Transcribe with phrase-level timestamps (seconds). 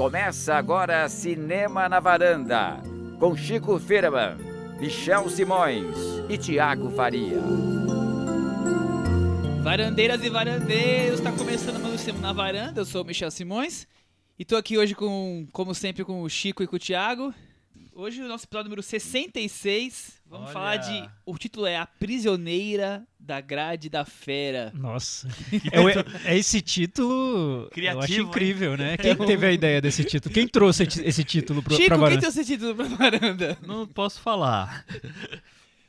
[0.00, 2.80] Começa agora Cinema na Varanda,
[3.18, 4.38] com Chico Firman,
[4.80, 5.94] Michel Simões
[6.26, 7.38] e Tiago Faria.
[9.62, 13.86] Varandeiras e varandeiros, tá começando mais um Cinema na Varanda, eu sou o Michel Simões
[14.38, 17.34] e tô aqui hoje com, como sempre, com o Chico e com o Tiago.
[17.92, 20.52] Hoje o nosso episódio número 66, vamos Olha.
[20.52, 21.10] falar de...
[21.26, 24.72] O título é A Prisioneira da Grade da Fera.
[24.74, 25.28] Nossa,
[25.70, 25.88] é, o-
[26.24, 27.64] é esse título.
[27.64, 28.20] eu Criativo, acho hein?
[28.20, 28.96] incrível, né?
[28.96, 30.32] Quem que teve a ideia desse título?
[30.32, 32.20] Quem trouxe esse- título pro, Chico, pra quem varanda?
[32.22, 33.58] trouxe esse título pra varanda?
[33.66, 34.84] Não posso falar.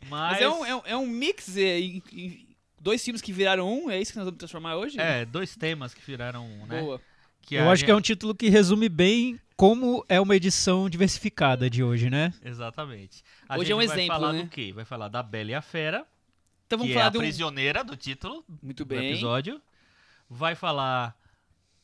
[0.09, 2.47] Mas, Mas é um, é um, é um mix, é, em- em-
[2.81, 4.99] dois filmes que viraram um, é isso que nós vamos transformar hoje?
[4.99, 6.81] é, dois temas que viraram, um, né?
[6.81, 6.99] Boa.
[7.43, 10.89] Que Eu acho que é um gente- título que resume bem como é uma edição
[10.89, 12.33] diversificada de hoje, né?
[12.43, 13.23] Exatamente.
[13.47, 14.41] A Hoje gente é um vai exemplo, falar né?
[14.41, 14.73] do quê?
[14.73, 16.03] Vai falar da Bela e a Fera,
[16.65, 17.21] Então vamos que falar é a um...
[17.21, 19.11] prisioneira do título Muito do bem.
[19.11, 19.61] episódio.
[20.27, 21.15] Vai falar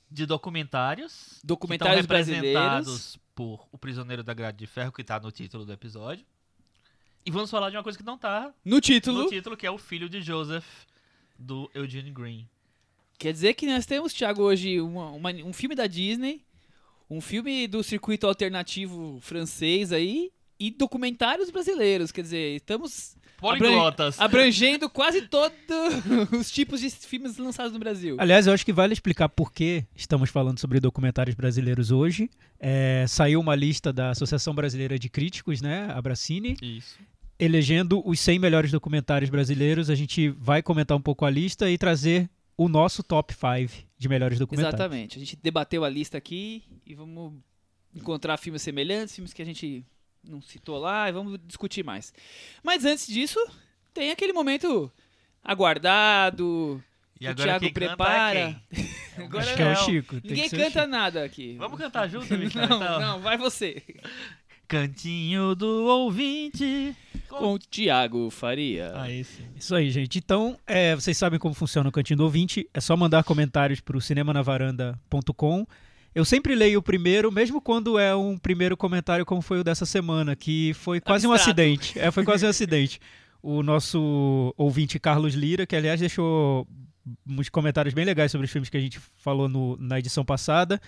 [0.10, 1.40] de documentários.
[1.44, 5.72] Documentários que representados por O Prisioneiro da Grade de Ferro, que tá no título do
[5.72, 6.26] episódio.
[7.24, 9.22] E vamos falar de uma coisa que não tá No título.
[9.26, 10.66] no título, que é o filho de Joseph,
[11.38, 12.50] do Eugene Green.
[13.20, 16.44] Quer dizer que nós temos, Thiago, hoje uma- uma- um filme da Disney,
[17.10, 22.12] um filme do circuito alternativo francês aí e documentários brasileiros.
[22.12, 24.20] Quer dizer, estamos Poliglotas.
[24.20, 25.54] abrangendo quase todos
[26.32, 28.18] os tipos de filmes lançados no Brasil.
[28.20, 32.30] Aliás, eu acho que vale explicar por que estamos falando sobre documentários brasileiros hoje.
[32.60, 35.88] É, saiu uma lista da Associação Brasileira de Críticos, né?
[35.92, 36.98] A Bracine, Isso.
[37.40, 39.90] elegendo os 100 melhores documentários brasileiros.
[39.90, 42.28] A gente vai comentar um pouco a lista e trazer
[42.58, 44.80] o nosso top 5 de melhores documentários.
[44.80, 45.18] Exatamente.
[45.18, 47.34] A gente debateu a lista aqui e vamos
[47.96, 49.84] encontrar filmes semelhantes, filmes que a gente
[50.24, 52.14] não citou lá e vamos discutir mais.
[52.64, 53.40] Mas antes disso,
[53.94, 54.92] tem aquele momento
[55.44, 56.84] aguardado.
[57.20, 58.36] E o agora Thiago quem prepara.
[58.36, 58.98] canta é quem?
[59.18, 59.76] Agora Acho que é o.
[59.78, 60.22] Chico.
[60.22, 60.92] tem Ninguém que ser o canta Chico.
[60.92, 61.56] nada aqui.
[61.58, 62.68] Vamos cantar junto, Michel?
[62.68, 63.00] Não, então?
[63.00, 63.82] não, vai você.
[64.68, 66.96] Cantinho do ouvinte.
[67.30, 68.92] Com o Thiago Faria.
[69.00, 69.44] Aí sim.
[69.56, 70.18] Isso aí, gente.
[70.18, 72.68] Então, é, vocês sabem como funciona o Cantinho do Ouvinte.
[72.74, 75.66] É só mandar comentários para o cinemanavaranda.com.
[76.16, 79.86] Eu sempre leio o primeiro, mesmo quando é um primeiro comentário como foi o dessa
[79.86, 81.60] semana, que foi quase um Abstrato.
[81.62, 82.00] acidente.
[82.00, 83.00] É, foi quase um acidente.
[83.42, 86.68] O nosso ouvinte Carlos Lira, que aliás deixou
[87.30, 90.82] uns comentários bem legais sobre os filmes que a gente falou no- na edição passada.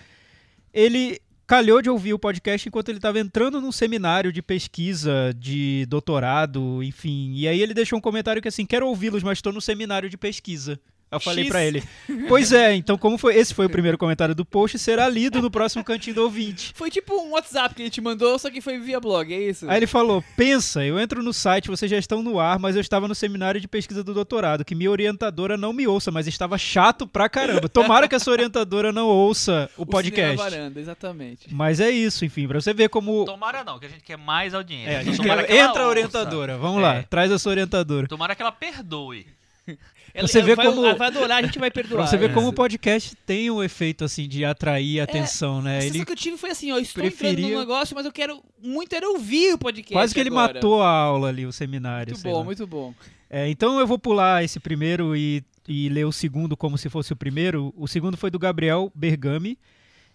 [0.72, 5.84] Ele calhou de ouvir o podcast enquanto ele estava entrando num seminário de pesquisa, de
[5.88, 7.32] doutorado, enfim.
[7.34, 10.16] E aí ele deixou um comentário que assim, quero ouvi-los, mas estou no seminário de
[10.16, 10.80] pesquisa.
[11.10, 11.50] Eu falei X.
[11.50, 11.82] pra ele.
[12.28, 15.50] Pois é, então como foi, esse foi o primeiro comentário do post, será lido no
[15.50, 16.72] próximo cantinho do ouvinte.
[16.74, 19.68] Foi tipo um WhatsApp que ele te mandou, só que foi via blog, é isso?
[19.68, 22.80] Aí ele falou: pensa, eu entro no site, vocês já estão no ar, mas eu
[22.80, 26.56] estava no seminário de pesquisa do doutorado, que minha orientadora não me ouça, mas estava
[26.58, 27.68] chato pra caramba.
[27.68, 30.36] Tomara que essa orientadora não ouça o, O podcast.
[30.36, 31.52] Varanda, exatamente.
[31.52, 33.24] Mas é isso, enfim, pra você ver como.
[33.24, 34.90] Tomara não, que a gente quer mais audiência.
[34.90, 36.82] É, a gente quer- Entra a orientadora, vamos É.
[36.82, 38.06] lá, traz a sua orientadora.
[38.06, 39.26] Tomara que ela perdoe.
[40.12, 42.04] Ela, Você vê vai, como- ela vai adorar, a gente vai perdoar.
[42.08, 45.62] Você ver é como o podcast tem um efeito assim de atrair a atenção, A
[45.62, 45.80] né?
[45.82, 48.10] sensação Ele que eu tive foi assim, ó, estou entrando preferia- no negócio, mas eu
[48.12, 50.54] quero muito era ouvir o podcast quase que ele agora.
[50.54, 52.12] matou a aula ali, o seminário.
[52.14, 52.44] Muito bom, lá.
[52.44, 52.94] muito bom.
[53.28, 57.12] É, então eu vou pular esse primeiro e, e ler o segundo como se fosse
[57.12, 57.72] o primeiro.
[57.76, 59.56] O segundo foi do Gabriel Bergami.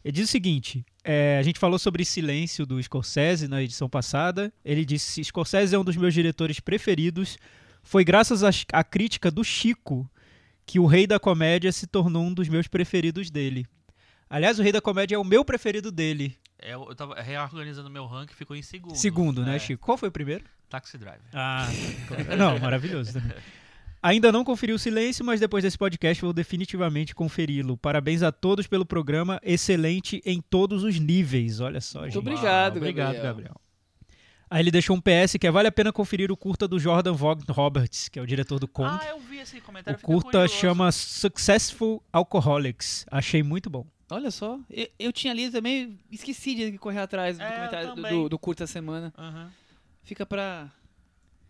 [0.04, 4.52] Ele diz o seguinte: é, a gente falou sobre Silêncio do Scorsese na edição passada.
[4.66, 7.38] Ele disse: Scorsese é um dos meus diretores preferidos.
[7.86, 8.42] Foi graças
[8.74, 10.10] à crítica do Chico
[10.66, 13.66] que o Rei da Comédia se tornou um dos meus preferidos dele.
[14.28, 16.36] Aliás, o Rei da Comédia é o meu preferido dele.
[16.60, 18.96] É, Eu, tava reorganizando meu ranking e ficou em segundo.
[18.96, 19.86] Segundo, né, É, Chico?
[19.86, 20.44] Qual foi o primeiro?
[20.68, 21.22] Taxi Driver.
[21.32, 21.68] Ah,
[22.08, 22.36] claro.
[22.36, 23.38] não, maravilhoso também.
[24.02, 27.78] Ainda não conferi o silêncio, mas depois desse podcast vou definitivamente conferi-lo.
[27.78, 31.60] Parabéns a todos pelo programa, excelente em todos os níveis.
[31.60, 32.20] Olha só, Muito gente.
[32.20, 33.24] obrigado, Obrigado, Gabriel.
[33.34, 33.62] Gabriel.
[34.56, 37.12] Aí ele deixou um PS que é vale a pena conferir o curta do Jordan
[37.12, 38.88] Vaughan Roberts, que é o diretor do Kong.
[39.02, 40.00] Ah, eu vi esse comentário.
[40.00, 40.54] o curta curioso.
[40.54, 43.06] chama Successful Alcoholics.
[43.12, 43.86] Achei muito bom.
[44.10, 48.30] Olha só, eu, eu tinha lido também, esqueci de correr atrás do É, do, do,
[48.30, 49.14] do curta semana.
[49.18, 49.52] Aham.
[50.04, 50.70] Fica pra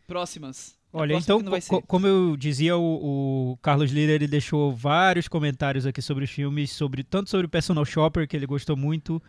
[0.08, 0.76] próximas.
[0.92, 6.02] Olha, então, co- como eu dizia, o, o Carlos Lira ele deixou vários comentários aqui
[6.02, 9.22] sobre os filmes, sobre tanto sobre Personal Shopper, que ele gostou muito,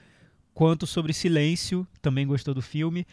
[0.54, 3.04] quanto sobre Silêncio, também gostou do filme.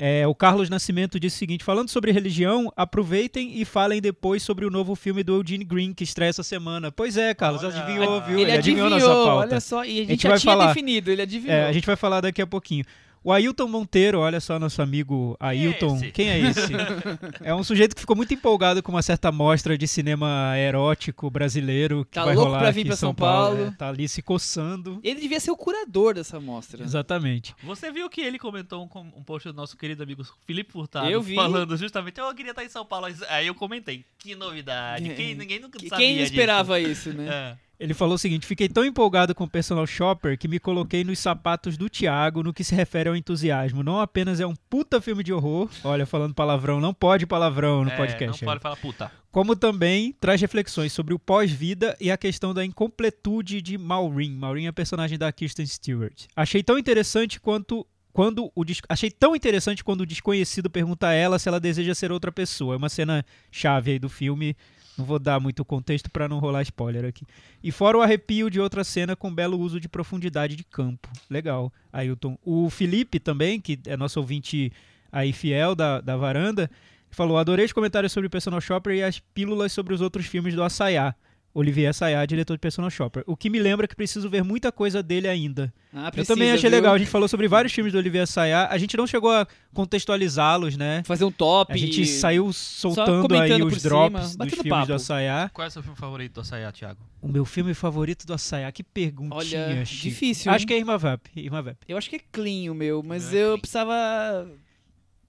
[0.00, 4.64] É, o Carlos Nascimento disse o seguinte: falando sobre religião, aproveitem e falem depois sobre
[4.64, 6.92] o novo filme do Eugene Green que estreia essa semana.
[6.92, 7.76] Pois é, Carlos, Olha.
[7.76, 8.38] adivinhou, viu?
[8.38, 9.30] Ele, adivinhou, nossa pauta.
[9.32, 10.68] olha só, e a gente, gente já vai tinha falar.
[10.68, 11.56] definido, ele adivinhou.
[11.56, 12.84] É, a gente vai falar daqui a pouquinho.
[13.22, 15.96] O Ailton Monteiro, olha só nosso amigo Ailton.
[15.96, 16.10] esse?
[16.12, 16.60] Quem é esse?
[17.42, 22.04] é um sujeito que ficou muito empolgado com uma certa mostra de cinema erótico brasileiro
[22.04, 23.56] que Tá vai louco rolar pra vir aqui pra em São São Paulo.
[23.56, 23.70] Paulo.
[23.72, 25.00] É, tá ali se coçando.
[25.02, 26.82] Ele devia ser o curador dessa mostra.
[26.82, 27.54] Exatamente.
[27.64, 31.20] Você viu que ele comentou um, um post do nosso querido amigo Felipe Furtado Eu
[31.20, 31.34] vi.
[31.34, 33.06] falando justamente, eu queria estar em São Paulo.
[33.28, 35.14] Aí eu comentei, que novidade, É.
[35.14, 36.32] quem, ninguém nunca Que- sabia Quem disso.
[36.32, 37.28] esperava isso, né?
[37.58, 37.67] É.
[37.78, 41.18] Ele falou o seguinte: fiquei tão empolgado com o personal shopper que me coloquei nos
[41.18, 43.82] sapatos do Thiago no que se refere ao entusiasmo.
[43.84, 47.90] Não apenas é um puta filme de horror, olha, falando palavrão, não pode palavrão no
[47.90, 48.42] É, podcast.
[48.44, 49.12] Não pode falar puta.
[49.30, 54.32] como também traz reflexões sobre o pós-vida e a questão da incompletude de Maureen.
[54.32, 56.24] Maureen é a personagem da Kirsten Stewart.
[56.34, 61.38] Achei tão interessante quanto quando o achei tão interessante quando o desconhecido pergunta a ela
[61.38, 62.74] se ela deseja ser outra pessoa.
[62.74, 64.56] É uma cena chave aí do filme.
[64.98, 67.24] Não vou dar muito contexto para não rolar spoiler aqui.
[67.62, 71.08] E fora o arrepio de outra cena com belo uso de profundidade de campo.
[71.30, 72.36] Legal, Ailton.
[72.44, 74.72] O Felipe também, que é nosso ouvinte
[75.12, 76.68] aí fiel da, da varanda,
[77.10, 80.54] falou: adorei os comentários sobre o Personal Shopper e as pílulas sobre os outros filmes
[80.54, 81.14] do Assayá.
[81.54, 83.24] Olivier Assayá, diretor de Personal Shopper.
[83.26, 85.72] O que me lembra que preciso ver muita coisa dele ainda.
[85.92, 86.78] Ah, Eu precisa, também achei viu?
[86.78, 86.94] legal.
[86.94, 88.68] A gente falou sobre vários filmes do Olivier Assayá.
[88.70, 89.46] A gente não chegou a
[89.92, 91.02] contextualizá-los, né?
[91.04, 91.72] Fazer um top.
[91.72, 94.86] A gente saiu soltando aí os cima, drops dos batendo filmes papo.
[94.86, 95.50] do Assayá.
[95.52, 97.00] Qual é o seu filme favorito do Assayá, Thiago?
[97.20, 98.70] O meu filme favorito do Assayá.
[98.70, 99.36] Que perguntinha,
[99.66, 100.02] Olha, Chico.
[100.02, 101.26] difícil, Acho que é Irma Vap.
[101.34, 101.76] Irma Vap.
[101.88, 103.58] Eu acho que é clean o meu, mas é eu clean.
[103.60, 104.48] precisava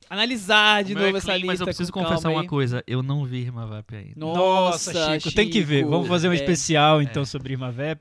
[0.09, 1.47] analisar de O meu novo é essa clean, lista.
[1.51, 4.13] Mas eu preciso confessar uma coisa, eu não vi Irma Vap ainda.
[4.15, 5.85] Nossa, Chico, tem que ver.
[5.85, 6.35] Vamos fazer um É.
[6.35, 8.00] especial então sobre Irma Vap.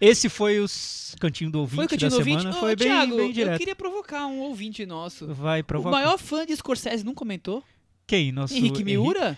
[0.00, 0.66] Esse foi o
[1.20, 2.36] cantinho do ouvinte Foi o eu da no semana.
[2.38, 2.56] ouvinte?
[2.56, 3.58] Ô, foi bem, Thiago, bem eu direto.
[3.58, 5.26] queria provocar um ouvinte nosso.
[5.34, 5.90] Vai O provocar.
[5.96, 7.64] maior fã de Scorsese não comentou?
[8.06, 8.30] Quem?
[8.30, 9.36] Nosso Henrique Miura?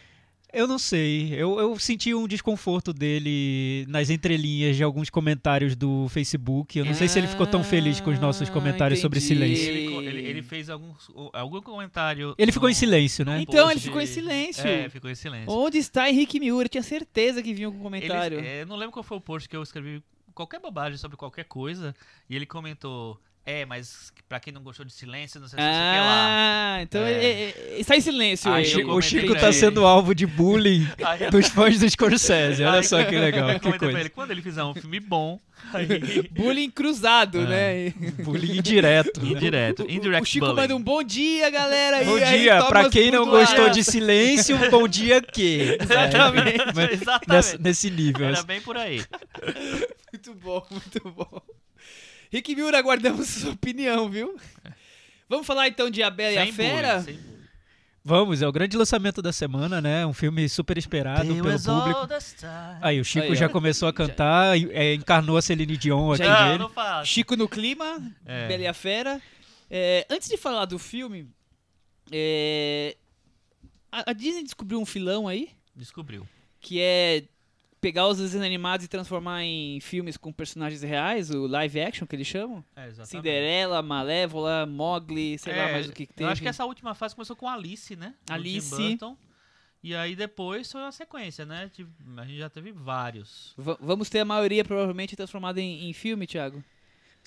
[0.52, 1.32] Eu não sei.
[1.35, 6.79] Eu, eu senti um desconforto dele nas entrelinhas de alguns comentários do Facebook.
[6.79, 9.35] Eu não sei se ele ficou tão feliz com os nossos Ah, comentários sobre entendi.
[9.56, 9.69] silêncio.
[9.69, 12.35] Ele, ele- ele fez alguns, o- algum comentário.
[12.38, 13.41] Ele ficou no- em silêncio, né?
[13.43, 14.67] Então, ele ficou em silêncio.
[14.67, 15.50] É, ficou em silêncio.
[15.50, 16.67] Onde está Henrique Miura?
[16.67, 18.38] Eu tinha certeza que vinha algum comentário.
[18.38, 20.02] Ele, é, eu não lembro qual foi o post que eu escrevi
[20.35, 21.94] qualquer bobagem sobre qualquer coisa
[22.29, 23.20] e ele comentou.
[23.46, 26.26] É, mas pra quem não gostou de silêncio, não sei se sei o que lá.
[26.76, 27.10] Ah, então É.
[27.12, 28.52] ele- ele- está em silêncio.
[28.52, 29.52] Aí Chico- o Chico tá ele.
[29.54, 32.62] sendo alvo de bullying Aí dos fãs do Scorsese.
[32.62, 33.50] Olha Aí- só que legal.
[33.50, 33.98] Eu Que coisa.
[33.98, 35.40] ele, quando ele fizer um filme bom,
[35.75, 36.28] aí...
[36.31, 37.46] Bullying cruzado, É.
[37.46, 37.94] né?
[38.22, 39.20] Bullying indireto.
[39.26, 40.60] Indireto, O- indirect O Chico bullying.
[40.60, 42.04] manda um bom dia, galera.
[42.04, 42.62] Bom e aí dia.
[42.66, 45.76] Pra quem não gostou de silêncio, bom dia que.
[45.81, 47.28] Exatamente, É, exatamente.
[47.28, 48.28] nessa- nesse nível.
[48.28, 49.02] Era bem por aí.
[50.12, 51.42] Muito bom, muito bom.
[52.31, 54.37] Rick Miura, aguardamos sua opinião, viu?
[55.29, 56.93] Vamos falar então de A Bela e a Fera?
[57.00, 57.41] bullying, sem bullying.
[58.03, 60.06] Vamos, é o grande lançamento da semana, né?
[60.06, 62.09] Um filme super esperado pelo público.
[62.81, 66.49] Aí, o Chico Aí, já começou a cantar, é, encarnou a Celine Dion aqui Já-
[66.56, 66.65] nele.
[67.05, 68.49] Chico no clima, É.
[68.49, 69.21] Bela e a Fera.
[69.71, 71.29] É, antes de falar do filme,
[72.11, 72.97] é,
[73.93, 76.26] a, a Disney descobriu um filão aí, Descobriu.
[76.59, 77.25] que é
[77.81, 82.15] pegar os desenhos animados e transformar em filmes com personagens reais, o live action que
[82.15, 82.65] eles chamam.
[82.77, 82.91] É.
[83.05, 86.31] Cinderela, Malévola, Mogli, sei lá É, mais o que, que Eu teve.
[86.31, 88.15] acho que essa última fase começou com Alice, né?
[88.29, 88.71] Alice.
[88.77, 89.17] Burton.
[89.82, 91.71] E aí depois foi uma sequência, né?
[92.19, 93.55] A gente já teve vários.
[93.56, 96.62] Va- vamos ter a maioria provavelmente transformada em, em filme, Thiago.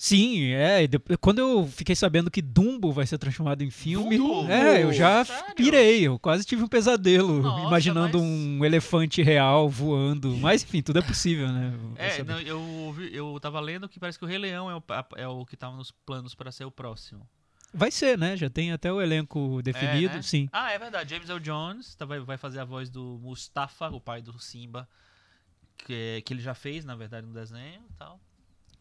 [0.06, 0.86] Sim, é.
[0.86, 4.50] depois- Quando eu fiquei sabendo que Dumbo vai ser transformado em filme, Dumbo?
[4.52, 5.54] é, eu já Sério?
[5.54, 6.02] pirei.
[6.06, 10.36] Eu quase tive um pesadelo, Nossa, imaginando mas- um elefante real voando.
[10.36, 11.72] Mas enfim, tudo é possível, né?
[11.96, 12.32] É, saber.
[12.34, 14.82] não, eu, ouvi- eu tava lendo que parece que o Rei Leão é o,
[15.16, 17.26] é o que tava nos planos para ser o próximo.
[17.72, 18.36] Vai ser, né?
[18.36, 20.22] Já tem até o elenco definido, né?
[20.22, 20.50] sim.
[20.52, 21.08] Ah, é verdade.
[21.14, 24.86] James Earl Jones tá- vai, vai fazer a voz do Mustafa, o pai do Simba,
[25.78, 28.20] que, que ele já fez, na verdade, no desenho e tal.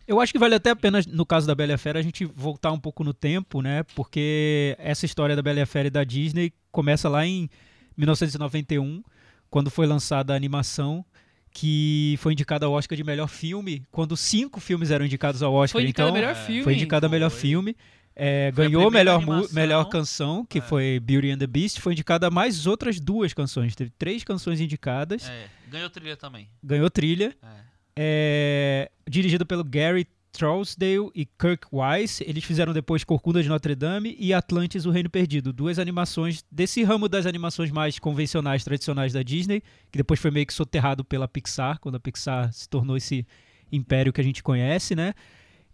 [0.08, 2.02] Eu acho que vale até a pena, no caso da Bela e a Fera, a
[2.02, 3.84] gente voltar um pouco no tempo, né?
[3.96, 7.50] Porque essa história da Bela e a Fera e da Disney começa lá em
[7.98, 9.04] 1991,
[9.50, 11.06] quando foi lançada a animação
[11.52, 15.74] que foi indicada ao Oscar de melhor filme, quando cinco filmes eram indicados ao Oscar.
[15.80, 16.64] Foi indicado então, melhor filme.
[16.64, 17.40] foi indicada a melhor Foi.
[17.40, 17.78] filme.
[18.16, 19.56] É, ganhou melhor, animação.
[19.56, 20.62] melhor canção, que É.
[20.62, 21.80] foi Beauty and the Beast.
[21.80, 23.76] Foi indicada a mais outras duas canções.
[23.76, 25.28] Teve três canções indicadas.
[25.30, 26.48] É, ganhou trilha também.
[26.64, 27.36] Ganhou trilha.
[27.42, 27.48] É.
[27.96, 32.24] É, dirigido pelo Gary Trousdale e Kirk Wise.
[32.28, 35.54] Eles fizeram depois Corcunda de Notre Dame e Atlantis, o Reino Perdido.
[35.54, 40.48] Duas animações desse ramo das animações mais convencionais, tradicionais da Disney, que depois foi meio
[40.48, 43.26] que soterrado pela Pixar, quando a Pixar se tornou esse
[43.72, 45.14] império que a gente conhece, né?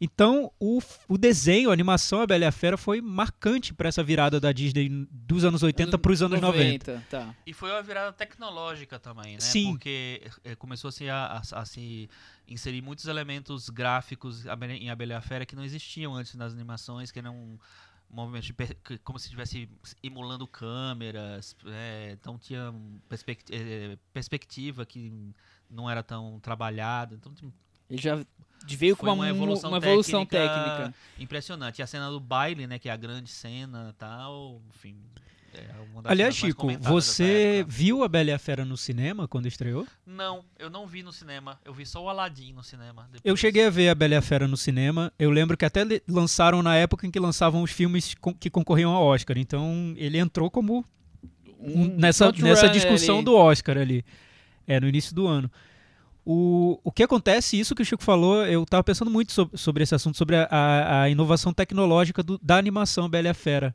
[0.02, 0.80] Então, o,
[1.10, 4.52] o desenho, a animação A Bela e a Fera foi marcante para essa virada da
[4.54, 7.04] Disney dos anos 80 para os anos 90.
[7.10, 7.36] Tá.
[7.46, 9.40] E foi uma virada tecnológica também, né?
[9.42, 9.72] Sim.
[9.72, 12.10] Porque eh, começou assim, a, a- a se
[12.48, 16.54] inserir muitos elementos gráficos em A Bela e a Fera que não existiam antes nas
[16.54, 17.60] animações, que eram
[18.10, 18.52] movimentos
[19.04, 19.70] como se estivesse
[20.02, 25.14] emulando câmeras, é, então tinha um perspect- eh, perspectiva que
[25.70, 27.52] não era tão trabalhada, então tinha-
[27.88, 28.26] Ele já
[28.68, 30.56] veio com Foi uma, uma evolução uma evolução técnica.
[30.66, 30.94] técnica.
[31.20, 31.80] impressionante.
[31.80, 34.96] E a cena do baile, né, que é a grande cena, tal, enfim,
[35.54, 35.66] é
[36.06, 39.86] Aliás, Chico, você viu a Bela e a Fera no cinema quando estreou?
[40.06, 41.60] Não, eu não vi no cinema.
[41.66, 43.08] Eu vi só o Aladdin no cinema.
[43.12, 43.40] Eu depois.
[43.40, 45.12] cheguei a ver a Bela e a Fera no cinema.
[45.18, 48.92] Eu lembro que até lançaram na época em que lançavam os filmes com- que concorriam
[48.92, 49.38] ao Oscar.
[49.40, 50.86] Então ele entrou como
[51.60, 53.26] um- nessa, nessa discussão ali.
[53.26, 54.06] do Oscar ali.
[54.68, 55.52] É, no início do ano.
[56.32, 59.82] O, o que acontece, isso que o Chico falou, eu estava pensando muito sobre, sobre
[59.82, 63.74] esse assunto, sobre a, a- inovação tecnológica do- da animação Bela e a Fera.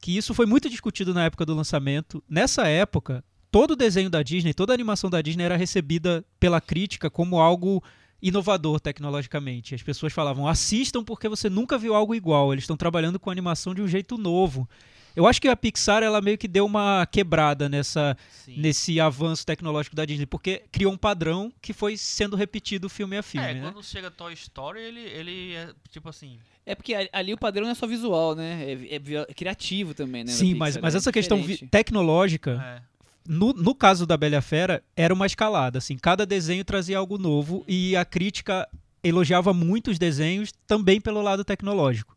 [0.00, 2.22] Que isso foi muito discutido na época do lançamento.
[2.28, 6.60] Nessa época, todo o desenho da Disney, toda a animação da Disney era recebida pela
[6.60, 7.82] crítica como algo
[8.22, 9.74] inovador tecnologicamente.
[9.74, 12.52] As pessoas falavam: assistam porque você nunca viu algo igual.
[12.52, 14.68] Eles estão trabalhando com animação de um jeito novo.
[15.16, 18.58] Eu acho que a Pixar ela meio que deu uma quebrada nessa, Sim.
[18.58, 23.22] nesse avanço tecnológico da Disney, porque criou um padrão que foi sendo repetido filme a
[23.22, 23.46] filme.
[23.46, 23.60] é, né?
[23.62, 26.38] quando chega Toy Story, ele, ele é tipo assim.
[26.66, 28.64] É porque ali o padrão não é só visual, né?
[28.64, 30.30] É, é é criativo também, né?
[30.32, 30.80] Sim, Pixar, mas, né?
[30.82, 32.82] mas É essa questão tecnológica, É.
[33.26, 35.78] no, no caso da Bela Fera, era uma escalada.
[35.78, 38.68] Assim, cada desenho trazia algo novo e a crítica
[39.02, 42.15] elogiava muito os desenhos também pelo lado tecnológico.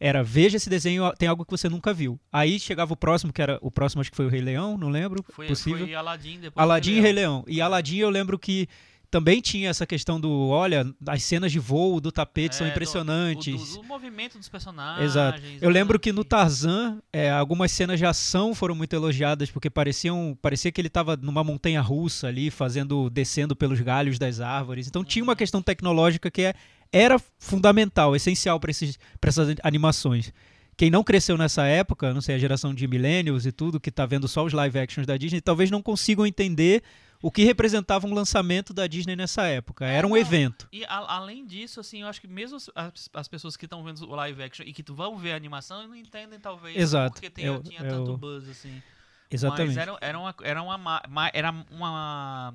[0.00, 2.18] Era, veja esse desenho, tem algo que você nunca viu.
[2.32, 4.88] Aí chegava o próximo, que era o próximo, acho que foi o Rei Leão, não
[4.88, 5.24] lembro.
[5.30, 5.86] Foi, possível.
[5.86, 6.62] foi Aladdin depois.
[6.62, 7.44] Aladdin e do Rei Leão.
[7.48, 8.68] E Aladdin eu lembro que
[9.10, 12.72] também tinha essa questão do, olha, as cenas de voo do tapete são É, do-
[12.74, 13.54] impressionantes.
[13.72, 15.02] O, do, do movimento dos personagens.
[15.04, 15.40] Exato.
[15.40, 19.70] né, Eu lembro que no Tarzan, é, algumas cenas de ação foram muito elogiadas, porque
[19.70, 24.86] pareciam, parecia que ele estava numa montanha russa ali, fazendo, descendo pelos galhos das árvores.
[24.86, 26.54] Então tinha uma questão tecnológica que é-
[26.92, 30.32] era fundamental, essencial para essas animações.
[30.76, 34.06] Quem não cresceu nessa época, não sei, a geração de millennials e tudo, que está
[34.06, 36.82] vendo só os live actions da Disney, talvez não consigam entender
[37.20, 39.84] o que representava um lançamento da Disney nessa época.
[39.84, 40.68] Era um evento.
[40.72, 43.82] E a- além disso, assim, eu acho que mesmo as, as- as pessoas que estão
[43.82, 47.14] vendo o live action e que vão ver a animação não entendem, talvez, Exato.
[47.14, 48.80] porque tem, Eu- tinha eu- tanto buzz, assim.
[49.28, 49.74] Exatamente.
[49.74, 52.54] Mas era, era, uma, era, uma, ma- ma- era uma,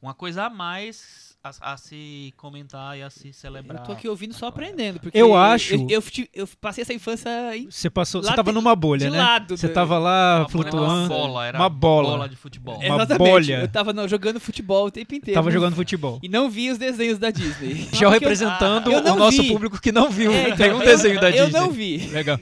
[0.00, 3.80] uma coisa a mais a, a se comentar e a se celebrar.
[3.82, 4.98] Eu tô aqui ouvindo só aprendendo.
[4.98, 8.74] Porque Eu acho- Eu, eu, eu passei essa infância em- Você passou, você tava numa
[8.74, 9.18] bolha, de né?
[9.18, 9.54] lado.
[9.56, 11.08] Você do- tava lá Uma flutuando.
[11.08, 12.28] bola, era uma bola.
[12.30, 12.78] de futebol.
[12.80, 12.86] É.
[12.86, 13.18] uma Exatamente.
[13.30, 13.60] bolha.
[13.60, 15.36] Eu tava não, jogando futebol o tempo inteiro.
[15.38, 16.18] Tava jogando futebol.
[16.22, 17.88] E não vi os desenhos da Disney.
[17.92, 19.48] Já eu- representando eu o nosso vi.
[19.52, 21.60] público que não viu É, então, nenhum eu- desenho da Eu Disney.
[21.60, 21.98] não vi.
[22.08, 22.40] Legal.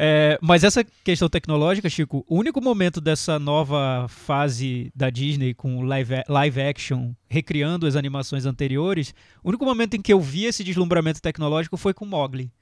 [0.00, 5.82] É, mas essa questão tecnológica, Chico, o único momento dessa nova fase da Disney com
[5.82, 9.12] live, live action, recriando as animações anteriores,
[9.42, 12.52] o único momento em que eu vi esse deslumbramento tecnológico foi com Mogli.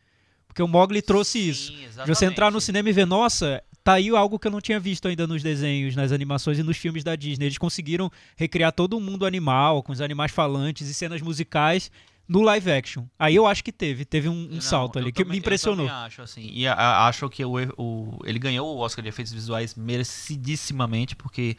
[0.47, 1.75] Porque o Mogli trouxe isso.
[1.75, 4.63] Sim, De você entrar no cinema e ver, nossa, tá aí algo que eu não
[4.63, 7.45] tinha visto ainda nos desenhos, nas animações e nos filmes da Disney.
[7.45, 11.91] Eles conseguiram recriar todo o mundo animal, com os animais falantes e cenas musicais
[12.29, 13.05] no live action.
[13.19, 15.87] Aí eu acho que teve, teve um, um Não, salto ali, que também- me impressionou.
[15.87, 16.51] Eu acho, assim.
[16.53, 21.15] E a- a- acho que o, o- ele ganhou o Oscar de efeitos visuais merecidissimamente,
[21.17, 21.57] porque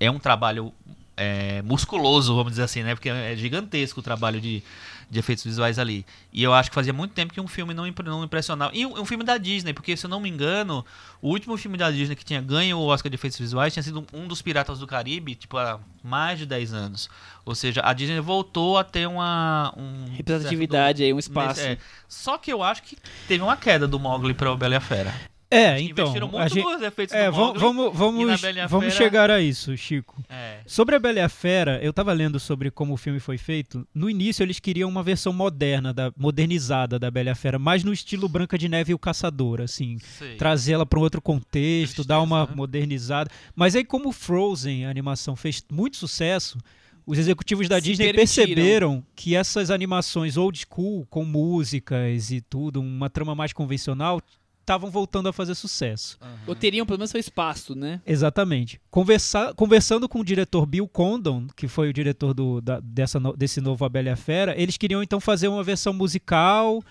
[0.00, 0.72] é um trabalho
[1.18, 2.94] é, musculoso, vamos dizer assim, né?
[2.94, 4.62] Porque é gigantesco o trabalho de,
[5.08, 6.04] de efeitos visuais ali.
[6.32, 8.72] E eu acho que fazia muito tempo que um filme não, não impressionava.
[8.74, 10.84] E um, um filme da Disney, porque se eu não me engano,
[11.22, 14.04] o último filme da Disney que tinha ganho o Oscar de efeitos visuais tinha sido
[14.12, 17.08] um dos Piratas do Caribe, tipo, há mais de 10 anos.
[17.44, 19.72] Ou seja, a Disney voltou a ter uma.
[19.76, 21.60] Um Representatividade aí, um espaço.
[21.60, 21.78] Nesse- é.
[22.08, 22.96] Só que eu acho que
[23.28, 25.14] teve uma queda do Mogli para o Bela e a Fera.
[25.48, 26.04] É, então.
[26.06, 27.60] Investiram a muito gente- nos efeitos é, Mogli.
[27.60, 30.20] vamos, e na vamos, Bela e a vamos Fera- chegar a isso, Chico.
[30.28, 30.58] É.
[30.66, 33.86] Sobre a Bela e a Fera, eu tava lendo sobre como o filme foi feito.
[33.94, 37.84] No início eles queriam uma versão moderna, da, modernizada da Bela e a Fera, mais
[37.84, 39.98] no estilo Branca de Neve e o Caçador, assim.
[40.36, 42.56] Trazê-la para um outro contexto, dar uma Tristeza, né?
[42.56, 43.30] modernizada.
[43.54, 46.58] Mas aí, como Frozen, a animação, fez muito sucesso,
[47.06, 48.46] os executivos da Se Disney permitiram.
[48.46, 54.20] perceberam que essas animações old school, com músicas e tudo, uma trama mais convencional,
[54.66, 56.18] estavam voltando a fazer sucesso.
[56.20, 56.38] Aham.
[56.48, 58.00] Ou teriam pelo menos seu espaço, né?
[58.04, 58.80] Exatamente.
[58.90, 63.60] Conversa- conversando com o diretor Bill Condon, que foi o diretor do- da- dessa desse
[63.60, 66.82] novo A Bela e a Fera, eles queriam então fazer uma versão musical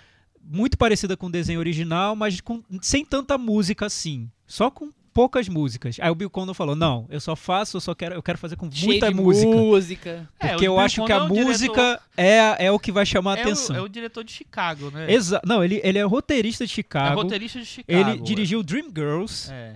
[0.41, 4.29] muito parecida com o desenho original, mas com- sem tanta música assim.
[4.47, 5.95] Só com poucas músicas.
[6.01, 8.55] Aí o Bill Condon falou: "Não, eu só faço, eu só quero, eu quero fazer
[8.57, 10.29] com Cheio muita de música, música.
[10.39, 12.91] É, porque o eu Bill acho que a Condon é música é, é o que
[12.91, 15.11] vai chamar a É atenção." o, é o diretor de Chicago, né?
[15.11, 17.15] Exa- Não, ele, ele é roteirista de É Chicago.
[17.21, 17.97] roteirista de Chicago.
[18.11, 19.49] ele dirigiu Dreamgirls.
[19.51, 19.75] É.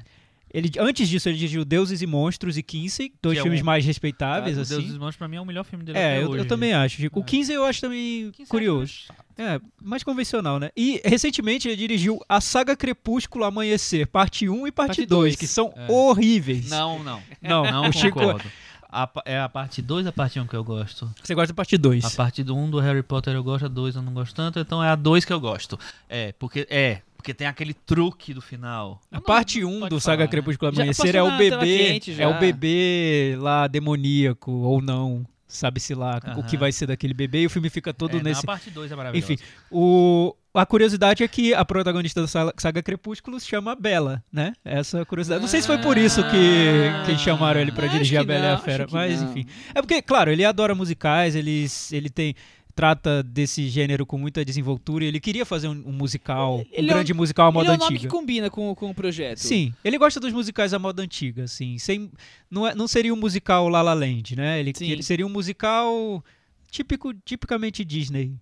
[0.51, 3.65] Ele, antes disso, ele dirigiu Deuses e Monstros e Kinsey, dois Que é filmes um-
[3.65, 4.87] mais respeitáveis, Cara, o Deus assim.
[4.87, 6.39] dos Monstros pra mim é o melhor filme dele É, até eu, hoje.
[6.39, 6.95] eu também acho.
[6.97, 7.19] Chico.
[7.19, 7.25] O É.
[7.25, 8.93] 15 eu acho também sabe curioso.
[9.37, 9.55] é.
[9.55, 10.69] É, mais convencional, né?
[10.75, 15.35] E recentemente ele dirigiu a saga Crepúsculo Amanhecer, parte 1 e parte, Parte 2, dois.
[15.35, 15.89] que são É.
[15.91, 16.69] horríveis.
[16.69, 17.21] Não, não.
[17.41, 18.19] não, Não o Chico.
[18.19, 18.43] concordo.
[18.91, 21.09] A é a parte 2 ou a parte 1 que eu gosto?
[21.23, 22.03] Você gosta da parte 2.
[22.05, 24.57] A parte do 1 do Harry Potter eu gosto, a 2 eu não gosto tanto,
[24.59, 25.79] então é a 2 que eu gosto.
[26.09, 29.01] É, porque é, porque tem aquele truque do final.
[29.11, 30.29] A parte 1 pode do falar, Saga né?
[30.29, 36.43] Crepúsculo Amanhecer é o bebê, é o bebê lá demoníaco ou não, sabe-se lá o
[36.43, 38.69] que vai ser daquele bebê e o filme fica todo É, não, nesse a parte
[38.71, 39.33] 2 é maravilhosa.
[39.33, 44.23] Enfim, o a curiosidade é que a protagonista da sa- saga Crepúsculo se chama Bela,
[44.31, 44.53] né?
[44.65, 45.41] Essa é a curiosidade.
[45.41, 48.39] Não sei se foi por isso que, que chamaram ele pra Acho dirigir a Bela
[48.39, 49.29] e não, a acho Fera, mas não.
[49.29, 49.45] enfim.
[49.75, 52.33] É porque, claro, ele adora musicais, ele, ele tem
[52.79, 55.03] trata desse gênero com muita desenvoltura.
[55.03, 57.53] e Ele queria fazer um, um musical, Ele um é um- grande musical à Ele
[57.57, 59.39] moda é um nome que combina com, com o projeto.
[59.39, 61.77] Sim, ele gosta dos musicais à moda antiga, assim.
[61.77, 62.09] Sem,
[62.49, 64.59] não, é, não seria um musical La La Land, né?
[64.61, 64.89] Ele, Sim.
[64.89, 66.23] ele seria um musical
[66.71, 68.33] típico, tipicamente Disney.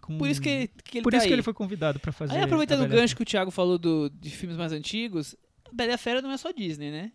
[0.00, 1.36] com- Por isso que, ele- que ele por tá isso que aí.
[1.36, 2.34] ele foi convidado pra fazer.
[2.36, 5.36] Aí, aproveitando o gancho que o Thiago falou do, de filmes mais antigos,
[5.72, 7.12] Bela e a Fera não é só Disney, né?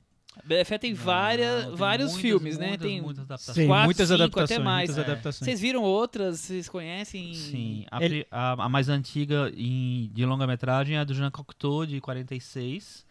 [0.65, 2.67] Fera tem várias, Não, tem vários muitas, filmes, né?
[2.67, 3.55] muitas, Tem muitas adaptações.
[3.55, 4.51] Sim, quatro, muitas cinco, adaptações.
[4.51, 4.89] até mais.
[4.89, 5.11] muitas É.
[5.11, 5.45] adaptações.
[5.45, 6.39] Vocês viram outras?
[6.39, 7.33] Vocês conhecem?
[7.33, 11.85] Sim, a, Ele- a- a mais antiga em- de longa-metragem é a do Jean Cocteau,
[11.87, 13.05] de 46,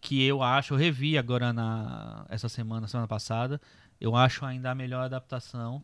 [0.00, 3.60] que eu acho, eu revi agora na, essa semana, semana passada,
[4.00, 5.80] eu acho ainda a melhor adaptação,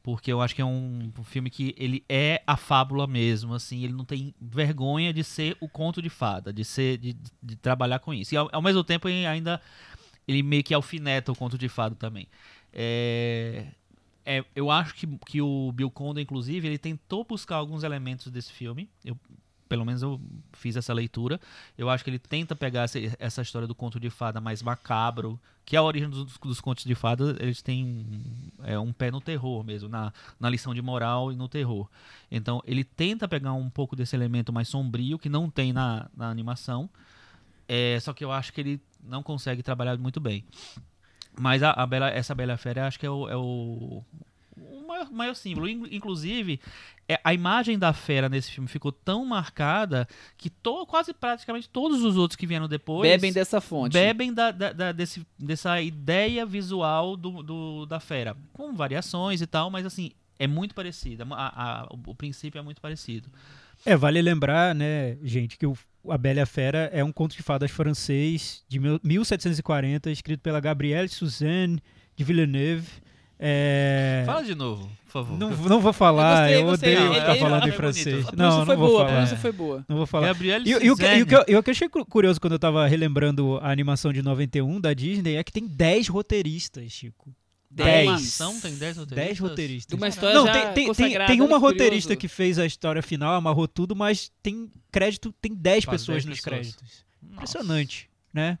[0.00, 3.82] porque eu acho que é um, um filme que ele é a fábula mesmo, assim,
[3.82, 7.98] ele não tem vergonha de ser o conto de fada, de ser, de, de trabalhar
[7.98, 8.32] com isso.
[8.32, 9.60] E ao, ao mesmo tempo ele ainda,
[10.26, 12.26] ele meio que alfineta o conto de fada também.
[12.72, 13.66] É,
[14.24, 18.52] é, eu acho que, que o Bill Condon, inclusive, ele tentou buscar alguns elementos desse
[18.52, 18.90] filme.
[19.04, 19.16] Eu,
[19.68, 20.20] pelo menos eu
[20.52, 21.40] fiz essa leitura.
[21.76, 25.38] Eu acho que ele tenta pegar essa, essa história do conto de fada mais macabro,
[25.64, 27.36] que é a origem dos, dos contos de fada.
[27.40, 28.06] Eles têm
[28.64, 31.88] é, um pé no terror mesmo, na, na lição de moral e no terror.
[32.30, 36.28] Então ele tenta pegar um pouco desse elemento mais sombrio que não tem na, na
[36.28, 36.88] animação.
[37.68, 40.44] É, só que eu acho que ele não consegue trabalhar muito bem.
[41.38, 44.02] Mas a, a Bela, essa Bela Fera acho que é o, é o,
[44.56, 45.68] o maior, maior símbolo.
[45.68, 46.58] In- Inclusive,
[47.08, 50.08] é, a imagem da fera nesse filme ficou tão marcada
[50.38, 53.92] que to, quase praticamente todos os outros que vieram depois Bebem dessa fonte.
[53.92, 58.34] bebem da, da- da- desse, dessa ideia visual do, do- da fera.
[58.54, 61.26] Com variações e tal, mas assim, é muito parecida.
[61.30, 63.28] A- a- o, o princípio é muito parecido.
[63.84, 65.76] É, vale lembrar, né, gente, que o,
[66.12, 70.40] A Bela e a Fera é um conto de fadas francês de mil- 1740, escrito
[70.40, 71.80] pela Gabrielle Suzanne
[72.16, 72.86] de Villeneuve.
[73.38, 74.22] É...
[74.24, 75.38] Fala de novo, por favor.
[75.38, 77.20] Não, não vou falar, Eu eu, gostei, odeio gostei.
[77.20, 78.04] ficar falando ele- em é francês.
[78.06, 78.28] bonito.
[78.28, 79.12] A pronúncia Não, foi não vou boa, a falar.
[79.16, 79.84] pronúncia foi boa.
[79.88, 80.26] Não vou falar.
[80.28, 82.06] Gabriel E, e o que, e o que eu, e o que eu achei cu-
[82.06, 86.08] curioso quando eu tava relembrando a animação de 91 da Disney é que tem 10
[86.08, 87.30] roteiristas, Chico.
[87.70, 88.08] Dez.
[88.08, 89.26] animação tem 10 roteiristas?
[89.26, 89.88] 10 roteiristas.
[89.88, 92.20] De uma história Não, já tem, tem, tem, tem uma roteirista curioso.
[92.20, 96.26] que fez a história final, amarrou tudo, mas tem crédito, tem 10 Faz pessoas 10
[96.26, 96.60] nos pessoas.
[96.60, 97.04] créditos.
[97.22, 97.34] Nossa.
[97.34, 98.58] Impressionante, né?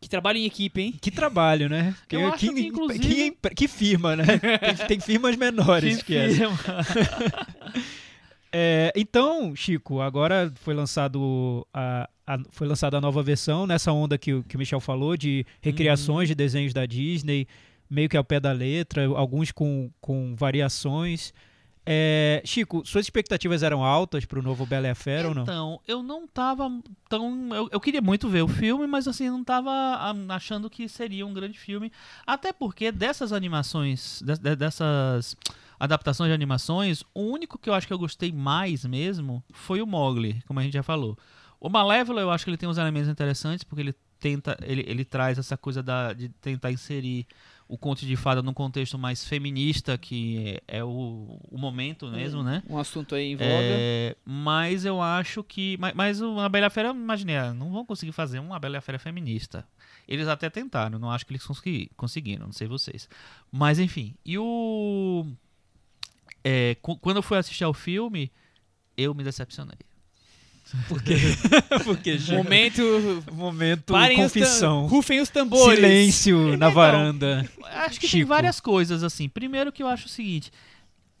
[0.00, 0.94] Que trabalha em equipe, hein?
[1.00, 1.94] Que trabalho, né?
[2.06, 4.24] Que, que, que, inclusive- que, que firma, né?
[4.76, 6.36] Tem, tem firmas menores que, essa.
[6.36, 6.56] filme.
[8.56, 14.16] É, então, Chico, agora foi lançado a, a- foi lançada a nova versão nessa onda
[14.16, 17.48] que, o- que o Michel falou de recriações de desenhos da Disney,
[17.88, 21.32] meio que ao pé da letra, alguns com, com variações.
[21.86, 25.42] É, Chico, suas expectativas eram altas pro novo Bela e a Fera ou não?
[25.42, 26.70] Então, eu não tava
[27.10, 27.54] tão.
[27.54, 29.70] Eu, eu queria muito ver o filme, mas assim, não tava
[30.30, 31.92] achando que seria um grande filme.
[32.26, 35.36] Até porque dessas animações, de- dessas
[35.78, 39.86] adaptações de animações, o único que eu acho que eu gostei mais mesmo foi o
[39.86, 41.18] Mogli, como a gente já falou.
[41.60, 44.56] O Malévola, eu acho que ele tem uns elementos interessantes, porque ele tenta.
[44.62, 47.26] Ele, ele traz essa coisa da, de tentar inserir
[47.66, 52.42] o conto de fada num contexto mais feminista, que é, é o, o momento mesmo,
[52.42, 52.62] né?
[52.68, 53.48] Um assunto aí em voga.
[53.50, 55.76] É, mas eu acho que.
[55.78, 58.98] Mas, mas o- a Bela Fera, imaginei, ah, não vão conseguir fazer uma Bela Fera
[58.98, 59.66] feminista.
[60.06, 63.08] Eles até tentaram, não acho que eles consegui- conseguiram, não sei vocês.
[63.50, 64.14] Mas enfim.
[64.24, 65.26] E o.
[66.44, 68.30] é, quando eu fui assistir ao filme,
[68.96, 69.78] eu me decepcionei.
[70.88, 71.14] Porque,
[71.84, 73.24] porque Momento.
[73.32, 74.86] momento Parem os confissão.
[74.86, 75.78] Rufem os tambores.
[75.78, 77.48] Silêncio na Então, varanda.
[77.64, 78.28] Acho que tem Chico.
[78.28, 79.28] várias coisas, assim.
[79.28, 80.50] Primeiro que eu acho o seguinte.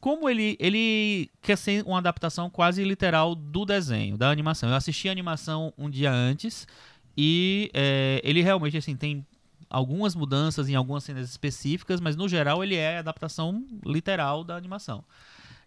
[0.00, 4.68] Como ele, ele quer ser uma adaptação quase literal do desenho, da animação.
[4.68, 6.66] Eu assisti a animação um dia antes
[7.16, 9.24] e é, ele realmente, assim, tem
[9.70, 14.56] algumas mudanças em algumas cenas específicas, mas no geral ele é a adaptação literal da
[14.56, 15.02] animação.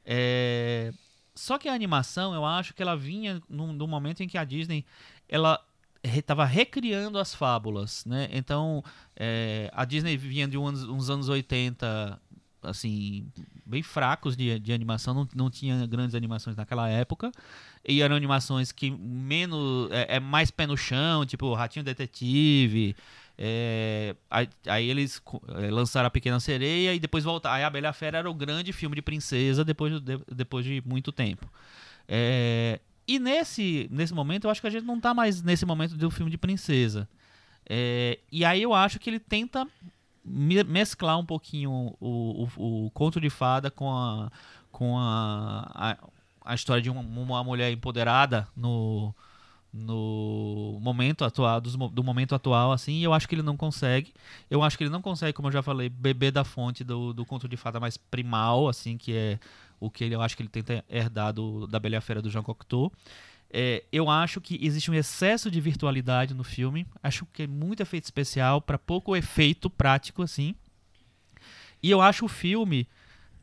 [0.06, 0.94] É,
[1.38, 4.44] Só que a animação, eu acho que ela vinha num, num momento em que a
[4.44, 4.84] Disney,
[5.30, 5.64] ela
[6.04, 8.28] estava recriando as fábulas, né?
[8.32, 8.84] Então,
[9.16, 12.20] é, a Disney vinha de uns, uns, anos 80,
[12.64, 13.30] assim,
[13.66, 17.32] bem fracos de, de animação, não, não tinha grandes animações naquela época,
[17.88, 22.96] e eram animações que menos, é, é mais pé no chão, tipo Ratinho Detetive,
[23.38, 25.22] é, aí, aí, eles
[25.62, 27.56] é, lançaram a Pequena Sereia e depois voltaram.
[27.56, 31.12] Aí a Bela Fera era o grande filme de princesa depois de, depois de muito
[31.12, 31.48] tempo.
[32.08, 35.96] É, e nesse, nesse momento, eu acho que a gente não tá mais nesse momento
[35.96, 37.08] do filme de princesa.
[37.70, 39.68] É, e aí eu acho que ele tenta
[40.26, 44.32] mesclar um pouquinho o, o, o conto de fada com a,
[44.72, 45.98] com a, a,
[46.44, 49.14] a história de uma, uma mulher empoderada no,
[49.74, 54.14] no momento atual do, do, momento atual assim eu acho que ele não consegue
[54.50, 57.26] eu acho que ele não consegue como eu já falei beber da fonte do, do
[57.26, 59.40] conto de fada mais primal assim que é
[59.80, 62.44] o que ele, eu acho que ele tenta herdar do, da Bela Fera do Jean
[62.44, 62.92] Cocteau.
[63.50, 66.86] É, eu acho que existe um excesso de virtualidade no filme.
[67.02, 70.56] Acho que é muito efeito especial para pouco efeito prático, assim.
[71.82, 72.88] E eu acho o filme.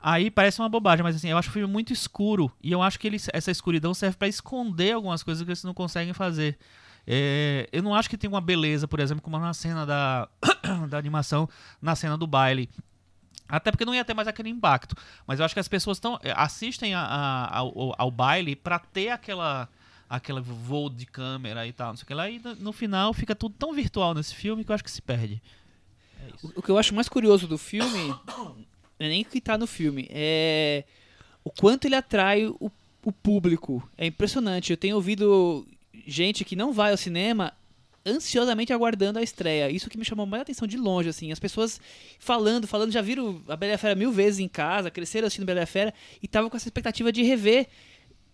[0.06, 2.52] Aí parece uma bobagem, mas assim, eu acho o filme muito escuro.
[2.62, 5.72] E eu acho que ele, essa escuridão serve para esconder algumas coisas que eles não
[5.72, 6.58] conseguem fazer.
[7.06, 10.28] É, eu não acho que tem uma beleza, por exemplo, como na cena da,
[10.90, 11.48] da animação,
[11.80, 12.68] na cena do baile.
[13.48, 14.94] Até porque não ia ter mais aquele impacto.
[15.26, 18.78] Mas eu acho que as pessoas tão, eh, assistem a, a, ao, ao, baile para
[18.78, 19.70] ter aquela
[20.06, 22.28] aquele voo de câmera e tal, não sei o que lá.
[22.28, 25.00] E no, no, final fica tudo tão virtual nesse filme que eu acho que se
[25.00, 25.42] perde.
[26.20, 28.14] É o, o, que eu acho mais curioso do filme,
[28.98, 30.84] é nem que tá no filme, é
[31.44, 32.70] o quanto ele atrai o,
[33.04, 33.86] o público.
[33.98, 34.70] É impressionante.
[34.70, 35.66] Eu tenho ouvido
[36.06, 37.52] gente que não vai ao cinema
[38.06, 39.70] ansiosamente aguardando a estreia.
[39.70, 41.32] Isso que me chamou mais atenção de longe, assim.
[41.32, 41.80] As pessoas
[42.18, 45.92] falando, falando, já viram a Bela Fera mil vezes em casa, cresceram assistindo Bela Fera
[46.22, 47.66] e estavam com essa expectativa de rever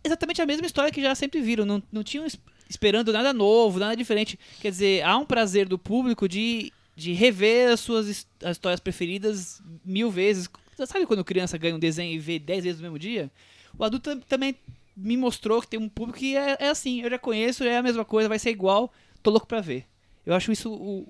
[0.02, 1.64] exatamente a mesma história que já sempre viram.
[1.64, 2.26] Não, não tinham
[2.68, 4.38] esperando nada novo, nada diferente.
[4.60, 9.62] Quer dizer, há um prazer do público de, de rever as suas as histórias preferidas
[9.84, 10.48] mil vezes.
[10.86, 13.30] Sabe quando criança ganha um desenho e vê dez vezes no mesmo dia?
[13.78, 14.56] O adulto também
[14.96, 17.82] me mostrou que tem um público que é, é assim, eu já conheço, é a
[17.82, 19.86] mesma coisa, vai ser igual tô louco pra ver.
[20.24, 20.72] Eu acho isso.
[20.72, 21.06] O,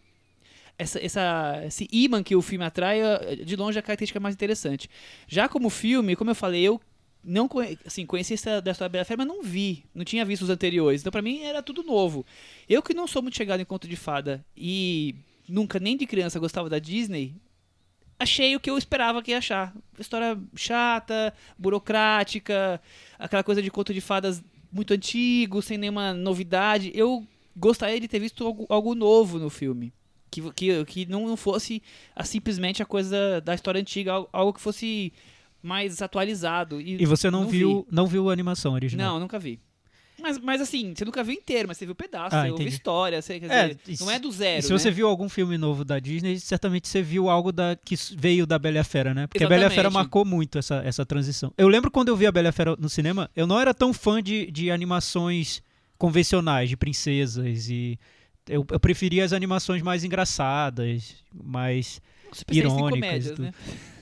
[0.79, 3.01] essa, essa, esse imã que o filme atrai,
[3.45, 4.89] de longe, é a característica mais interessante.
[5.29, 6.81] Já como filme, como eu falei, eu
[7.23, 7.49] não
[7.85, 9.85] assim, conheci essa da história da Bela Fera, mas não vi.
[9.95, 11.03] Não tinha visto os anteriores.
[11.03, 12.25] Então, pra mim, era tudo novo.
[12.69, 15.15] Eu que não sou muito chegado em conto de fada e
[15.51, 17.35] nunca, nem de criança, gostava da Disney,
[18.19, 19.75] achei o que eu esperava que ia achar.
[19.99, 22.81] História chata, burocrática,
[23.19, 26.93] aquela coisa de conto de fadas muito antigo, sem nenhuma novidade.
[26.95, 29.93] Eu gostaria de ter visto algo, algo novo no filme.
[30.31, 31.83] Que, que, que não, fosse
[32.15, 35.13] a, simplesmente a coisa da história antiga, algo que fosse
[35.61, 36.81] mais atualizado.
[36.81, 37.95] E, e você não, não viu vi.
[37.95, 39.15] não viu a animação original?
[39.15, 39.59] Não, nunca vi.
[40.21, 43.21] Mas, mas assim, você nunca viu inteiro, mas você viu pedaço, ah, você ouviu história,
[43.21, 44.63] você, quer é, dizer, não é do zero.
[44.63, 44.79] se né?
[44.79, 48.59] você viu algum filme novo da Disney, certamente você viu algo da, que veio da
[48.59, 49.27] Bela e Fera, né?
[49.27, 49.59] Porque Exatamente.
[49.59, 51.53] a Bela e Fera marcou muito essa, essa transição.
[51.57, 53.93] Eu lembro quando eu vi a Bela e Fera no cinema, eu não era tão
[53.93, 55.63] fã de, de animações
[55.99, 57.99] convencionais de princesas e
[58.49, 62.01] eu, eu preferia as animações mais engraçadas, mais
[62.51, 62.91] irônicas.
[62.91, 63.53] Comédias, né?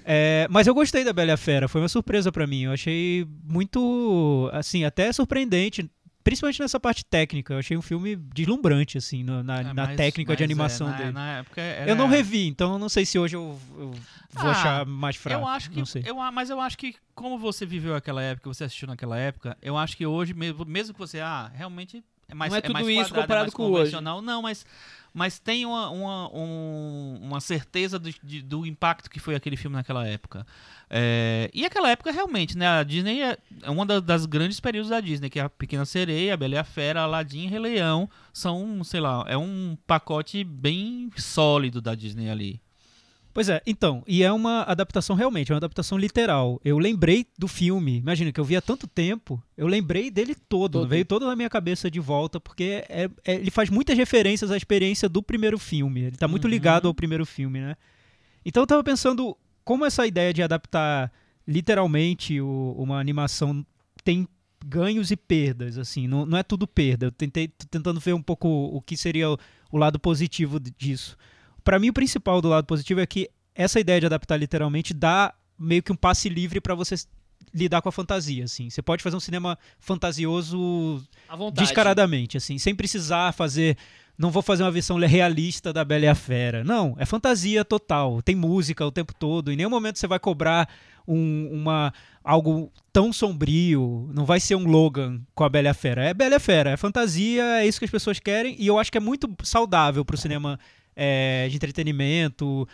[0.04, 2.62] é, mas eu gostei da Bela e Fera, foi uma surpresa para mim.
[2.62, 5.90] Eu achei muito, assim, até surpreendente.
[6.28, 10.36] Principalmente nessa parte técnica, eu achei um filme deslumbrante, assim, no, na, é, na técnica
[10.36, 11.12] de é, animação é, dele.
[11.12, 11.44] Na
[11.86, 13.90] Eu não revi, então eu não sei se hoje eu, eu
[14.32, 15.40] vou ah, achar mais fraco.
[15.40, 18.86] Eu acho que, eu, mas eu acho que, como você viveu aquela época, você assistiu
[18.86, 22.58] naquela época, eu acho que hoje, mesmo, mesmo que você, ah, realmente é mais, não
[22.58, 23.98] é tudo é mais isso é comparado com hoje.
[24.00, 24.66] Não, mas,
[25.12, 29.76] mas tem uma, uma, um, uma certeza do, de, do impacto que foi aquele filme
[29.76, 30.46] naquela época.
[30.90, 32.66] É, e aquela época, realmente, né?
[32.66, 36.34] A Disney é, é uma das grandes períodos da Disney, que é a Pequena Sereia,
[36.34, 38.08] a Bela e a Fera, Aladdin e Rei Leão.
[38.32, 42.60] São, sei lá, é um pacote bem sólido da Disney ali.
[43.38, 46.60] Pois é, então, e é uma adaptação realmente, é uma adaptação literal.
[46.64, 50.80] Eu lembrei do filme, imagina que eu vi há tanto tempo, eu lembrei dele todo,
[50.80, 50.88] todo.
[50.88, 54.56] veio todo na minha cabeça de volta, porque é, é, ele faz muitas referências à
[54.56, 56.50] experiência do primeiro filme, ele está muito uhum.
[56.50, 57.76] ligado ao primeiro filme, né?
[58.44, 61.12] Então eu tava pensando como essa ideia de adaptar
[61.46, 63.64] literalmente o, uma animação
[64.02, 64.26] tem
[64.66, 67.06] ganhos e perdas, assim, não, não é tudo perda.
[67.06, 69.38] Eu tentei tentando ver um pouco o que seria o,
[69.70, 71.16] o lado positivo disso
[71.68, 75.34] para mim o principal do lado positivo é que essa ideia de adaptar literalmente dá
[75.58, 76.94] meio que um passe livre para você
[77.52, 78.70] lidar com a fantasia, assim.
[78.70, 81.06] Você pode fazer um cinema fantasioso
[81.52, 83.76] descaradamente, assim, sem precisar fazer
[84.16, 86.64] não vou fazer uma versão realista da Bela e a Fera.
[86.64, 88.22] Não, é fantasia total.
[88.22, 89.52] Tem música o tempo todo.
[89.52, 90.70] Em nenhum momento você vai cobrar
[91.06, 91.92] um, uma
[92.24, 96.04] algo tão sombrio, não vai ser um Logan com a Bela e a Fera.
[96.04, 98.78] É Bela e a Fera, é fantasia, é isso que as pessoas querem e eu
[98.78, 100.58] acho que é muito saudável pro cinema
[101.00, 102.68] é, de entretenimento,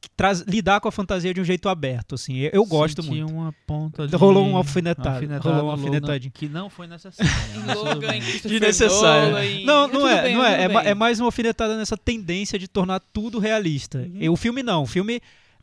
[0.00, 2.36] que traz, lidar com a fantasia de um jeito aberto, assim.
[2.38, 3.32] Eu, eu gosto Senti muito.
[3.32, 4.16] uma ponta de...
[4.16, 6.32] Rolou um alfinetado, alfinetado rolou um Logan, alfinetadinho.
[6.32, 7.32] Que não foi necessário.
[7.74, 9.30] Logan, Desnecessário.
[9.30, 10.64] Nolan, em- Não, não é, bem, não é.
[10.64, 13.98] É, é mais uma alfinetada nessa tendência de tornar tudo realista.
[13.98, 14.16] Uhum.
[14.20, 14.82] E o filme não.
[14.82, 15.20] O filme.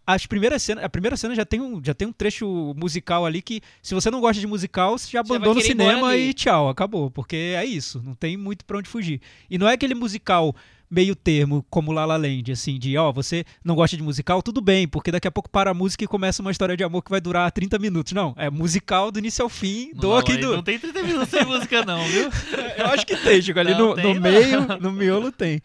[0.07, 3.41] As primeiras cenas, a primeira cena já tem, um, já tem um trecho musical ali
[3.41, 6.69] que, se você não gosta de musical, você já vai abandona o cinema e tchau,
[6.69, 7.09] acabou.
[7.09, 9.19] Porque é isso, não tem muito pra onde fugir.
[9.49, 10.55] E não é aquele musical
[10.95, 14.61] meio termo, como La La Land, assim, de, ó, você não gosta de musical, tudo
[14.61, 17.11] bem, porque daqui a pouco para a música e começa uma história de amor que
[17.11, 18.13] vai durar 30 minutos.
[18.13, 20.55] Não, é musical do início ao fim, do Não, aqui do...
[20.55, 22.29] não tem 30 minutos sem música não, viu?
[22.79, 23.59] Eu acho que tem, Chico.
[23.59, 25.61] Ali Não, no, tem no meio, no miolo tem.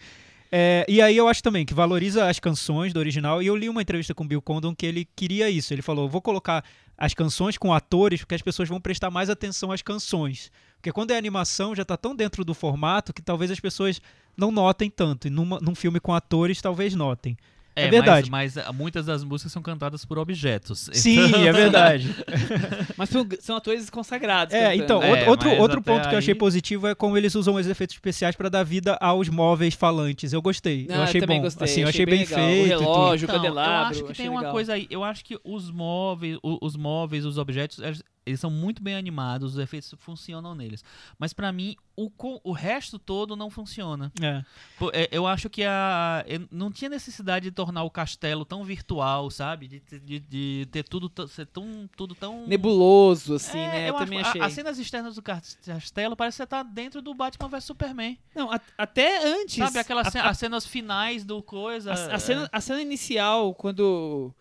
[0.52, 3.40] É, e aí eu acho também que valoriza as canções do original.
[3.40, 5.72] E eu li uma entrevista com o Bill Condon que ele queria isso.
[5.72, 6.64] Ele falou: vou colocar
[7.00, 10.52] as canções com atores, porque as pessoas vão prestar mais atenção às canções.
[10.76, 14.02] Porque quando é animação, já tá tão dentro do formato que talvez as pessoas
[14.36, 15.26] não notem tanto.
[15.26, 17.38] E numa- num filme com atores, talvez notem.
[17.76, 18.30] É verdade.
[18.30, 20.90] Mas, mas, ah, muitas das músicas são cantadas por objetos.
[20.92, 22.14] Sim, Então- é verdade.
[22.96, 24.52] Mas são, são atores consagrados.
[24.52, 24.82] É, cantando.
[24.82, 27.66] então, É, outro, outro, ponto que eu achei aí- positivo é como eles usam os
[27.66, 30.32] efeitos especiais pra dar vida aos móveis falantes.
[30.32, 30.86] Eu gostei.
[30.88, 31.44] Não, eu achei também bom.
[31.44, 32.34] gostei, assim, eu achei achei bem bem.
[32.34, 32.78] O feito.
[32.78, 32.80] tudo.
[32.80, 34.52] relógio, o Então, candelabro, eu acho que tem uma legal.
[34.52, 34.86] coisa aí.
[34.90, 37.78] Eu acho que os móveis, o- os móveis, os objetos,
[38.26, 40.84] eles são muito bem animados, os efeitos funcionam neles.
[41.18, 44.12] Mas pra mim, o, co- o resto todo não funciona.
[44.22, 44.44] É.
[44.92, 49.30] É, Eu acho que a, eu não tinha necessidade de tornar o castelo tão virtual,
[49.30, 49.66] sabe?
[49.68, 53.88] De, ter- de- de ter tudo tão- ser tão, tudo tão Nebuloso, assim, É, né?
[53.90, 54.40] Eu, acho- também a- achei.
[54.42, 58.18] As cenas externas do castelo parece que você tá dentro do Batman vs Superman.
[58.34, 59.56] Não, a- até antes.
[59.56, 59.78] Sabe?
[59.78, 61.92] Aquelas a- a- as cenas finais do coisa.
[61.92, 64.32] A, a cena, a cena inicial, quando.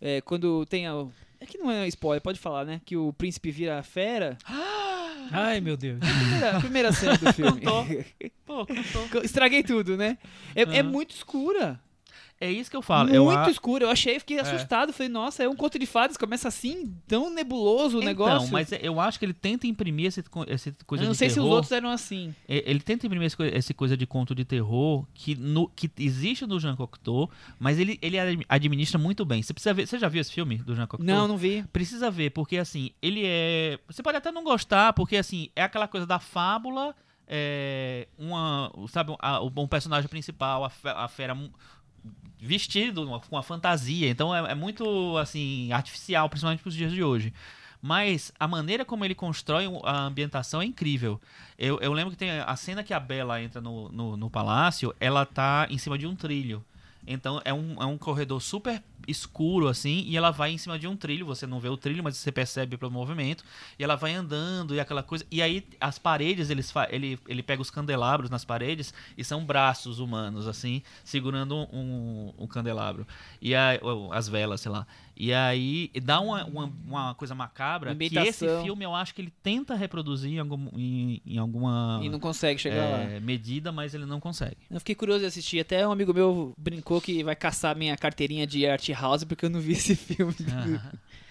[0.00, 1.06] É, quando tem a.
[1.40, 2.80] É que não é spoiler, pode falar, né?
[2.84, 4.36] Que o príncipe vira fera.
[5.30, 5.98] Ai, meu Deus.
[6.00, 7.60] Primeira, primeira cena do filme.
[7.60, 7.86] Contou.
[8.46, 9.22] Pô, contou.
[9.22, 10.16] Estraguei tudo, né?
[10.54, 10.90] É, é Aham.
[10.90, 11.80] muito escura.
[12.40, 13.10] É isso que eu falo.
[13.10, 13.84] eu muito a- escura.
[13.84, 14.92] Eu achei, fiquei assustado.
[14.92, 16.16] Falei, nossa, é um conto de fadas.
[16.16, 18.36] Começa assim, tão nebuloso o negócio.
[18.36, 21.18] Então, mas eu acho que ele tenta imprimir esse, co- esse coisa eu não de
[21.18, 21.48] sei se terror.
[21.48, 22.32] os outros eram assim.
[22.48, 26.76] Ele tenta imprimir esse coisa de conto de terror que, no, que existe no Jean
[26.76, 29.42] Cocteau, mas ele, ele ad- administra muito bem.
[29.42, 29.86] Você precisa ver.
[29.88, 31.06] Você já viu esse filme do Jean Cocteau?
[31.06, 31.64] Não, não vi.
[31.72, 33.80] Precisa ver, porque assim, ele é.
[33.88, 36.94] Você pode até não gostar, porque assim, é aquela coisa da fábula.
[37.30, 40.72] É, uma, sabe, a- um personagem principal, a,
[41.04, 41.36] a fera
[42.40, 44.08] vestido com a fantasia.
[44.08, 47.32] Então é, é muito assim artificial, principalmente para os dias de hoje.
[47.80, 51.20] Mas a maneira como ele constrói a ambientação é incrível.
[51.56, 54.94] Eu, eu lembro que tem a cena que a Bella entra no, no, no palácio,
[54.98, 56.64] ela tá em cima de um trilho.
[57.08, 60.86] Então é um, é um corredor super escuro assim, e ela vai em cima de
[60.86, 61.24] um trilho.
[61.24, 63.42] Você não vê o trilho, mas você percebe pelo movimento.
[63.78, 65.24] E ela vai andando e aquela coisa.
[65.30, 69.98] E aí as paredes, eles ele, ele pega os candelabros nas paredes e são braços
[69.98, 73.06] humanos, assim, segurando um, um candelabro.
[73.40, 74.86] E ou as velas, sei lá.
[75.20, 79.32] E aí dá uma, uma, uma coisa macabra que esse filme eu acho que ele
[79.42, 82.98] tenta reproduzir em, algum, em, em alguma E não consegue chegar lá.
[83.00, 84.56] é, medida, mas ele não consegue.
[84.70, 85.58] Eu fiquei curioso de assistir.
[85.58, 89.50] Até um amigo meu brincou que vai caçar minha carteirinha de art house porque eu
[89.50, 90.34] não vi esse filme.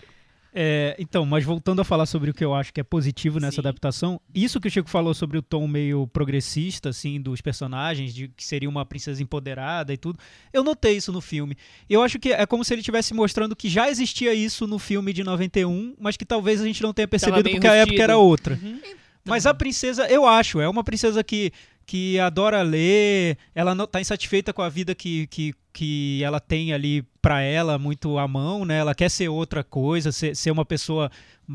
[0.53, 3.55] É, então, mas voltando a falar sobre o que eu acho que é positivo nessa
[3.55, 3.62] Sim.
[3.62, 8.27] adaptação, isso que o Chico falou sobre o tom meio progressista, assim, dos personagens, de
[8.29, 10.17] que seria uma princesa empoderada e tudo,
[10.51, 11.55] eu notei isso no filme.
[11.89, 15.13] Eu acho que é como se ele estivesse mostrando que já existia isso no filme
[15.13, 18.60] de 91, mas que talvez a gente não tenha percebido porque a época era outra.
[18.62, 18.79] Uhum.
[19.27, 21.51] Mas a princesa, eu acho, é uma princesa que,
[21.86, 26.73] que adora ler, ela não tá insatisfeita com a vida que, que, que ela tem
[26.73, 28.78] ali pra ela, muito à mão, né?
[28.78, 31.12] Ela quer ser outra coisa, ser, ser uma pessoa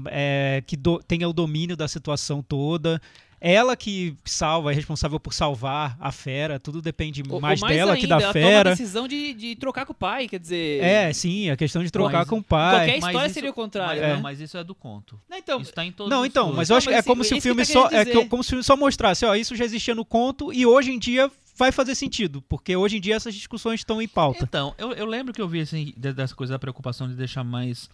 [0.08, 3.00] é, que do- tenha o domínio da situação toda.
[3.40, 8.02] Ela que salva, é responsável por salvar a fera, tudo depende ou mais, dela que
[8.02, 8.70] ainda, da ela toma a fera.
[8.70, 10.80] decisão de, de trocar com o pai, quer dizer.
[10.84, 12.76] É, sim, a questão de trocar Mas com o pai.
[12.86, 14.00] Qualquer Mas história isso- seria o contrário.
[14.00, 14.14] Mas, né?
[14.14, 15.18] não, mas isso é do conto.
[15.28, 17.00] Não, então, isso tá em todos Não, os então, mas eu acho que Não, é
[17.00, 18.62] mas como esse- se o que filme tá só é que- como se o filme
[18.62, 21.28] só mostrasse, ó, isso já existia no conto e hoje em dia
[21.62, 24.44] vai fazer sentido, porque hoje em dia essas discussões estão em pauta.
[24.44, 27.44] Então, eu, eu lembro que eu vi assim, de- dessa coisa da preocupação de deixar
[27.44, 27.88] mais.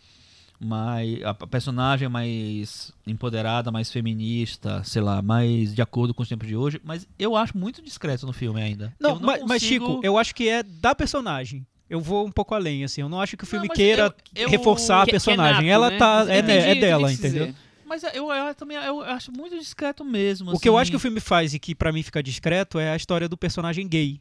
[0.60, 6.48] mais a personagem mais empoderada, mais feminista, sei lá, mais de acordo com os tempos
[6.48, 8.92] de hoje, mas eu acho muito discreto no filme ainda.
[8.98, 11.64] Não, Eu mas, mas, consigo- Chico, eu acho que é da personagem.
[11.88, 13.00] Eu vou um pouco além, assim.
[13.00, 15.10] Eu não acho que o Não, filme mas queira eu- eu- reforçar a Que- que
[15.10, 15.54] é personagem.
[15.68, 15.96] nato, ela né?
[15.96, 16.26] tá.
[16.28, 17.54] É, entendi é dela, quis dizer.
[17.88, 20.52] Mas eu, eu também eu acho muito discreto mesmo.
[20.52, 20.82] O que eu assim.
[20.82, 23.36] acho que o filme faz e que pra mim fica discreto é a história do
[23.36, 24.20] personagem gay.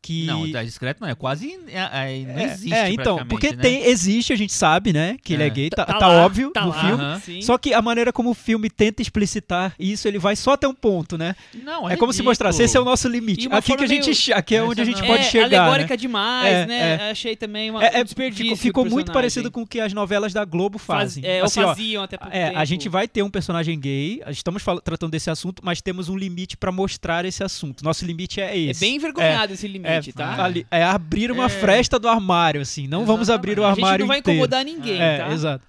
[0.00, 1.58] Que Não, tá discreto não, é quase.
[1.68, 1.78] É,
[2.12, 2.72] é, não existe.
[2.72, 3.56] é, então, porque né?
[3.60, 5.50] tem, existe, a gente sabe, né, que ele é É.
[5.50, 6.80] gay, tá, Tá tá lá, óbvio tá no lá.
[6.80, 7.02] filme.
[7.04, 7.20] Aham.
[7.20, 7.42] Sim.
[7.42, 10.74] Só que a maneira como o filme tenta explicitar isso, ele vai só até um
[10.74, 11.34] ponto, né?
[11.62, 13.48] Não, É, como se mostrasse, esse é o nosso limite.
[13.50, 15.58] Aqui que a gente, meio- aqui é onde a gente pode é, chegar, né?
[15.58, 17.10] alegórica demais, É, né?
[17.10, 18.56] Achei também uma, É, é, um desperdício.
[18.56, 21.24] ficou, ficou muito parecido com o que as novelas da Globo Faz- fazem.
[21.26, 22.58] é, ou Assim, ó, faziam até pouco é, tempo.
[22.58, 26.16] a gente vai ter um personagem gay, estamos fal- tratando desse assunto, mas temos um
[26.16, 27.82] limite pra mostrar esse assunto.
[27.84, 28.80] Nosso limite é É esse.
[28.80, 30.44] bem envergonhado esse limite, é, tá?
[30.44, 31.48] ali- é abrir uma É.
[31.48, 32.86] fresta do armário, assim.
[32.86, 33.72] Não vamos abrir o Exatamente.
[33.72, 34.36] A gente armário não vai inteiro.
[34.38, 35.32] incomodar ninguém, É, tá?
[35.32, 35.64] exato.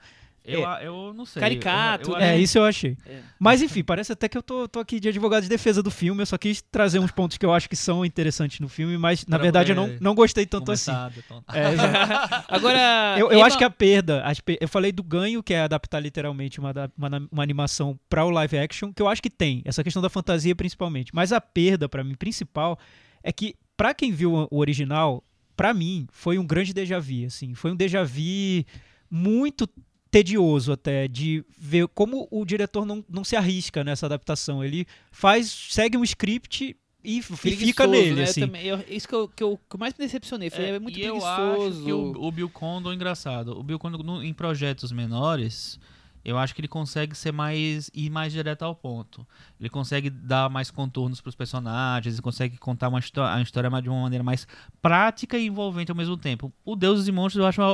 [0.52, 1.40] Eu, eu não sei.
[1.40, 2.34] Caricato, eu, eu, né?
[2.36, 2.98] É, isso eu achei.
[3.06, 3.20] É.
[3.38, 6.24] Mas enfim, parece até que eu tô, tô aqui de advogado de defesa do filme.
[6.24, 9.28] Eu só quis trazer uns pontos que eu acho que são interessantes no filme, mas
[9.28, 10.90] na Pra verdade eu não, não gostei tanto assim.
[11.54, 11.66] É.
[12.48, 13.16] Agora.
[13.20, 14.24] Eu, eu Emma- acho que a perda,
[14.60, 18.58] eu falei do ganho, que é adaptar literalmente uma, uma, uma animação para o live
[18.58, 21.14] action, que eu acho que tem, essa questão da fantasia principalmente.
[21.14, 22.80] Mas a perda, para mim, principal,
[23.24, 25.24] é que, para quem viu o original,
[25.56, 27.54] para mim, foi um grande déjà vu, assim.
[27.56, 28.66] Foi um déjà vu
[29.10, 29.66] muito
[30.12, 34.62] tedioso até, de ver como o diretor não, não se arrisca nessa adaptação.
[34.62, 38.22] Ele faz, segue um script e, e fica nele, né?
[38.22, 38.42] Eu assim.
[38.42, 40.50] também- eu- isso que eu, que, eu, que eu mais me decepcionei.
[40.50, 41.78] Foi, é, muito e eu preguiçoso.
[41.78, 45.80] acho que o, o Bill Condon, engraçado, o Bill Condon no- em projetos menores,
[46.24, 49.26] eu acho que ele consegue ser mais ir mais direto ao ponto.
[49.60, 53.84] Ele consegue dar mais contornos para os personagens, ele consegue contar uma a história mais-
[53.84, 54.48] de uma maneira mais
[54.82, 56.52] prática e envolvente ao mesmo tempo.
[56.66, 57.74] O Deuses e Monstros eu acho o,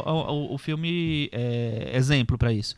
[0.52, 2.76] o- o filme é, exemplo para isso.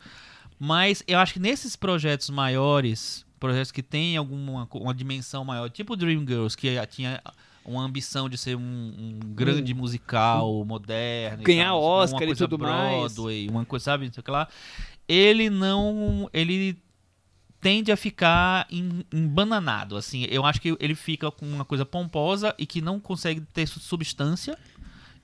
[0.58, 5.94] Mas eu acho que nesses projetos maiores, projetos que têm alguma uma dimensão maior, tipo
[5.94, 7.20] Dreamgirls, que tinha
[7.64, 12.58] uma ambição de ser um, um grande musical moderno, e Ganhar tal, Oscar e tudo
[12.58, 13.14] mais.
[13.14, 14.48] Broadway, uma coisa, sabe, não sei o que lá.
[15.08, 16.76] Ele não, ele
[17.60, 20.26] tende a ficar em- embananado, assim.
[20.30, 23.80] Eu acho que ele fica com uma coisa pomposa e que não consegue ter su-
[23.80, 24.56] substância.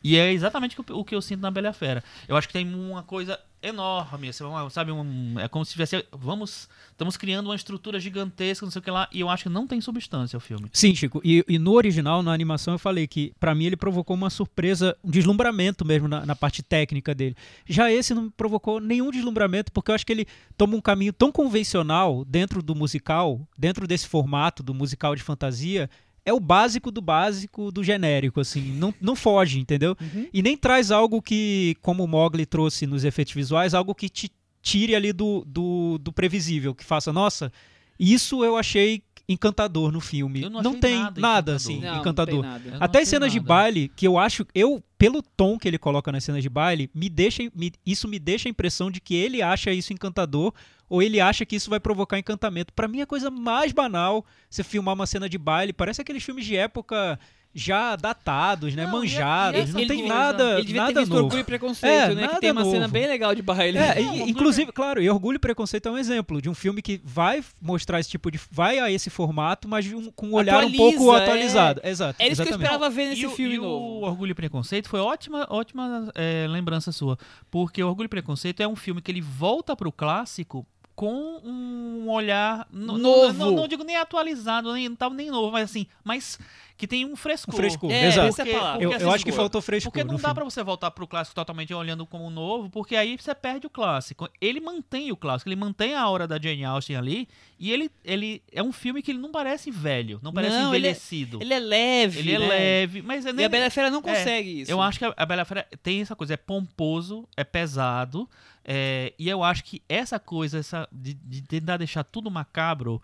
[0.03, 2.03] E é exatamente o que eu- sinto na Bela Fera.
[2.29, 4.92] Eu acho que tem uma coisa enorme, assim, sabe?
[4.92, 6.05] Um, é como se tivesse.
[6.12, 6.68] Vamos.
[6.90, 9.66] Estamos criando uma estrutura gigantesca, não sei o que lá, e eu acho que não
[9.66, 10.68] tem substância o filme.
[10.72, 11.20] Sim, Chico.
[11.24, 14.96] E, e no original, na animação, eu falei que, pra mim, ele provocou uma surpresa,
[15.03, 17.37] um deslumbramento mesmo na, na parte técnica dele.
[17.66, 21.33] Já esse não provocou nenhum deslumbramento, porque eu acho que ele toma um caminho tão
[21.33, 25.90] convencional dentro do musical, dentro desse formato do musical de fantasia.
[26.26, 28.72] É o básico do básico do genérico, assim.
[28.72, 29.96] Não, não foge, entendeu?
[30.00, 30.28] Uhum.
[30.32, 34.30] E nem traz algo que, como o Mogli trouxe nos efeitos visuais, algo que te
[34.62, 37.52] tire ali do, do, do previsível, que faça, nossa,
[38.00, 40.42] isso eu achei encantador no filme.
[40.42, 41.54] Eu não não tem nada nada, encantador.
[41.54, 42.42] assim, Não, encantador.
[42.44, 42.84] não tem nada.
[42.84, 43.48] Até as cenas de nada.
[43.48, 47.08] baile, que eu acho, eu, pelo tom que ele coloca nas cenas de baile, me
[47.08, 50.52] deixa, me- isso me deixa a impressão de que ele acha isso encantador
[50.88, 52.72] ou ele acha que isso vai provocar encantamento.
[52.72, 55.72] Pra mim, é a coisa mais banal você filmar uma cena de baile.
[55.72, 57.18] Parece aqueles filmes de época
[57.55, 58.83] já datados, né?
[58.83, 59.61] Não, é- manjados.
[59.61, 61.25] e é- não ele tem nada, Ele devia ter nada visto novo.
[61.25, 62.14] Orgulho e Preconceito, É, né?
[62.14, 62.93] Que nada tem uma cena novo.
[62.93, 63.79] bem legal de baile.
[63.79, 66.83] É, e- Não, inclusive, claro, e Orgulho e Preconceito é um exemplo de um filme
[66.83, 68.40] que vai mostrar esse tipo de.
[68.51, 71.23] vai a esse formato, mas um- com um olhar um Atualiza, pouco é.
[71.23, 71.81] atualizado.
[71.85, 72.17] Exato.
[72.21, 72.64] Era isso que eu exatamente.
[72.73, 73.69] esperava ver nesse e o, filme e novo.
[73.69, 77.17] o Orgulho e Preconceito foi ótima, ótima é, lembrança sua.
[77.51, 82.66] Porque Orgulho e Preconceito é um filme que ele volta pro clássico com um olhar
[82.70, 83.33] Novo.
[83.38, 86.38] Não, não digo nem atualizado, nem, não tava nem novo, mas assim, mas
[86.76, 87.54] que tem um Um frescor.
[87.54, 88.40] frescor, É, exato.
[88.40, 88.83] é a palavra.
[88.83, 89.92] Eu, porque, eu assim, acho que faltou frescor.
[89.92, 93.33] Porque não dá pra você voltar pro clássico totalmente olhando como novo, porque aí você
[93.35, 94.28] perde o clássico.
[94.40, 97.28] Ele mantém o clássico, ele mantém a hora da Jane Austen ali,
[97.61, 100.87] e ele, ele é um filme que ele não parece velho, não parece Não, ele
[100.87, 101.38] é- envelhecido.
[101.40, 102.48] Ele é leve, Ele é né?
[102.48, 104.70] leve, mas é E nem- a Bela Fera não É, consegue isso.
[104.70, 108.28] eu acho que a- a Bela Fera tem essa coisa, é pomposo, é pesado,
[108.64, 113.00] é, e eu acho que essa coisa, essa de, de tentar deixar tudo macabro,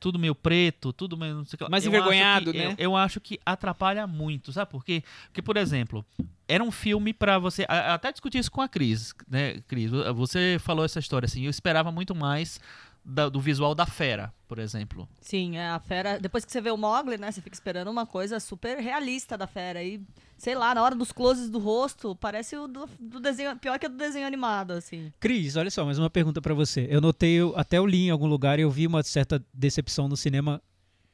[0.00, 2.66] tudo meio preto, tudo meio não sei o que Mais envergonhado, que- né?
[2.78, 5.02] Eu, eu acho que atrapalha muito, sabe por quê?
[5.26, 6.04] Porque, por exemplo,
[6.46, 9.90] era um filme pra você, até discutir isso com a Cris, né, Cris?
[10.14, 12.60] Você falou essa história assim, eu esperava muito mais
[13.08, 15.08] da- do visual da Fera, por exemplo.
[15.20, 16.18] Sim, é, a fera.
[16.20, 17.32] Depois que você vê o Mogli, né?
[17.32, 19.82] Você fica esperando uma coisa super realista da fera.
[19.82, 20.00] E,
[20.36, 23.56] sei lá, na hora dos closes do rosto, parece o do, do desenho.
[23.56, 25.10] Pior que o do desenho animado, assim.
[25.18, 26.86] Cris, olha só, mais uma pergunta pra você.
[26.90, 30.06] Eu notei, eu, até eu li em algum lugar e eu vi uma certa decepção
[30.06, 30.60] no cinema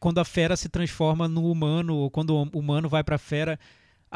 [0.01, 3.59] quando a fera se transforma no humano, ou quando o humano vai pra fera.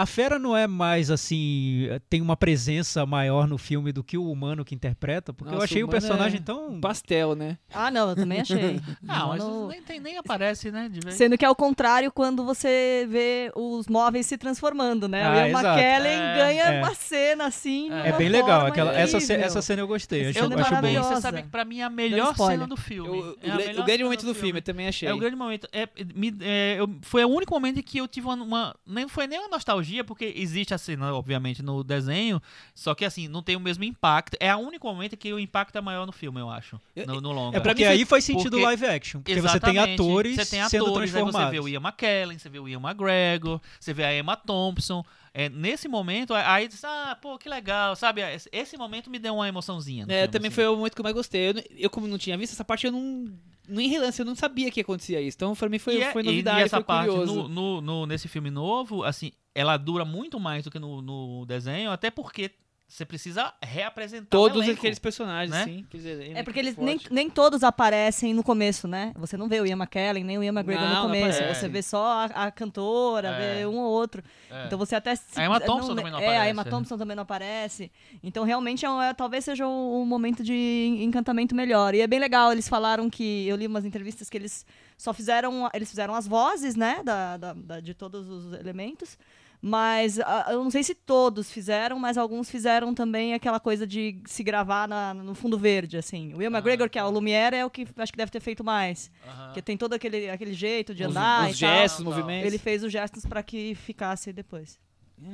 [0.01, 4.31] A fera não é mais assim, tem uma presença maior no filme do que o
[4.31, 7.59] humano que interpreta, porque eu Nossa, achei o, o humano personagem é tão Pastel, né?
[7.75, 8.81] Ah, não, eu também achei.
[9.03, 10.89] Não, mas nem, tem, nem aparece, né?
[10.89, 11.17] De vez.
[11.17, 15.25] Sendo que é o contrário quando você vê os móveis se transformando, né?
[15.25, 15.67] Ah, o Ian exato.
[15.67, 16.79] McKellen É, ganha é.
[16.83, 17.91] uma cena assim.
[17.93, 18.67] É É bem legal.
[18.67, 19.47] Aquela, essa, ce- incrível.
[19.47, 20.21] essa cena eu gostei.
[20.27, 20.75] Essa Acho, cena é acho bom.
[20.77, 21.15] maravilhosa.
[21.17, 23.09] Você sabe que pra mim é a melhor cena do filme.
[23.19, 25.09] Eu- o, É a gra- melhor o grande cena momento do filme, eu também achei.
[25.09, 25.67] É o grande momento.
[25.73, 29.09] É, me- é, eu- foi o único momento em que eu tive uma, uma- Nem
[29.09, 32.41] foi nem uma nostalgia, porque existe a cena, obviamente, no desenho.
[32.75, 34.37] Só que assim, não tem o mesmo impacto.
[34.41, 36.81] É o único momento que o impacto é maior no filme, eu acho.
[37.07, 37.57] No, no longa.
[37.57, 39.21] É pra porque mim aí faz sentido porque- live action.
[39.21, 41.49] Porque você tem atores, você tem sendo atores, aí transformados.
[41.49, 45.05] você vê o Ian McKellen, você vê o Ian McGregor, você vê a Emma Thompson.
[45.35, 48.23] É, nesse momento, aí diz, ah, pô, que legal, sabe?
[48.23, 50.05] Esse, esse momento me deu uma emoçãozinha.
[50.09, 50.55] É, filme, também assim.
[50.57, 51.51] foi o momento que eu mais gostei.
[51.51, 53.31] Eu, não- eu, como não tinha visto essa parte, eu não.
[53.69, 55.37] Nem relance, eu não sabia que acontecia isso.
[55.37, 57.35] Então, pra mim, foi, e, é- foi e- novidade, e essa foi parte curioso.
[57.35, 61.45] no, no- no- nesse filme novo, assim, ela dura muito mais do que no, no
[61.47, 62.51] desenho, até porque
[62.91, 64.79] você precisa reapresentar Todos elenco.
[64.79, 65.65] aqueles personagens, né?
[65.65, 65.87] sim.
[65.93, 69.13] elenco É porque eles nem, nem todos aparecem no começo, né?
[69.17, 71.39] Você não vê o Ian McKellen, nem o Ian McGregor Não, no começo.
[71.39, 71.61] aparece.
[71.61, 73.57] Você vê só a, a cantora, É.
[73.59, 74.23] vê um ou outro.
[74.51, 74.65] É.
[74.65, 76.71] Então você até se, A Emma Thompson não, também não É, a aparece, Emma né?
[76.71, 77.93] Thompson também não aparece.
[78.23, 81.95] Então realmente é, é- talvez seja um, um momento de encantamento melhor.
[81.95, 84.65] E é bem legal, eles falaram que eu li umas entrevistas que eles
[84.97, 89.19] só fizeram, eles fizeram as vozes, né, da, da- da- de todos os elementos.
[89.61, 94.21] Mas ah, eu não sei se todos fizeram, mas alguns fizeram também aquela coisa de
[94.25, 96.33] se gravar na- no fundo verde, assim.
[96.35, 98.63] O Ian McGregor, que é o Lumière, é o que acho que deve ter feito
[98.63, 99.11] mais.
[99.27, 99.47] Aham.
[99.47, 102.47] Porque tem todo aquele, aquele jeito de Os, andar os e gestos, os Tal, movimentos.
[102.47, 104.79] Ele fez os gestos para que ficasse depois.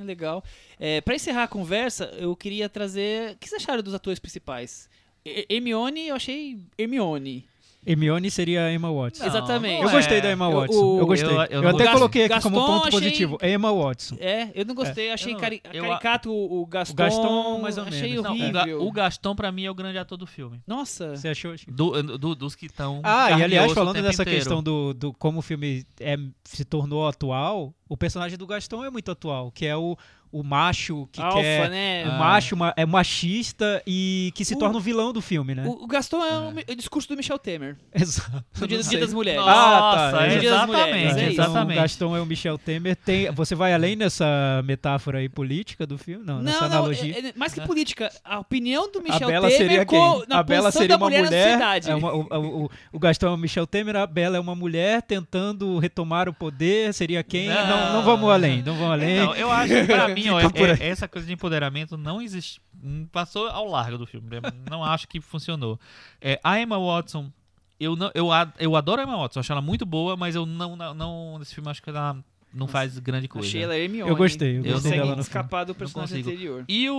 [0.00, 0.42] É, legal.
[0.80, 3.32] É, pra encerrar a conversa, eu queria trazer.
[3.32, 4.88] O que vocês acharam dos atores principais?
[5.22, 7.46] Her- Hermione, eu achei Hermione.
[7.86, 9.22] Hermione seria a Emma Watson.
[9.24, 9.76] Não, Exatamente.
[9.80, 10.20] eu não gostei é.
[10.20, 10.84] da Emma Eu- Watson.
[10.84, 11.28] o- eu gostei.
[11.30, 13.38] eu- Eu, eu até coloquei aqui como Gaston, ponto achei- positivo.
[13.42, 14.16] Emma Watson.
[14.20, 16.94] É, eu não gostei, achei Eu não- cari eu- caricato o, o Gaston.
[16.94, 18.24] Gaston, mais ou achei menos.
[18.24, 18.52] Não, o, horrível.
[18.52, 20.60] Ga- o Gaston, pra mim, é o grande ator do filme.
[20.66, 21.16] Nossa.
[21.16, 21.54] Você achou?
[21.68, 23.00] Do- do- dos que estão.
[23.02, 27.74] Ah, e aliás, falando dessa questão do, do como o filme é, se tornou atual,
[27.88, 29.96] o personagem do Gaston é muito atual, que é o,
[30.40, 31.70] o macho que Alfa, quer.
[31.70, 32.04] né?
[32.06, 32.18] O Ah.
[32.18, 35.64] macho ma- é machista e que se O- torna o vilão do filme, né?
[35.66, 37.76] O, o Gaston é, um- o discurso do Michel Temer.
[37.94, 38.44] Exato.
[38.60, 39.40] No dia, Não do dia das mulheres.
[39.40, 40.34] Ah, tá, Nossa, é.
[40.34, 41.32] No Dia das exatamente, Mulheres, é isso.
[41.32, 41.76] Então, o exatamente.
[41.80, 42.96] Gaston é o Michel Temer.
[42.96, 46.24] Tem, você vai além dessa metáfora aí política do filme?
[46.26, 47.14] Não, nessa Não, não, analogia.
[47.16, 49.98] é- é- mais que política, a opinião do a Michel Bela Temer seria quem?
[49.98, 51.42] com, na a Bela seria da uma mulher, na mulher.
[51.44, 51.90] sociedade.
[51.90, 55.02] é uma- o, o- o Gastão é o Michel Temer, a Bela é uma mulher
[55.02, 56.92] tentando retomar o poder.
[56.92, 57.48] Seria quem?
[57.48, 58.02] Não, não, Não.
[58.02, 59.16] vamos além, não vamos além.
[59.18, 60.82] Então, eu acho que pra mim, ó, por é- aí.
[60.82, 62.60] essa coisa de empoderamento não existe.
[62.82, 64.28] hum, Passou ao largo do filme.
[64.70, 65.78] Não acho que funcionou.
[66.20, 67.30] É, a Emma Watson,
[67.78, 70.76] eu, não, eu, eu adoro a Emma Watson, acho ela muito boa, mas eu não,
[70.76, 72.16] não, não nesse filme acho que ela
[72.54, 73.46] não faz grande coisa.
[73.46, 74.08] Achei ela Hermione.
[74.08, 76.64] Eu gostei, eu gostei consegue dela no escapar do personagem anterior.
[76.68, 76.94] E o,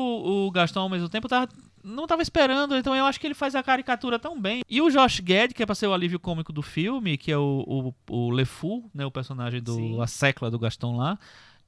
[0.48, 1.48] o Gastão, ao mesmo tempo, tava,
[1.84, 4.64] não tava esperando, então eu acho que ele faz a caricatura tão bem.
[4.70, 7.38] E o Josh Gad, que é pra ser o alívio cômico do filme, que é
[7.38, 10.02] o, o, o Le Fou, né, o personagem do Sim.
[10.02, 11.18] a secla do Gastão lá,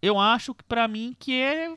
[0.01, 1.73] eu acho que pra mim que é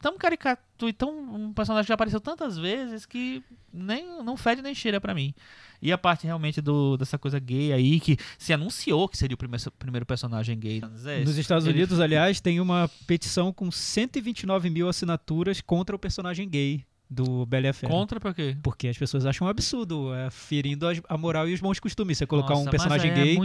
[0.00, 3.42] tão caricato e tão um personagem que já apareceu tantas vezes que
[3.72, 5.34] nem não fede nem cheira pra mim.
[5.80, 9.38] E a parte realmente do, dessa coisa gay aí, que se anunciou que seria o
[9.38, 10.80] primeiro, primeiro personagem gay.
[11.04, 15.98] É, Nos Estados ele- Unidos, aliás, tem uma petição com 129 mil assinaturas contra o
[15.98, 17.92] personagem gay do Bela Fera.
[17.92, 18.56] Contra pra quê?
[18.62, 22.18] Porque as pessoas acham um absurdo, é, ferindo a moral e os bons costumes.
[22.18, 23.38] Você colocar Nossa, um personagem é gay.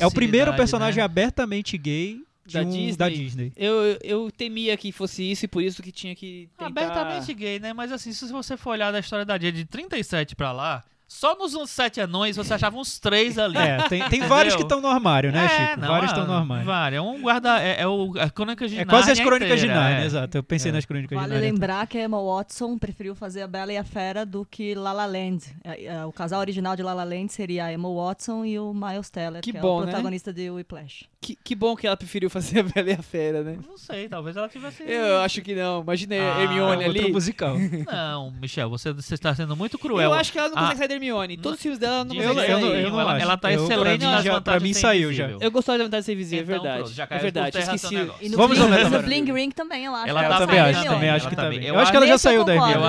[0.00, 1.04] É o primeiro personagem né?
[1.04, 2.22] abertamente gay
[2.52, 2.96] Da um- Disney.
[2.96, 3.52] da Disney.
[3.56, 6.66] Eu, eu, temia que fosse isso e por isso que tinha que tentar...
[6.66, 7.72] Abertamente gay, né?
[7.72, 11.36] Mas assim, se você for olhar da história da Dia de 37 pra lá, só
[11.36, 13.56] nos Sete Anões você achava uns três ali.
[13.56, 15.80] É, tem, tem vários que estão no armário, né, É, Chico?
[15.80, 16.64] não, vários estão no armário.
[16.66, 16.98] Vários.
[16.98, 17.60] É um guarda.
[17.62, 20.06] É, é o, a crônica de É quase as crônicas de inteira, Narnia, é.
[20.06, 20.36] exato.
[20.38, 20.74] Eu pensei É.
[20.74, 21.52] nas crônicas Vale de Narnia.
[21.52, 24.92] lembrar que a Emma Watson preferiu fazer a Bela e a Fera do que La
[24.92, 25.44] La Land.
[25.64, 28.74] É, é, O casal original de La La Land seria a Emma Watson e o
[28.74, 29.82] Miles Teller, Que que, bom, é né?
[29.82, 31.04] o protagonista de Whiplash.
[31.20, 33.58] Que, que bom que ela preferiu fazer a Bela e a Fera, né?
[33.66, 34.82] Não sei, talvez ela tivesse.
[34.84, 35.82] Eu acho que não.
[35.82, 37.12] Imagina Ah, a Hermione É outro ali.
[37.12, 37.56] musical.
[37.90, 40.10] Não, Michel, você, você está sendo muito cruel.
[40.10, 41.36] Eu acho que ela não Ah, consegue sair Hermione.
[41.36, 43.22] Todos os filmes dela não Eu, conseguem eu, não, eu não Ela- acho.
[43.22, 45.28] ela tá Eu- excelente pra nas já, pra mim de saiu já.
[45.40, 46.78] Eu gostava da Vontade de Ser Invisível, Então, é verdade.
[46.82, 47.52] pronto, já é caiu verdade.
[47.52, 47.94] por terra Esqueci.
[48.20, 49.02] E no, Vamos Bling, no.
[49.02, 50.08] Bling Ring também, eu acho.
[50.08, 51.64] Ela que tá ela também acho, também acho que bem.
[51.64, 52.74] Eu acho que ela já saiu eu da Hermione.
[52.74, 52.84] Eu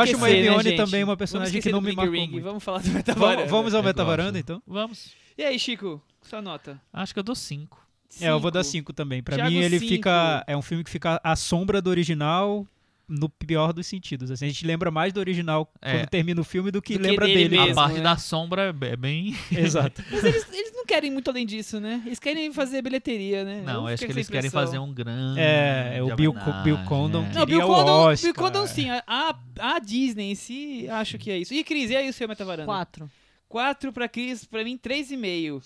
[0.00, 2.40] acho é uma Hermione também uma personagem que não me marcou.
[2.40, 3.46] Vamos falar do Vamos, Metavaranda.
[3.46, 4.62] vamos ao Metavaranda, então?
[4.66, 5.12] Vamos.
[5.36, 6.00] E aí, Chico?
[6.22, 6.80] Sua nota?
[6.92, 7.82] Acho que eu dou cinco.
[8.20, 8.72] É, eu vou dar Cinco.
[8.90, 9.22] 5 também.
[9.22, 9.90] Pra Thiago, mim, ele cinco.
[9.90, 10.44] fica.
[10.46, 12.64] É um filme que fica à sombra do original
[13.08, 14.30] no pior dos sentidos.
[14.30, 15.92] Assim, a gente lembra mais do original É.
[15.98, 17.62] quando termina o filme do que Do que lembra dele dele.
[17.62, 17.72] mesmo.
[17.80, 18.02] a parte né?
[18.02, 19.36] da sombra é bem.
[19.52, 20.02] Exato.
[20.10, 22.02] Mas eles, eles não querem muito além disso, né?
[22.06, 23.62] Eles querem fazer bilheteria, né?
[23.64, 25.40] Não, Eu acho que eles querem fazer um grande.
[25.40, 28.14] É, é o Bill Co- Bill Condon homenagem, que- Não, Bill Condon.
[28.22, 28.90] Bill Condon sim.
[28.90, 29.34] A, a,
[29.74, 31.52] a Disney em si, acho que é isso.
[31.54, 32.64] E Cris, e aí o seu Metavaranda?
[32.66, 33.10] Quatro.
[33.54, 35.62] Quatro pra Cris, pra mim, três e meio.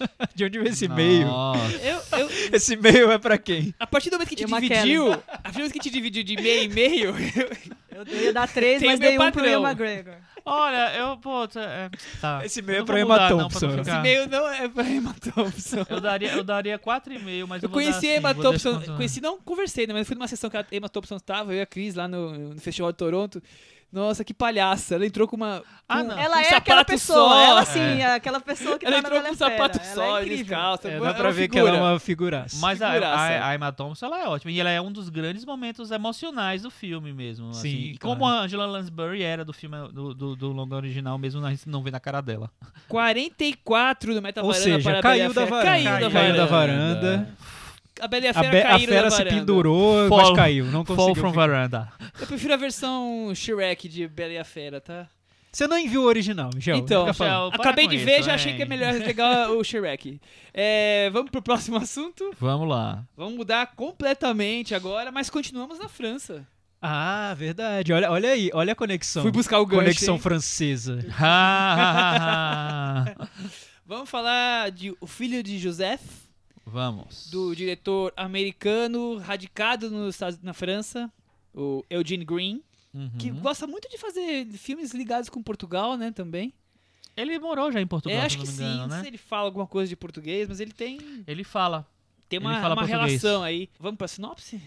[0.34, 1.26] De onde veio esse e-mail?
[1.26, 1.76] Nossa.
[1.76, 3.74] Eu, eu, Esse e-mail é pra quem?
[3.78, 6.36] a partir do momento que te dividiu, a partir do momento que te dividiu de
[6.36, 7.14] meio e meio,
[7.92, 9.60] Eu, eu ia dar três, Tem mas meu dei um pro padrão.
[9.62, 10.14] Ian McGregor.
[10.42, 12.46] Olha, eu, pô, é, tá.
[12.46, 13.66] Esse e-mail Eu é não pra vou Emma mudar, não, pra Thompson.
[13.66, 15.86] não esse ficar- meio não é pra Emma Thompson.
[15.90, 18.42] Eu daria, eu daria 4,5, mas eu, Eu vou dar conheci a assim, Emma vou
[18.42, 21.58] Thompson, conheci, não conversei, né, mas fui numa sessão que a Emma Thompson estava, eu
[21.58, 23.42] e a Cris lá no, no Festival de Toronto.
[23.90, 24.96] Nossa, que palhaça.
[24.96, 25.62] Ela entrou com uma.
[25.88, 26.12] Ah, com.
[26.12, 27.30] Ela um é aquela pessoa.
[27.30, 27.40] só.
[27.40, 28.00] Ela sim, É.
[28.00, 29.94] é aquela pessoa que Ela tá na entrou com um sapato Fera.
[29.94, 30.88] só, Ela é descalça.
[30.88, 31.90] É, uma- dá pra ver que ela é figura.
[31.92, 32.56] uma figuraça.
[32.60, 33.22] Mas a, Figuraça.
[33.22, 34.50] a, a Emma Thompson ela é ótima.
[34.52, 37.54] E ela é um dos grandes momentos emocionais do filme mesmo.
[37.54, 37.96] Sim, assim.
[37.98, 38.18] Claro.
[38.18, 41.66] como a Angela Lansbury era do filme do, do, do longa original, mesmo a gente
[41.68, 42.50] não vê na cara dela.
[42.88, 45.64] 44 do Meta Ou seja, caiu da varanda.
[45.70, 46.36] Caiu, da Caiu varanda.
[46.36, 47.28] da varanda.
[48.00, 49.36] A Bela e a A, Fera a caíram fera da se varanda.
[49.40, 50.64] pendurou, Fall- mas caiu.
[50.66, 51.22] Não Fall conseguiu.
[51.22, 51.46] from ficar.
[51.48, 51.92] Varanda.
[52.20, 55.06] Eu prefiro a versão Shrek de Bela e a Fera, tá?
[55.50, 56.76] Você não enviou o original, Michel.
[56.76, 57.06] Então.
[57.06, 60.20] Michel, acabei de ver, isso, já achei que é melhor pegar o Shrek.
[60.52, 62.30] É, vamos pro próximo assunto.
[62.38, 63.02] Vamos lá.
[63.16, 66.46] Vamos mudar completamente agora, mas continuamos na França.
[66.80, 67.92] Ah, verdade.
[67.92, 69.22] Olha, olha aí, olha a conexão.
[69.22, 69.82] Fui buscar o gancho.
[69.82, 70.20] Conexão hein?
[70.20, 70.98] francesa.
[73.86, 76.00] Vamos falar de O Filho de Joseph,
[76.70, 77.28] Vamos.
[77.30, 81.10] do diretor americano radicado Estados- na França,
[81.54, 82.62] o Eugene Green,
[82.94, 83.10] Uhum.
[83.18, 86.52] que gosta muito de fazer filmes ligados com Portugal, né, também.
[87.16, 89.02] Ele morou já em Portugal, é, acho que sim, engano, sei né?
[89.02, 91.86] se ele fala alguma coisa de português, mas ele tem, Ele fala.
[92.28, 93.68] tem uma, fala uma relação aí.
[93.78, 94.60] Vamos pra sinopse?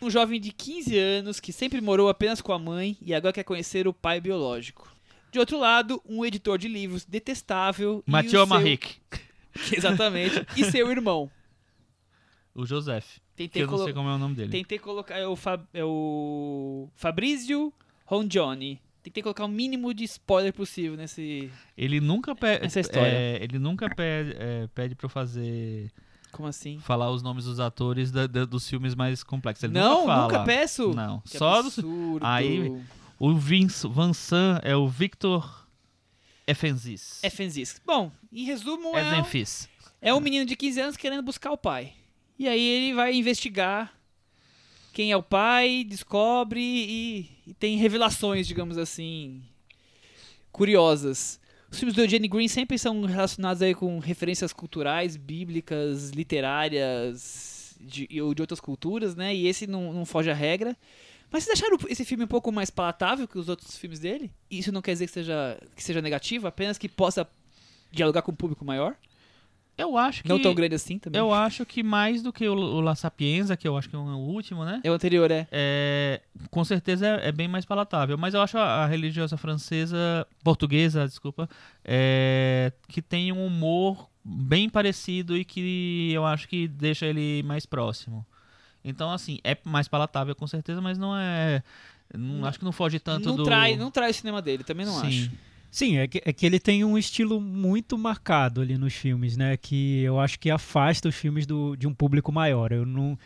[0.00, 3.44] Um jovem de 15 anos que sempre morou apenas com a mãe e agora quer
[3.44, 4.90] conhecer o pai biológico.
[5.32, 8.96] De outro lado, um editor de livros detestável Mathieu seu- Marrique.
[9.72, 10.46] Exatamente.
[10.56, 11.30] E seu irmão.
[12.56, 13.18] O Joseph.
[13.36, 14.50] Que Tentei, eu não sei como é o nome dele.
[14.50, 15.16] Tentei colocar.
[15.18, 16.88] É o, Fa- é o.
[19.02, 21.50] Tentei colocar o mínimo de spoiler possível nesse.
[21.76, 22.64] Ele nunca pede.
[22.66, 23.38] Essa história.
[23.42, 25.90] ele nunca pede, é, pede pra eu fazer.
[26.32, 26.78] Como assim?
[26.80, 29.64] Falar os nomes dos atores da- da- dos filmes mais complexos.
[29.64, 30.22] Ele não, nunca fala.
[30.22, 30.92] nunca peço.
[30.94, 31.20] Não.
[31.20, 32.24] Que Só absurdo.
[32.26, 32.74] Aí-
[33.18, 35.66] O Vince Vincent é o Victor
[36.46, 37.20] Efenzis.
[37.22, 37.80] É Fenzis.
[37.84, 39.68] Bom, em resumo, é, Efenzis.
[40.00, 41.94] é um menino de 15 anos querendo buscar o pai.
[42.38, 43.92] E aí ele vai investigar
[44.92, 49.42] quem é o pai, descobre e, e tem revelações, digamos assim,
[50.50, 51.38] curiosas.
[51.70, 58.08] Os filmes do Eugene Green sempre são relacionados aí com referências culturais, bíblicas, literárias de,
[58.22, 59.34] ou de outras culturas, né?
[59.34, 60.76] E esse não, não foge à regra.
[61.30, 64.30] Mas vocês acharam esse filme um pouco mais palatável que os outros filmes dele?
[64.50, 67.28] Isso não quer dizer que seja, que seja negativo, apenas que possa
[67.90, 68.96] dialogar com um público maior?
[69.78, 70.28] Eu acho que.
[70.28, 71.18] Não tão grande assim também.
[71.18, 73.98] Eu acho que mais do que o, o La Sapienza, que eu acho que é
[73.98, 74.80] o último, né?
[74.82, 75.46] É o anterior, é.
[75.52, 78.16] É, com certeza é, é bem mais palatável.
[78.16, 81.48] Mas eu acho a, a religiosa francesa, portuguesa, desculpa,
[81.84, 87.66] é, que tem um humor bem parecido e que eu acho que deixa ele mais
[87.66, 88.26] próximo.
[88.82, 91.62] Então, assim, é mais palatável com certeza, mas não é.
[92.14, 93.44] Não, acho que não foge tanto não do.
[93.44, 95.06] trai, não trai o cinema dele, também não Sim.
[95.06, 95.30] acho.
[95.76, 99.58] Sim, é que, é que ele tem um estilo muito marcado ali nos filmes, né?
[99.58, 102.72] Que eu acho que afasta os filmes do, de um público maior.
[102.72, 103.18] Eu não.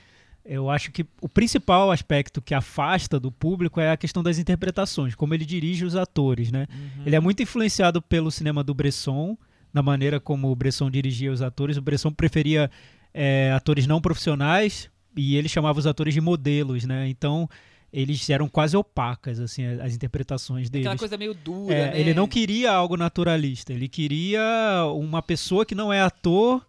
[0.44, 5.14] Eu acho que o principal aspecto que afasta do público é a questão das interpretações,
[5.14, 6.66] como ele dirige os atores, né?
[6.72, 7.06] Uhum.
[7.06, 9.38] Ele é muito influenciado pelo cinema do Bresson,
[9.72, 11.76] na maneira como o Bresson dirigia os atores.
[11.76, 12.68] O Bresson preferia
[13.14, 17.08] é, atores não profissionais e ele chamava os atores de modelos, né?
[17.08, 17.48] Então
[17.92, 20.86] eles eram quase opacas, assim, as interpretações deles.
[20.86, 22.00] Aquela coisa meio dura, É, né?
[22.00, 26.64] Ele não queria algo naturalista, ele queria uma pessoa que não é ator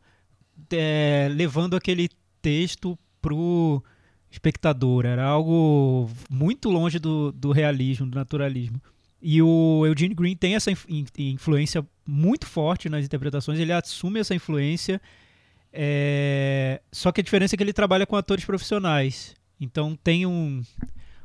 [0.72, 2.10] é, levando aquele
[2.42, 3.84] texto pro
[4.32, 5.06] espectador.
[5.06, 8.82] Era algo muito longe do, do realismo, do naturalismo.
[9.22, 14.20] E o Eugene Green tem essa inf- in- influência muito forte nas interpretações, ele assume
[14.20, 15.00] essa influência,
[15.72, 19.36] é, só que a diferença é que ele trabalha com atores profissionais.
[19.60, 20.64] Então tem um,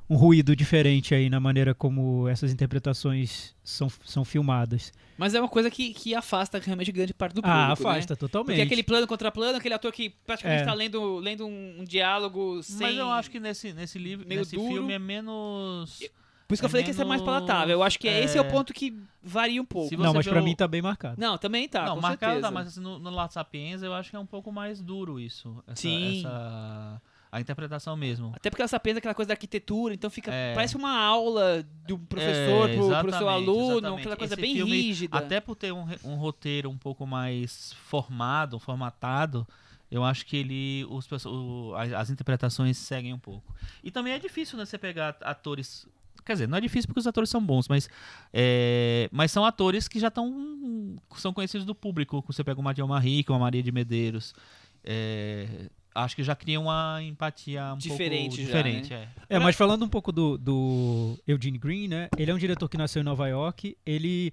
[0.09, 4.93] um ruído diferente aí na maneira como essas interpretações são, são filmadas.
[5.19, 7.59] Mas é uma coisa que, que afasta realmente grande parte do público.
[7.59, 7.73] ah, né?
[7.73, 8.57] afasta totalmente.
[8.57, 10.65] Porque aquele plano contra plano, aquele ator que praticamente É.
[10.67, 12.87] tá lendo, lendo um, um diálogo sem.
[12.89, 14.69] Mas eu acho que nesse, nesse livro, meio nesse duro.
[14.69, 15.99] filme é menos.
[16.47, 17.73] Por isso que eu é falei que esse é mais menos- palatável.
[17.73, 18.49] Eu acho que é, esse é o é.
[18.49, 19.97] ponto que varia um pouco.
[19.97, 21.21] Não, mas vê pra o- mim tá bem marcado.
[21.21, 21.85] Não, também tá.
[21.87, 22.47] não, com marcado certeza.
[22.49, 25.19] tá, mas assim, no, no La Sapienza eu acho que é um pouco mais duro
[25.19, 25.61] isso.
[25.67, 26.21] Essa, Sim.
[26.21, 27.03] essa-
[27.37, 28.33] A interpretação mesmo.
[28.35, 30.33] Até porque ela sabe aquela coisa da arquitetura, então fica.
[30.33, 30.55] É.
[30.55, 34.01] Parece uma aula do professor É, pro, pro seu aluno, exatamente.
[34.01, 35.19] aquela coisa Esse bem filme, rígida.
[35.19, 39.47] Até por ter um, um roteiro um pouco mais formado, formatado,
[39.91, 40.87] eu acho que ele.
[40.89, 43.55] Os, o- as, as interpretações seguem um pouco.
[43.85, 45.87] E também é difícil, né, você pegar atores.
[46.25, 47.89] Quer dizer, não é difícil porque os atores são bons, mas,
[48.33, 50.97] é, mas são atores que já estão.
[51.17, 52.25] são conhecidos do público.
[52.27, 54.35] Você pega o Madiel Marie, com a Maria de Medeiros.
[54.83, 55.69] é,
[56.05, 58.91] acho que já cria uma empatia um Diferente pouco já, diferente.
[58.91, 59.09] né?
[59.29, 59.37] é.
[59.37, 62.09] É, mas falando um pouco do, do Eugene Green, né?
[62.17, 63.77] Ele é um diretor que nasceu em Nova York.
[63.85, 64.33] Ele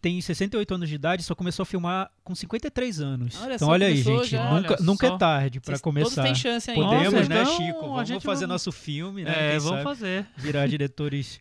[0.00, 3.38] tem 68 anos de idade e só começou a filmar com 53 anos.
[3.42, 4.28] Olha então só, olha aí, gente.
[4.30, 4.50] já.
[4.54, 6.22] Nunca, Olha nunca é tarde pra Vocês começar.
[6.22, 6.82] Todos têm chance ainda.
[6.82, 7.80] Podemos, Nossa, né, então, Chico?
[7.80, 9.56] Vamos fazer vamos- nosso filme, né?
[9.56, 10.26] É, vamos sabe fazer.
[10.36, 11.40] Virar diretores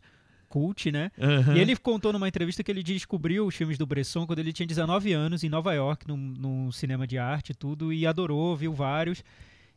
[0.50, 1.12] cult, né?
[1.22, 1.56] Aham.
[1.56, 4.66] E ele contou numa entrevista que ele descobriu os filmes do Bresson quando ele tinha
[4.66, 8.74] 19 anos, em Nova York, num, num cinema de arte e tudo, e adorou, viu
[8.74, 9.24] vários.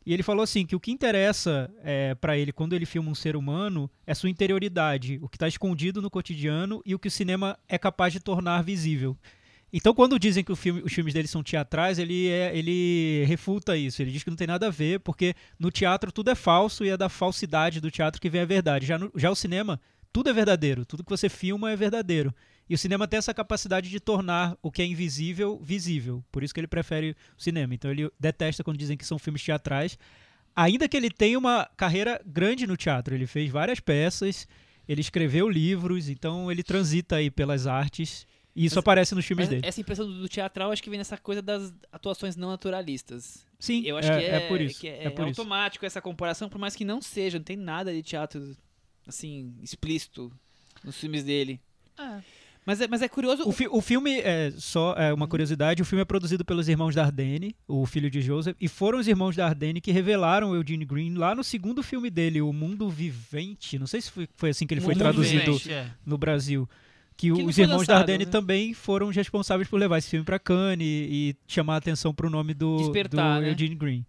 [0.05, 3.15] E ele falou assim que o que interessa é, para ele quando ele filma um
[3.15, 7.11] ser humano é sua interioridade, o que está escondido no cotidiano e o que o
[7.11, 9.17] cinema é capaz de tornar visível.
[9.75, 14.01] Então, quando dizem que filme- os filmes dele são teatrais, ele, é- ele refuta isso.
[14.01, 16.89] Ele diz que não tem nada a ver, porque no teatro tudo é falso e
[16.89, 18.85] é da falsidade do teatro que vem a verdade.
[18.85, 19.81] Já, no- já o cinema,
[20.11, 20.85] tudo é verdadeiro.
[20.85, 22.31] Tudo que você filma é verdadeiro.
[22.69, 26.23] E o cinema tem essa capacidade de tornar o que é invisível visível.
[26.31, 27.73] Por isso que ele prefere o cinema.
[27.75, 29.97] Então ele detesta quando dizem que são filmes teatrais.
[30.55, 33.13] Ainda que ele tenha uma carreira grande no teatro.
[33.13, 34.47] Ele fez várias peças,
[34.87, 38.25] ele escreveu livros, então ele transita aí pelas artes.
[38.55, 39.67] E isso Mas- aparece nos filmes Mas dele.
[39.67, 43.45] essa impressão do do teatral acho que vem nessa coisa das atuações não naturalistas.
[43.59, 44.79] Sim, Eu acho é, que é, por isso.
[44.79, 45.41] que é, é por isso.
[45.41, 48.55] automático essa comparação, por mais que não seja, não tem nada de teatro
[49.07, 50.31] assim explícito
[50.83, 51.59] nos filmes dele.
[52.65, 53.43] Mas é, mas é curioso.
[53.45, 56.95] O, fi- o filme, é, só é uma curiosidade, o filme é produzido pelos irmãos
[56.95, 61.13] Dardenne, o filho de Joseph, e foram os irmãos Dardenne que revelaram o Eugene Green
[61.15, 63.77] lá no segundo filme dele, O Mundo Vivente.
[63.77, 65.71] Não sei se foi, foi assim que ele foi traduzido Vivente.
[65.73, 65.87] É.
[66.05, 66.67] no Brasil.
[67.15, 68.31] Que, Que os irmãos lançado, Dardenne né?
[68.31, 72.13] também foram os responsáveis por levar esse filme pra Cannes e, e chamar a atenção
[72.13, 73.51] pro nome do, Despertar, do né?
[73.51, 74.05] Eugene Green.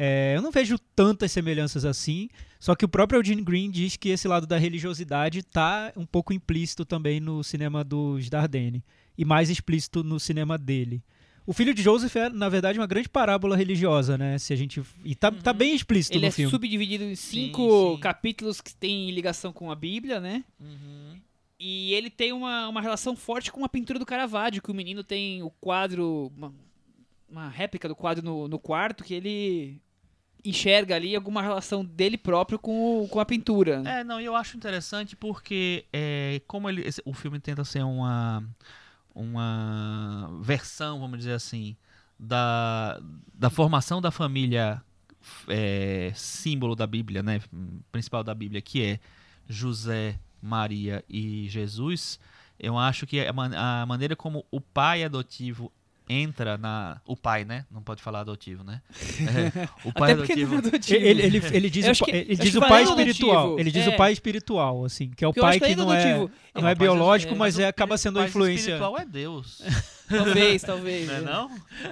[0.00, 2.28] É, eu não vejo tantas semelhanças assim,
[2.60, 6.32] só que o próprio Eugene Green diz que esse lado da religiosidade tá um pouco
[6.32, 8.84] implícito também no cinema dos Dardenne
[9.18, 11.02] e mais explícito no cinema dele.
[11.44, 14.38] O filho de Joseph é, na verdade, uma grande parábola religiosa, né?
[14.38, 16.50] Se a gente e tá, tá bem explícito Ele no é filme.
[16.50, 18.00] subdividido em cinco sim.
[18.00, 20.44] capítulos que têm ligação com a Bíblia, né?
[20.60, 21.16] Uhum.
[21.58, 25.02] E ele tem uma, uma relação forte com a pintura do Caravaggio, que o menino
[25.02, 26.54] tem o quadro, uma,
[27.28, 29.80] uma réplica do quadro no, no quarto, que ele
[30.48, 33.82] enxerga ali alguma relação dele próprio com, com a pintura.
[33.86, 38.42] É, não, eu acho interessante porque é, como ele, esse- o filme tenta ser uma,
[39.14, 41.76] uma versão, vamos dizer assim,
[42.18, 43.00] da,
[43.34, 44.82] da formação da família
[45.48, 47.40] é, símbolo da Bíblia, né,
[47.90, 49.00] principal da Bíblia, que é
[49.48, 52.18] José, Maria e Jesus,
[52.60, 55.72] eu acho que a, man- a maneira como o pai adotivo
[56.08, 57.00] entra na...
[57.06, 57.64] O pai, né?
[57.70, 58.80] Não pode falar adotivo, né?
[59.20, 60.54] É, o pai Até porque adotivo...
[60.56, 61.00] não é adotivo.
[61.04, 63.36] Ele, ele, ele diz, o, que- ele acho diz o pai espiritual.
[63.38, 63.60] adotivo.
[63.60, 63.88] Ele diz É.
[63.90, 66.28] o pai espiritual, assim, que é o Porque pai que que não é, não É,
[66.54, 68.60] é o pai biológico, é- mas o é, acaba sendo a pai influência.
[68.60, 69.62] espiritual é Deus.
[70.08, 71.06] Talvez, talvez.
[71.06, 71.20] Não é é.
[71.20, 71.50] não?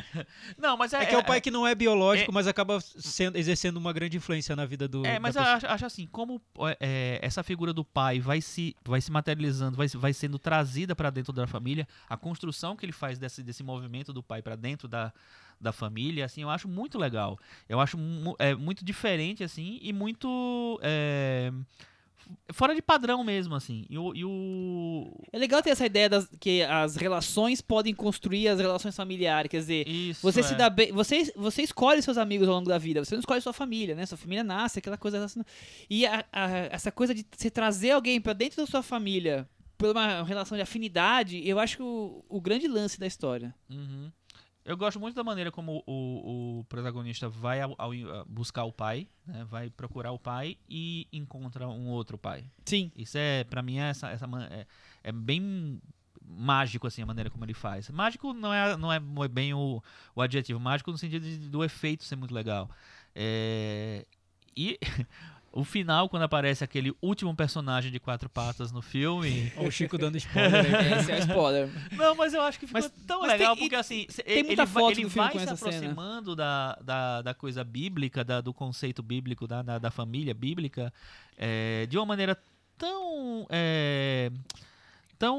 [0.59, 2.81] Não, mas é, É que é o pai que não é biológico, é- mas acaba
[2.81, 5.05] sendo, exercendo uma grande influência na vida do.
[5.05, 6.41] É, mas eu acho, acho assim, como
[6.81, 11.11] é, essa figura do pai vai se, vai se materializando, vai, vai sendo trazida para
[11.11, 14.89] dentro da família, a construção que ele faz desse, desse movimento do pai para dentro
[14.89, 15.12] da,
[15.61, 17.39] da família, assim, eu acho muito legal.
[17.69, 21.53] Eu acho mu- é, muito diferente, assim, e muito é,
[22.53, 23.85] fora de padrão mesmo, assim.
[23.91, 28.49] E o, e o- É legal ter essa ideia das, que as relações podem construir
[28.49, 29.51] as relações familiares.
[29.51, 30.43] Quer dizer, isso você é.
[30.43, 30.93] se dá bem.
[30.93, 33.05] Você, você escolhe seus amigos ao longo da vida.
[33.05, 34.07] Você não escolhe sua família, né?
[34.07, 35.24] Sua família nasce, aquela coisa.
[35.24, 35.43] assim.
[35.91, 39.49] E a- a- essa coisa de você trazer alguém pra dentro da sua família
[39.79, 43.55] por uma relação de afinidade, eu acho que o, o grande lance da história.
[43.70, 44.11] Uhum.
[44.67, 48.73] Eu gosto muito da maneira como o, o protagonista vai ao- ao- a buscar o
[48.73, 49.45] pai, né?
[49.45, 52.45] vai procurar o pai e encontra um outro pai.
[52.64, 52.91] Sim.
[52.97, 54.67] Isso é, pra mim, é, essa, essa, é,
[55.05, 55.81] é bem
[56.21, 57.89] mágico, assim, a maneira como ele faz.
[57.91, 59.81] Mágico não é, não é bem o,
[60.17, 62.69] o adjetivo, mágico no sentido de- do efeito ser muito legal.
[63.14, 64.05] É,
[64.57, 64.79] e
[65.59, 69.51] o final, quando aparece aquele último personagem de quatro patas no filme...
[69.57, 70.99] O Chico dando spoiler.
[71.01, 71.71] Esse é spoiler.
[71.93, 74.43] Não, mas eu acho que ficou Mas- tão mas legal, tem- porque assim, tem ele,
[74.49, 78.53] muita vai, foto ele filme vai se aproximando da, da, da coisa bíblica, da- do
[78.53, 80.93] conceito bíblico, da, da, da família bíblica,
[81.39, 82.37] é, de uma maneira
[82.77, 83.47] tão.
[83.49, 84.31] é,
[85.19, 85.39] tão.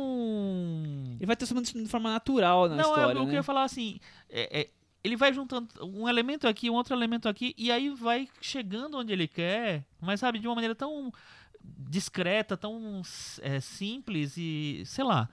[1.18, 3.18] Ele vai transformando isso de forma natural na Não, história.
[3.18, 3.34] é, o que eu né?
[3.36, 4.00] ia falar assim.
[4.30, 4.70] é- é,
[5.08, 9.12] ele vai juntando um elemento aqui, um outro elemento aqui, e aí vai chegando onde
[9.12, 11.12] ele quer, mas sabe, de uma maneira tão
[11.64, 13.02] discreta, tão
[13.42, 15.30] é, simples e, sei lá,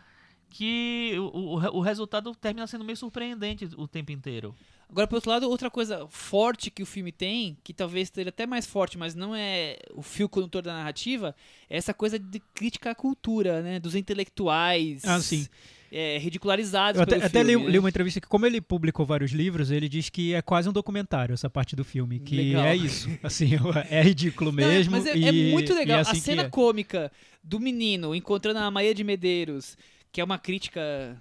[0.49, 4.55] que o, o, o resultado termina sendo meio surpreendente o tempo inteiro.
[4.89, 8.47] Agora, por outro lado, outra coisa forte que o filme tem, que talvez seja até
[8.47, 11.35] mais forte, mas não é o fio condutor da narrativa,
[11.69, 13.81] é essa coisa de crítica à cultura, né?
[13.81, 15.05] Dos intelectuais.
[15.05, 15.49] Ah, sim.
[15.97, 19.71] É, ridicularizados Eu até, até li, li uma entrevista que, como ele publicou vários livros,
[19.71, 22.19] ele diz que é quase um documentário essa parte do filme.
[22.19, 22.65] Que Legal.
[22.65, 23.09] é isso.
[23.23, 23.51] Assim,
[23.89, 24.91] é ridículo Não, mesmo.
[24.91, 25.99] mas é, e- é muito legal.
[25.99, 26.49] é assim a cena é.
[26.49, 27.13] cômica
[27.45, 29.79] do menino encontrando a Maia de Medeiros,
[30.11, 31.17] que é uma crítica,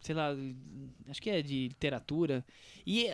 [0.00, 0.36] sei lá,
[1.10, 2.44] acho que é de literatura.
[2.86, 3.10] E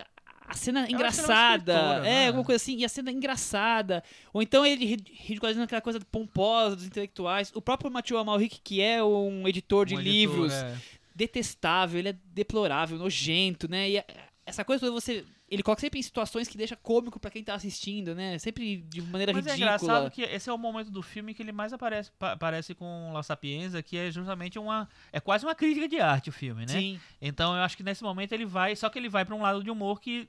[0.52, 2.26] a cena uma engraçada, é, né?
[2.28, 4.02] alguma coisa assim, e a cena engraçada.
[4.32, 7.50] Ou então ele ri- ridicularizando aquela coisa pomposa dos intelectuais.
[7.54, 10.76] O próprio Mathieu Amalric, que é um editor de Um editor, livros, é.
[11.14, 13.90] detestável, ele é deplorável, nojento, né?
[13.90, 14.04] E
[14.44, 15.24] essa coisa toda você.
[15.48, 18.38] Ele coloca sempre em situações que deixa cômico pra quem tá assistindo, né?
[18.38, 19.74] Sempre de maneira Mas é ridícula.
[19.76, 23.12] engraçado que esse é o momento do filme que ele mais aparece, pa- aparece com
[23.12, 24.88] La Sapienza, que é justamente uma.
[25.12, 26.72] É quase uma crítica de arte o filme, né?
[26.72, 26.98] Sim.
[27.20, 28.74] Então eu acho que nesse momento ele vai.
[28.74, 30.26] Só que ele vai pra um lado de humor que.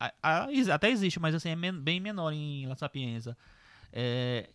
[0.00, 3.36] A- a- até existe, mas assim, é men- bem menor em La Sapienza.
[3.92, 4.48] É,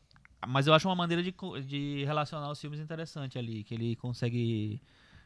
[0.47, 1.33] mas eu acho uma maneira de,
[1.65, 4.81] de relacionar os filmes interessante ali, que ele consegue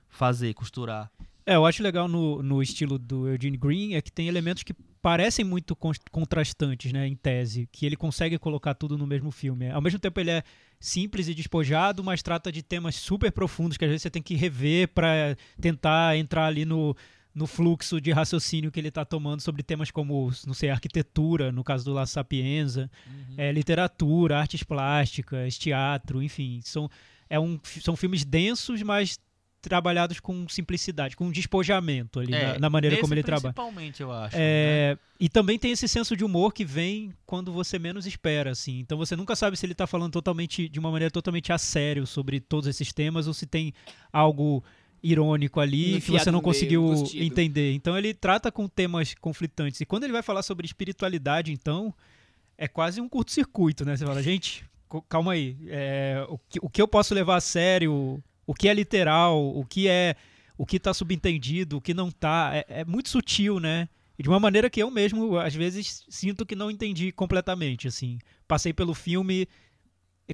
[0.09, 1.11] fazer, costurar.
[1.45, 4.73] É, eu acho legal no, no estilo do Eugene Green é que tem elementos que
[5.01, 9.69] parecem muito con- contrastantes, né, em tese, que ele consegue colocar tudo no mesmo filme.
[9.71, 10.43] Ao mesmo tempo ele é
[10.79, 14.35] simples e despojado, mas trata de temas super profundos que às vezes você tem que
[14.35, 16.95] rever para tentar entrar ali no,
[17.37, 21.63] no fluxo de raciocínio que ele está tomando sobre temas como, não sei, arquitetura, no
[21.63, 22.89] caso do La Sapienza,
[23.37, 26.89] é, literatura, artes plásticas, teatro, enfim, são,
[27.29, 29.19] é um, são filmes densos, mas
[29.61, 33.53] trabalhados com simplicidade, com despojamento ali na, na maneira como É, ele trabalha.
[33.53, 34.35] Principalmente, eu acho.
[34.35, 34.41] né?
[34.41, 38.79] É, E também tem esse senso de humor que vem quando você menos espera, assim.
[38.79, 42.07] Então você nunca sabe se ele tá falando totalmente de uma maneira totalmente a sério
[42.07, 43.73] sobre todos esses temas ou se tem
[44.11, 44.63] algo
[45.01, 47.73] irônico ali que você não meio, conseguiu entender.
[47.73, 49.81] Então ele trata com temas conflitantes.
[49.81, 51.93] E quando ele vai falar sobre espiritualidade, então,
[52.57, 53.95] é quase um curto-circuito, né?
[53.95, 54.65] Você fala, gente,
[55.07, 55.57] calma aí.
[55.67, 58.21] é, o, que, o que eu posso levar a sério?
[58.45, 59.55] O que é literal?
[59.55, 60.15] O que é
[60.57, 61.77] o que tá subentendido?
[61.77, 62.51] O que não tá?
[62.53, 63.87] É, é muito sutil, né?
[64.17, 68.17] E de uma maneira que eu mesmo, às vezes, sinto que não entendi completamente, assim.
[68.47, 69.47] Passei pelo filme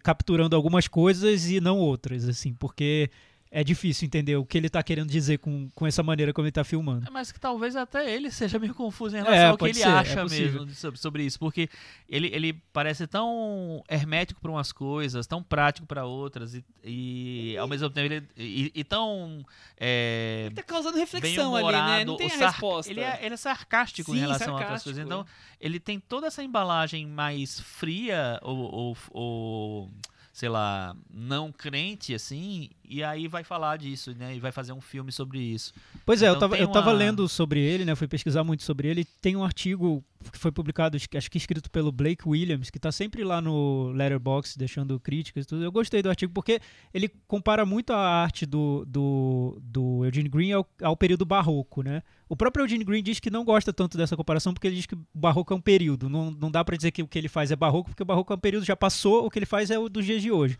[0.01, 3.11] capturando algumas coisas e não outras, assim, porque
[3.55, 6.51] é difícil entender o que ele tá querendo dizer com, com essa maneira como ele
[6.51, 7.05] tá filmando.
[7.07, 9.73] É, Mas que talvez até ele seja meio confuso em É, relação ao que ele
[9.75, 10.61] ser, é acha possível.
[10.65, 11.37] mesmo sobre, sobre isso.
[11.37, 11.69] Porque
[12.09, 17.67] ele, ele parece tão hermético para umas coisas, tão prático para outras, e, e ao
[17.67, 19.45] mesmo tempo ele e, e tão.
[19.77, 22.05] É, Tá causando reflexão ali, né?
[22.05, 22.91] Não tem a sar- resposta.
[22.91, 25.05] Ele é, ele é sarcástico em Sim, relação a outras sarcástico, coisas.
[25.05, 25.65] Então, é.
[25.65, 29.91] ele tem toda essa embalagem mais fria ou, ou, ou,
[30.31, 34.35] sei lá, não crente, assim, e aí vai falar disso, né?
[34.35, 35.73] E vai fazer um filme sobre isso.
[36.05, 37.95] Pois é, eu Então tava, tem eu tava lendo sobre ele, né?
[37.95, 39.05] Fui pesquisar muito sobre ele.
[39.21, 43.23] Tem um artigo que foi publicado, acho que- escrito pelo Blake Williams, que tá sempre
[43.25, 45.63] lá no Letterboxd deixando críticas e tudo.
[45.63, 46.61] Eu gostei do artigo porque
[46.93, 52.01] ele compara muito a arte do, do, do Eugene Green ao, ao período barroco, né?
[52.29, 54.95] O próprio Eugene Green diz que não gosta tanto dessa comparação porque ele diz que
[54.95, 56.07] o barroco é um período.
[56.09, 58.31] Não, não dá pra dizer que o que ele faz é barroco, porque o barroco
[58.31, 60.57] é um período já passou, o que ele faz é o dos dias de hoje.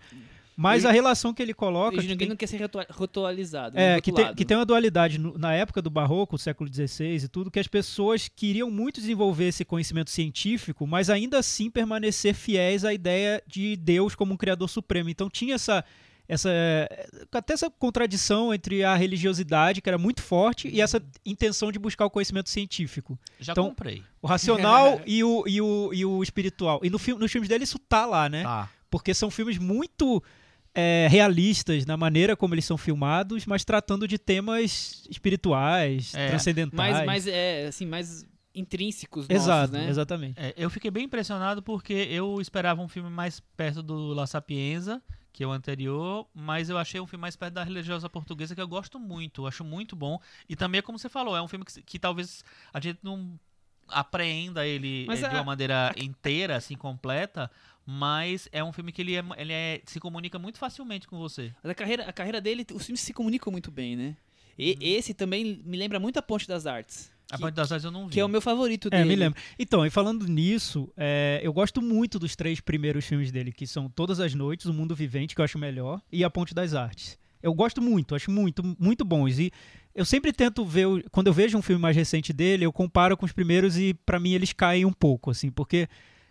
[0.56, 1.96] Mas E- a relação que ele coloca.
[1.96, 2.62] E que ninguém tem- não quer ser
[3.00, 3.78] ritualizado.
[3.78, 7.24] é, né, que tem, que tem uma dualidade no- na época do Barroco, século XVI
[7.24, 12.34] e tudo, que as pessoas queriam muito desenvolver esse conhecimento científico, mas ainda assim permanecer
[12.34, 15.10] fiéis à ideia de Deus como um criador supremo.
[15.10, 15.84] Então tinha essa
[16.26, 16.50] essa
[17.34, 22.06] até essa contradição entre a religiosidade que era muito forte e essa intenção de buscar
[22.06, 24.02] o conhecimento científico, Já Então, comprei.
[24.22, 26.80] o racional e, o, e, o, e o espiritual.
[26.82, 28.44] E no filme, nos filmes dele isso tá lá, né?
[28.44, 28.70] Tá.
[28.90, 30.24] porque são filmes muito
[30.76, 36.94] é, realistas na maneira como eles são filmados, mas tratando de temas espirituais, É, transcendentais.
[36.94, 39.90] mais, mais, é, assim, mais intrínsecos Exato, nossos, né?
[39.90, 40.40] exatamente.
[40.40, 45.02] É, eu fiquei bem impressionado porque eu esperava um filme mais perto do La Sapienza,
[45.32, 48.62] que é o anterior, mas eu achei um filme mais perto da religiosa portuguesa que
[48.62, 50.20] eu gosto muito, eu acho muito bom.
[50.48, 53.40] E também, como você falou, é um filme que, que talvez a gente não
[53.88, 57.50] apreenda ele Mas de uma maneira inteira, assim, completa,
[57.86, 61.52] mas é um filme que ele, é, ele é- se comunica muito facilmente com você.
[61.64, 64.16] Mas a carreira, a carreira dele, os filmes se comunicam muito bem, né?
[64.58, 67.12] E esse também me lembra muito a Ponte das Artes.
[67.32, 68.14] A Ponte das Artes eu não vi.
[68.14, 69.10] que é o meu favorito É, dele.
[69.10, 69.42] me lembro.
[69.58, 73.90] Então, e falando nisso, é, eu gosto muito dos três primeiros filmes dele, que são
[73.90, 77.18] Todas as Noites, O Mundo Vivente, que eu acho melhor, e A Ponte das Artes.
[77.42, 79.40] Eu gosto muito, acho muito, muito bons.
[79.40, 79.52] E
[79.96, 83.26] eu sempre tento ver, quando eu vejo um filme mais recente dele, eu comparo com
[83.26, 85.88] os primeiros e pra mim eles caem um pouco, assim, porque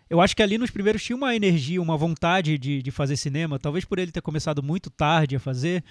[0.09, 3.57] eu acho que ali nos primeiros tinha uma energia, uma vontade de, de fazer cinema,
[3.59, 5.83] talvez por ele ter começado muito tarde a fazer,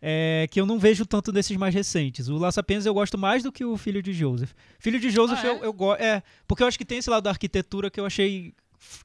[0.00, 2.28] é, que eu não vejo tanto desses mais recentes.
[2.28, 4.52] O La Sapiens eu gosto mais do que o Filho de Joseph.
[4.78, 5.50] Filho de Joseph Ah, é?
[5.50, 6.00] eu, eu gosto.
[6.02, 8.52] É, porque eu acho que tem esse lado da arquitetura que eu achei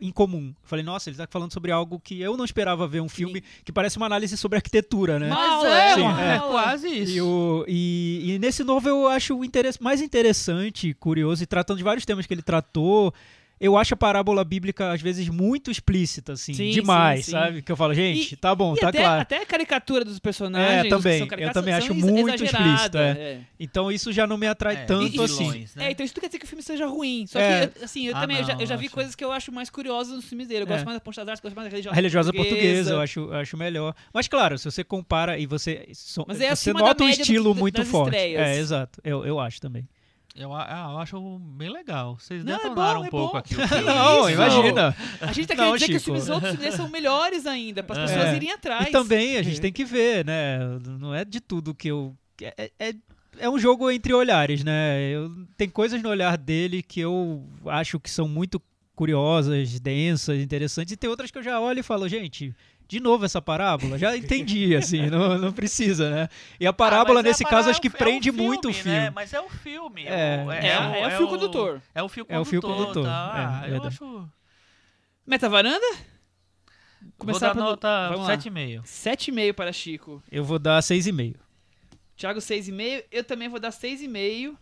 [0.02, 0.54] incomum.
[0.64, 3.72] Falei, nossa, ele tá falando sobre algo que eu não esperava ver um filme que
[3.72, 5.30] parece uma análise sobre arquitetura, né?
[5.30, 6.36] Mal, Mas é, é, Sim, é.
[6.36, 7.12] É quase isso.
[7.14, 11.78] E, o- e- e nesse novo eu acho o interess- mais interessante, curioso, e tratando
[11.78, 13.14] de vários temas que ele tratou.
[13.60, 17.32] Eu acho a parábola bíblica, às vezes, muito explícita, assim, Sim, demais, sim, sim.
[17.32, 17.62] sabe?
[17.62, 19.22] Que eu falo, gente, E- tá bom, E tá até, claro.
[19.22, 20.80] até a caricatura dos personagens.
[20.80, 21.20] É, que também.
[21.28, 23.10] são Eu também são acho muito explícito, é.
[23.12, 23.40] é.
[23.60, 25.38] Então isso já não me atrai É, tanto e assim.
[25.52, 25.88] vilões, né?
[25.88, 27.26] É, então isso não quer dizer que o filme seja ruim.
[27.28, 27.68] Só É.
[27.68, 29.26] que, assim, eu Ah, também eu já, não, eu já eu vi acho- coisas que
[29.26, 30.62] eu acho mais curiosas nos filmes dele.
[30.62, 30.70] Eu É.
[30.70, 33.20] gosto mais da Ponte das Artes, gosto mais da religiosa, A religiosa portuguesa, eu acho,
[33.20, 33.94] eu acho melhor.
[34.14, 35.86] Mas claro, se você compara e você,
[36.28, 38.16] Mas é você nota um estilo muito das forte.
[38.16, 38.42] estreias.
[38.42, 39.02] É, exato.
[39.04, 39.86] Eu, eu acho também.
[40.40, 42.18] Eu, a- eu acho bem legal.
[42.18, 43.56] Vocês Não, é detonaram bom, um é pouco aqui.
[43.86, 44.96] Não, imagina.
[45.20, 46.16] A gente tá Não, querendo dizer que os Chico.
[46.16, 48.16] filmes outros filmes são melhores ainda, para as É.
[48.16, 48.88] pessoas irem atrás.
[48.88, 50.60] E também a gente tem que ver, né?
[51.00, 52.16] Não é de tudo que eu.
[52.42, 52.94] É, é,
[53.38, 55.02] é um jogo entre olhares, né?
[55.12, 58.62] Eu, tem coisas no olhar dele que eu acho que são muito
[58.96, 62.54] curiosas, densas, interessantes, e tem outras que eu já olho e falo, gente.
[62.90, 63.98] De novo essa parábola?
[64.00, 66.28] Já entendi, assim, não, não precisa, né?
[66.60, 68.32] E a parábola, Ah, mas é nesse a caso, pará- acho que é o prende
[68.32, 68.98] filme, muito o filme.
[68.98, 69.10] Né?
[69.12, 70.06] Mas é o filme.
[70.08, 70.44] É.
[70.46, 70.68] o- É,
[71.02, 71.82] é o fio condutor.
[71.94, 72.50] É o fio É o condutor.
[72.50, 73.62] fio condutor, Tá?
[73.64, 73.88] é, eu verdade.
[73.96, 74.30] acho.
[75.26, 75.86] Meta varanda?
[77.20, 78.36] Vou dar pelo- nota Vamos lá.
[78.36, 78.82] 7,5.
[78.84, 80.22] 7,5 para Chico.
[80.32, 81.36] Eu vou dar 6,5.
[82.18, 83.04] Thiago 6,5.
[83.12, 84.58] Eu também vou dar 6,5.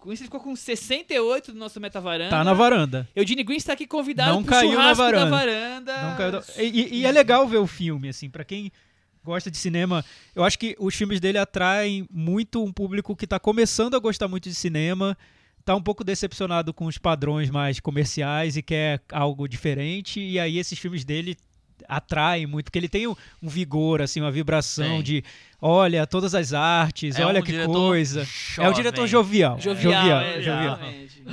[0.00, 2.30] Com isso, ele ficou com 68 do nosso Meta Varanda.
[2.30, 3.06] Tá na varanda.
[3.14, 5.24] Eugene Green está aqui convidado Não pro caiu na churrasco varanda.
[5.24, 6.02] da varanda.
[6.02, 8.72] Não caiu da- e, e- e é legal ver o filme, assim, pra quem
[9.22, 10.02] gosta de cinema.
[10.34, 14.26] Eu acho que os filmes dele atraem muito um público que tá começando a gostar
[14.26, 15.16] muito de cinema,
[15.66, 20.18] tá um pouco decepcionado com os padrões mais comerciais e quer algo diferente.
[20.18, 21.36] E aí esses filmes dele
[21.88, 25.02] atraem muito, porque ele tem um, um vigor, assim, uma vibração Tem.
[25.02, 25.24] de
[25.60, 28.26] olha todas as artes, É olha um que coisa.
[28.58, 29.58] É o diretor jovial.
[29.60, 30.78] Jovial, é, jovial.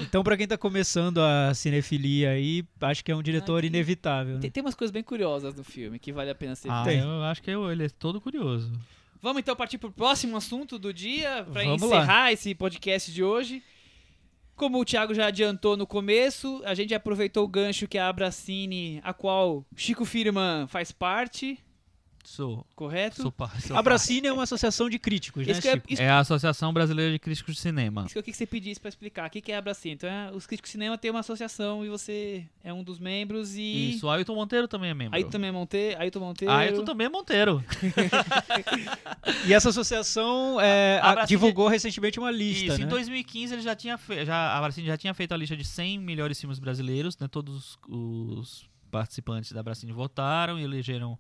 [0.02, 3.70] Então, pra quem tá começando a cinefilia aí, acho que é um diretor Ah, tem-
[3.70, 4.36] inevitável.
[4.36, 4.40] né?
[4.42, 7.00] Tem, tem umas coisas bem curiosas no filme que vale a pena ser Ah, visto.
[7.06, 8.72] Eu acho que eu- ele é todo curioso.
[9.22, 13.64] Vamos então partir pro próximo assunto do dia, para encerrar esse podcast de hoje.
[14.58, 19.00] Como o Thiago já adiantou no começo, a gente aproveitou o gancho que a Abracine,
[19.04, 21.60] a qual Chico Firman faz parte,
[22.30, 22.66] Sou.
[22.76, 23.22] correto?
[23.22, 25.82] Sou, pa- sou A Bracine é uma associação de críticos, né, Chico?
[25.90, 28.02] isso- É a Associação Brasileira de Críticos de Cinema.
[28.02, 29.28] Isso que eu queria que você pedisse pra explicar.
[29.28, 29.96] O que que é a Abracine?
[29.96, 33.56] Então, é, os críticos de cinema têm uma associação e você é um dos membros
[33.56, 33.92] e...
[33.92, 35.16] Isso, o Ailton Monteiro também é membro.
[35.18, 35.96] Aí também é Monte...
[35.98, 36.54] Ailton Monteiro.
[36.54, 37.64] Ailton também é Monteiro.
[39.46, 42.86] E essa associação é, A a- Bracine- divulgou recentemente uma lista, Isso, né?
[42.86, 44.26] em 2015 ele já tinha fe...
[44.26, 47.28] já a Bracine já tinha feito a lista de 100 melhores filmes brasileiros, né?
[47.28, 51.18] Todos os, os participantes da Bracine votaram e elegeram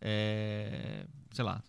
[0.00, 1.62] é, sei lá,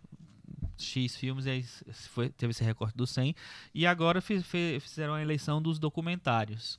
[0.77, 1.63] X filmes e aí
[2.09, 3.36] foi, teve esse recorte dos 100
[3.73, 6.77] e agora fi- fe- fizeram a eleição dos documentários.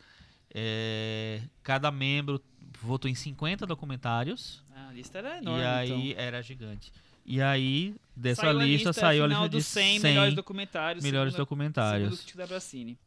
[0.53, 2.43] É, cada membro
[2.83, 6.23] votou em 50 documentários Ah, a lista era enorme, e aí então.
[6.23, 6.93] era gigante.
[7.25, 11.05] E aí dessa Saiu a lista, saiu a lista dos 100, 100 melhores documentários.
[11.05, 12.19] melhores segundo documentários.
[12.21, 12.99] Segundo da Bracini.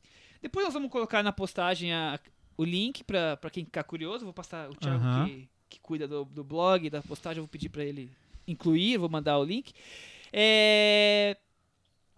[0.42, 2.20] Depois nós vamos colocar na postagem a-
[2.56, 4.24] o link pra quem ficar curioso.
[4.24, 5.26] Vou passar o Thiago Aham.
[5.26, 8.10] que, que cuida do, do blog, da postagem, eu vou pedir pra ele
[8.48, 9.72] incluir, vou mandar o link.
[10.32, 11.38] É,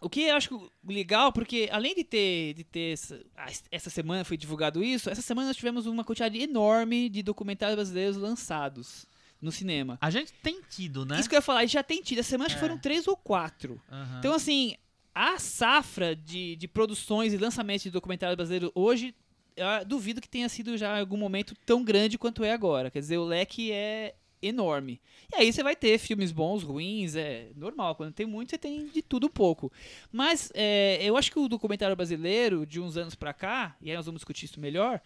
[0.02, 4.24] O que eu acho legal, porque além de ter, de ter essa, ah, essa semana
[4.24, 9.06] foi divulgado isso, essa semana nós tivemos uma quantidade enorme de documentários brasileiros lançados
[9.42, 9.98] no cinema.
[10.02, 11.20] A gente tem tido, né?
[11.20, 12.20] Isso que eu ia falar, a gente já tem tido.
[12.20, 12.68] Essa semana acho que É.
[12.68, 13.82] foram três ou quatro.
[13.92, 14.20] Aham.
[14.20, 14.76] Então, assim,
[15.14, 19.14] a safra de, de produções e lançamentos de documentário brasileiro hoje,
[19.56, 22.92] eu duvido que tenha sido já em algum momento tão grande quanto é agora.
[22.92, 24.16] Quer dizer, o leque é
[24.48, 25.02] enorme.
[25.34, 27.96] E aí você vai ter filmes bons, ruins, é normal.
[27.96, 29.72] Quando tem muito, você tem de tudo um pouco.
[30.12, 33.96] Mas é, eu acho que o documentário brasileiro, de uns anos pra cá, e aí
[33.96, 35.02] nós vamos discutir isso melhor,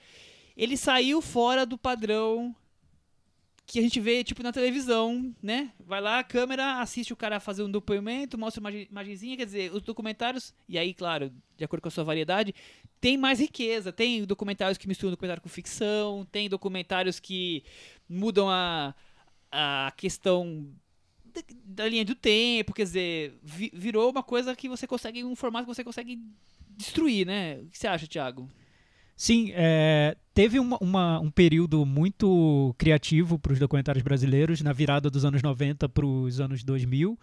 [0.56, 2.56] ele saiu fora do padrão
[3.66, 5.72] que a gente vê, tipo, na televisão, né?
[5.80, 9.72] Vai lá, a câmera, assiste o cara fazer um depoimento, mostra uma imagenzinha, quer dizer,
[9.72, 12.56] os documentários, e aí, claro, de acordo com a sua variedade,
[13.00, 13.92] tem mais riqueza.
[13.92, 17.64] Tem documentários que misturam documentário com ficção, tem documentários que
[18.10, 18.96] mudam a,
[19.52, 20.68] a questão
[21.66, 25.66] da, linha do tempo, quer dizer, vi- virou uma coisa que você consegue, um formato
[25.68, 26.20] que você consegue
[26.76, 27.60] destruir, né?
[27.64, 28.50] O que você acha, Thiago?
[29.16, 35.10] Sim, é, teve uma- uma- um período muito criativo para os documentários brasileiros, na virada
[35.10, 37.18] dos anos 90 para os anos 2000.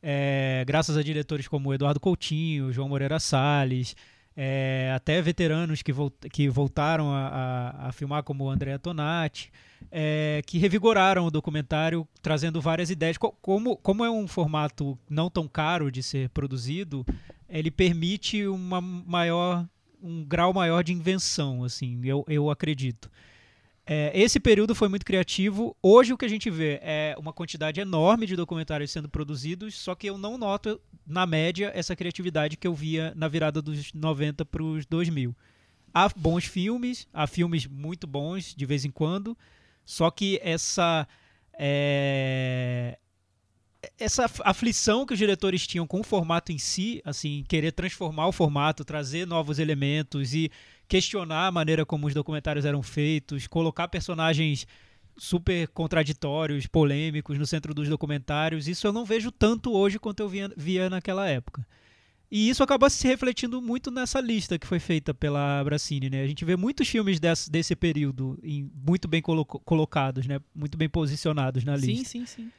[0.00, 3.96] é, graças a diretores como Eduardo Coutinho, João Moreira Salles,
[4.40, 9.50] é, até veteranos que, volt, que voltaram a, a, a, filmar, como o André Tonati,
[9.90, 13.18] é, que revigoraram o documentário, trazendo várias ideias.
[13.18, 17.04] Como, como é um formato não tão caro de ser produzido,
[17.48, 19.68] ele permite uma maior,
[20.00, 23.10] um grau maior de invenção, assim, eu, eu acredito.
[23.90, 25.74] É, esse período foi muito criativo.
[25.82, 29.94] Hoje o que a gente vê é uma quantidade enorme de documentários sendo produzidos, só
[29.94, 34.44] que eu não noto, na média, essa criatividade que eu via na virada dos 90
[34.44, 35.34] para os 2000.
[35.94, 39.34] Há bons filmes, há filmes muito bons de vez em quando,
[39.86, 41.08] só que essa.
[41.58, 42.98] É,
[43.98, 48.32] essa aflição que os diretores tinham com o formato em si, assim, querer transformar o
[48.32, 50.50] formato, trazer novos elementos e
[50.88, 54.66] questionar a maneira como os documentários eram feitos, colocar personagens
[55.16, 58.66] super contraditórios, polêmicos no centro dos documentários.
[58.66, 61.66] Isso eu não vejo tanto hoje quanto eu via, via naquela época.
[62.30, 66.22] E isso acaba se refletindo muito nessa lista que foi feita pela Bracini, né?
[66.22, 70.38] A gente vê muitos filmes desse, desse período em, muito bem colo colocados, né?
[70.54, 72.10] Muito bem posicionados na lista.
[72.10, 72.52] Sim, sim, sim.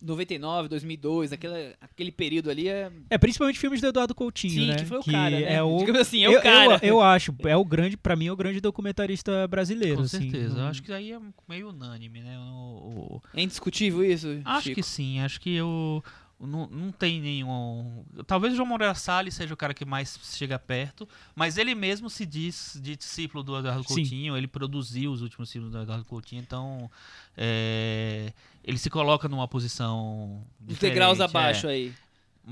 [0.00, 2.90] 99, 2002, aquele, aquele período ali é.
[3.10, 4.76] É, principalmente filmes do Eduardo Coutinho, Sim, né?
[4.76, 5.54] que foi o cara, né?
[5.54, 5.78] É o...
[5.78, 6.74] Digamos assim, é eu, o cara.
[6.82, 9.96] Eu, eu, acho, é o grande, para mim, é o grande documentarista brasileiro.
[9.96, 10.56] Com assim, certeza.
[10.56, 10.60] um...
[10.60, 11.18] Eu acho que aí é
[11.48, 12.38] meio unânime, né?
[12.38, 13.22] O, o...
[13.34, 14.40] É indiscutível isso?
[14.44, 14.74] Acho Chico?
[14.76, 15.20] que sim.
[15.20, 16.02] Acho que eu.
[16.40, 18.04] Não, não tem nenhum.
[18.26, 22.08] Talvez o João Moreira Salles seja o cara que mais chega perto, mas ele mesmo
[22.08, 23.94] se diz de discípulo do Eduardo Sim.
[23.94, 26.88] Coutinho, ele produziu os últimos filmes do Eduardo Coutinho, então
[27.36, 28.32] é,
[28.62, 30.44] ele se coloca numa posição.
[30.66, 31.70] Os degraus diferente, abaixo é.
[31.72, 31.94] aí.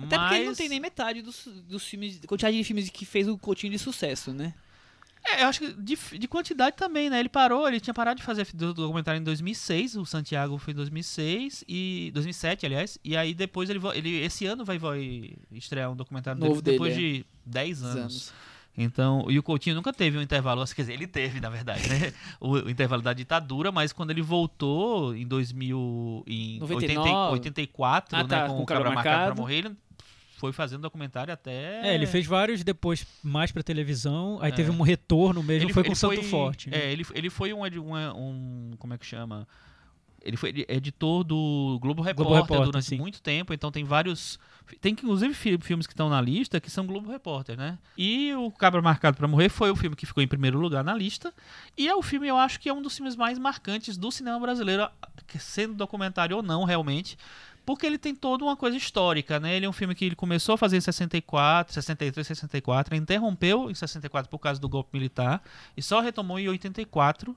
[0.03, 3.07] Até porque ele não Mas- tem nem metade dos, dos filmes, quantidade de filmes que
[3.07, 4.53] fez o Coutinho de sucesso, né?
[5.29, 7.19] É, eu acho que de, de quantidade também, né?
[7.19, 10.77] Ele parou, ele tinha parado de fazer do- documentário em 2006, o Santiago foi em
[10.77, 15.97] 2006 e 2007, aliás, e aí depois ele, ele esse ano vai, vai estrear um
[15.97, 17.13] documentário Novo dele, depois dele, é.
[17.19, 17.97] de 10 anos.
[17.97, 18.33] Anos.
[18.79, 22.13] Então, e o Coutinho nunca teve um intervalo, quer dizer, ele teve, na verdade, né?
[22.39, 27.01] O, o intervalo da ditadura, mas quando ele voltou em 2000 em 99.
[27.11, 29.41] 80, 84, Ah, né, tá, com, com o Cabra Marcado pra Marcado.
[29.41, 29.77] morrer, ele
[30.39, 34.55] foi fazendo documentário até É, ele fez vários depois mais pra televisão, aí É.
[34.55, 36.71] teve um retorno mesmo, Ele foi com ele Santo Forte.
[36.71, 36.79] né?
[36.79, 38.71] É, ele, ele foi um, um, um.
[38.79, 39.47] Como é que chama?
[40.23, 42.99] Ele foi edi- editor do Globo Repórter, Repórter, durante sim.
[42.99, 44.41] muito tempo, então tem vários.
[44.81, 47.79] Tem que, inclusive fi- filmes que estão na lista que são Globo Repórter, né?
[47.97, 50.93] E o Cabra Marcado pra Morrer foi o filme que ficou em primeiro lugar na
[50.95, 51.33] lista.
[51.79, 54.41] E é o filme, eu acho que é um dos filmes mais marcantes do cinema
[54.41, 54.89] brasileiro,
[55.39, 57.17] sendo documentário ou não, realmente.
[57.67, 59.57] Porque ele tem toda uma coisa histórica, né?
[59.57, 63.75] Ele é um filme que ele começou a fazer em 64, 63, 64, interrompeu em
[63.75, 65.43] 64 por causa do golpe militar
[65.77, 67.37] e só retomou em 84,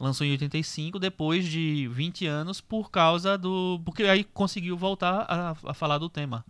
[0.00, 3.78] lançou em 85, depois de 20 anos por causa do...
[3.84, 6.46] porque aí conseguiu voltar a, a falar do tema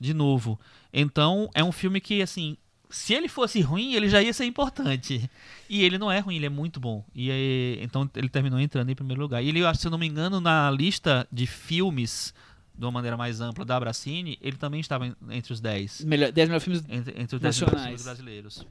[0.00, 0.58] de novo.
[0.92, 2.56] Então, é um filme que, assim,
[2.90, 5.30] se ele fosse ruim, ele já ia ser importante.
[5.68, 7.04] E ele não é ruim, ele é muito bom.
[7.14, 9.42] E aí, então ele terminou entrando em primeiro lugar.
[9.42, 12.34] E ele, se eu não me engano, na lista de filmes
[12.78, 16.04] de uma maneira mais ampla da Bracini, ele também estava en- entre os 10.
[16.04, 16.84] Melhor, 10 melhores filmes.
[16.88, 17.74] Entre, entre os 10 Nacionais.
[17.74, 18.66] melhores filmes brasileiros.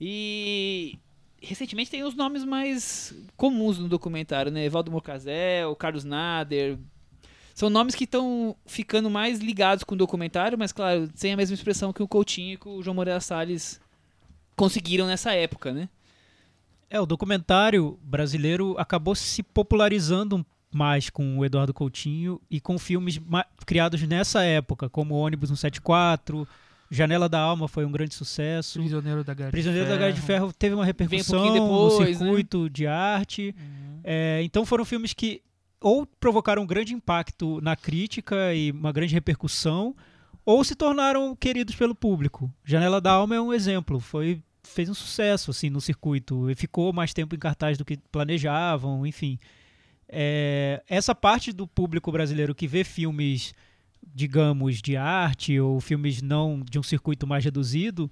[0.00, 0.98] E
[1.40, 4.64] recentemente tem os nomes mais comuns no documentário, né?
[4.64, 6.78] Evaldo Mocasel, Carlos Nader.
[7.54, 11.54] São nomes que estão ficando mais ligados com o documentário, mas claro, sem a mesma
[11.54, 13.80] expressão que o Coutinho e que o João Moreira Salles
[14.54, 15.88] conseguiram nessa época, né?
[16.90, 23.20] É, o documentário brasileiro acabou se popularizando mais com o Eduardo Coutinho e com filmes
[23.66, 26.46] criados nessa época, como Ônibus 174,
[26.90, 28.78] Janela da Alma foi um grande sucesso.
[28.78, 32.14] Prisioneiro da Grade Prisioneiro da Grade de Ferro teve uma repercussão pouquinho depois, no né?
[32.14, 33.54] circuito de arte.
[34.02, 35.42] É, então foram filmes que
[35.80, 39.94] ou provocaram um grande impacto na crítica e uma grande repercussão,
[40.44, 42.52] ou se tornaram queridos pelo público.
[42.64, 44.00] Janela da Alma é um exemplo.
[44.00, 47.96] Foi fez um sucesso assim no circuito e ficou mais tempo em cartaz do que
[48.10, 49.38] planejavam, enfim.
[50.08, 53.52] É, essa parte do público brasileiro que vê filmes,
[54.02, 58.10] digamos, de arte ou filmes não de um circuito mais reduzido,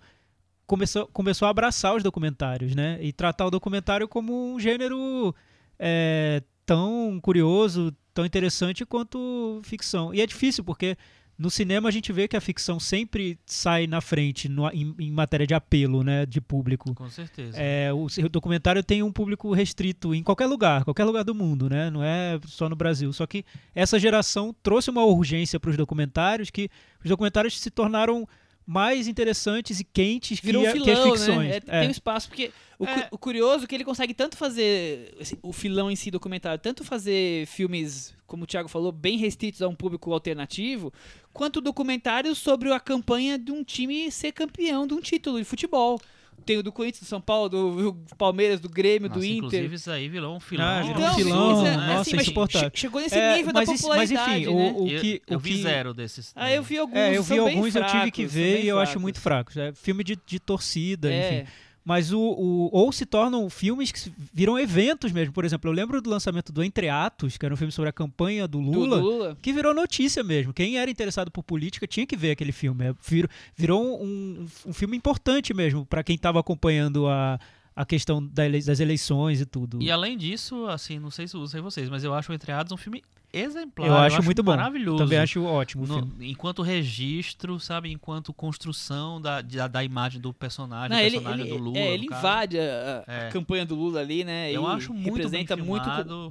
[0.66, 2.98] começou, começou a abraçar os documentários, né?
[3.00, 5.34] E tratar o documentário como um gênero
[5.78, 10.12] é, tão curioso, tão interessante quanto ficção.
[10.12, 10.96] E é difícil, porque
[11.38, 15.10] no cinema a gente vê que a ficção sempre sai na frente no- em, em
[15.10, 16.24] matéria de apelo, né?
[16.24, 16.94] De público.
[16.94, 17.56] Com certeza.
[17.60, 21.68] É, o, o documentário tem um público restrito em qualquer lugar, qualquer lugar do mundo,
[21.68, 21.90] né?
[21.90, 23.12] Não é só no Brasil.
[23.12, 26.70] Só que essa geração trouxe uma urgência para os documentários que
[27.04, 28.26] os documentários se tornaram
[28.66, 31.48] mais interessantes e quentes que, Virou um a- que filão, as ficções.
[31.48, 31.54] né?
[31.54, 31.80] É, É.
[31.80, 33.08] Tem um espaço, porque o, cu- É.
[33.12, 36.82] o curioso é que ele consegue tanto fazer esse- o filão em si documentário, tanto
[36.82, 40.92] fazer filmes, como o Thiago falou, bem restritos a um público alternativo,
[41.32, 46.00] quanto documentários sobre a campanha de um time ser campeão de um título de futebol.
[46.46, 49.74] Tem o do Corinthians, do São Paulo, do Palmeiras, do Grêmio, Nossa, do inclusive Inter.
[49.74, 50.64] isso aí virou um filão.
[50.64, 52.70] Ah, virou um Então, filão, isso é- nossa, assim, insuportável.
[52.72, 54.72] che- Chegou nesse É, nível mas, da isso- mas popularidade, enfim, né?
[54.76, 55.22] o, o Eu- que.
[55.26, 56.32] eu o vi que- zero desses.
[56.36, 58.92] Ah, eu vi alguns, É, eu vi alguns, eu tive que ver e eu acho
[58.92, 59.02] fracos.
[59.02, 59.56] muito fracos.
[59.56, 61.40] É filme de, de torcida, É.
[61.42, 61.50] enfim.
[61.88, 65.32] Mas o, o- Ou se tornam filmes que viram eventos mesmo.
[65.32, 67.92] Por exemplo, eu lembro do lançamento do Entre Atos, que era um filme sobre a
[67.92, 68.96] campanha do Do Lula.
[68.96, 69.38] Lula.
[69.40, 70.52] Que virou notícia mesmo.
[70.52, 72.86] Quem era interessado por política tinha que ver aquele filme.
[72.86, 77.38] É, Virou, virou um, um filme importante mesmo para quem estava acompanhando a,
[77.76, 79.80] a questão da ele- das eleições e tudo.
[79.82, 82.50] E além disso, assim, não sei se não sei vocês, mas eu acho o Entre
[82.50, 83.86] Atos um filme exemplar.
[83.86, 84.52] eu, acho muito bom.
[84.52, 84.96] Maravilhoso.
[85.04, 86.30] Também acho ótimo No- filme.
[86.30, 87.92] enquanto registro, sabe?
[87.92, 91.78] Enquanto construção da, da, da imagem do personagem, Não, do ele, personagem ele- do Lula.
[91.78, 93.28] é, ele invade a, a É.
[93.28, 94.50] campanha do Lula ali, né?
[94.50, 95.84] Eu e acho muito representa bem muito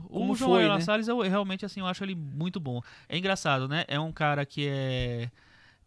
[0.09, 0.81] como o João foi, Ayala né?
[0.81, 2.81] Salles, eu realmente assim, eu acho ele muito bom.
[3.07, 3.85] É engraçado, né?
[3.87, 5.29] É um cara que é,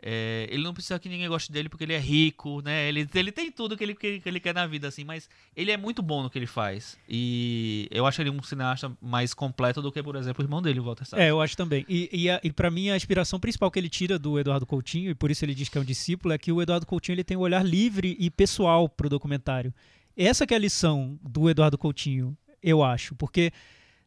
[0.01, 2.89] é, ele não precisa que ninguém goste dele porque ele é rico, né?
[2.89, 5.29] Ele, ele tem tudo que ele, que, ele, que ele quer na vida, assim, mas
[5.57, 6.97] ele é muito bom no que ele faz.
[7.09, 10.79] E eu acho ele um cineasta mais completo do que, por exemplo, o irmão dele,
[10.81, 11.25] o Walter Salles.
[11.27, 11.85] É, eu acho também.
[11.89, 15.11] E, e, a- e para mim, a inspiração principal que ele tira do Eduardo Coutinho,
[15.11, 17.25] e por isso ele diz que é um discípulo, é que o Eduardo Coutinho ele
[17.25, 19.75] tem um olhar livre e pessoal pro documentário.
[20.17, 23.15] Essa é a lição do Eduardo Coutinho, eu acho.
[23.15, 23.53] Porque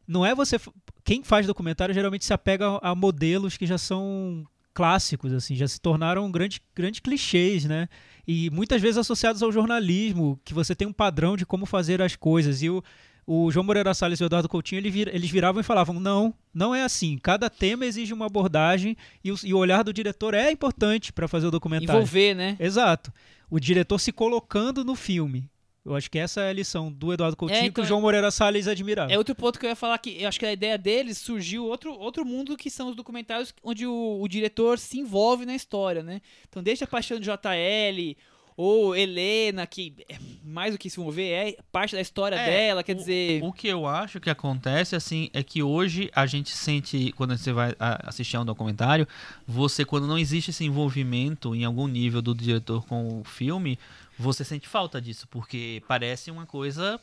[0.06, 0.58] não é você.
[1.04, 5.80] Quem faz documentário geralmente se apega a modelos que já são clássicos, assim, já se
[5.80, 7.88] tornaram grandes, grandes clichês, né?
[8.26, 12.14] E muitas vezes associados ao jornalismo, que você tem um padrão de como fazer as
[12.16, 12.62] coisas.
[12.62, 12.82] E o,
[13.26, 16.32] o João Moreira Salles e o Eduardo Coutinho, ele vir- eles viravam e falavam: não,
[16.54, 17.18] não é assim.
[17.22, 21.26] Cada tema exige uma abordagem e o, e o olhar do diretor é importante para
[21.28, 22.00] fazer o documentário.
[22.00, 22.56] Envolver, né?
[22.60, 23.12] Exato.
[23.50, 25.50] O diretor se colocando no filme.
[25.84, 28.00] Eu acho que essa é a lição do Eduardo Coutinho É, que então, o João
[28.00, 29.12] Moreira Salles admirava.
[29.12, 31.64] É outro ponto que eu ia falar que eu acho que a ideia deles surgiu
[31.66, 36.02] outro, outro mundo que são os documentários onde o, o diretor se envolve na história,
[36.02, 36.20] né?
[36.48, 38.16] Então, desde a Paixão de JL
[38.56, 42.82] ou Helena, que é mais do que se envolver, é parte da história É, dela,
[42.84, 43.42] quer o- dizer.
[43.42, 47.50] O que eu acho que acontece, assim, é que hoje a gente sente, quando você
[47.52, 49.08] vai assistir a um documentário,
[49.48, 53.78] você, quando não existe esse envolvimento em algum nível do diretor com o filme,
[54.18, 57.00] você sente falta disso, porque parece uma coisa,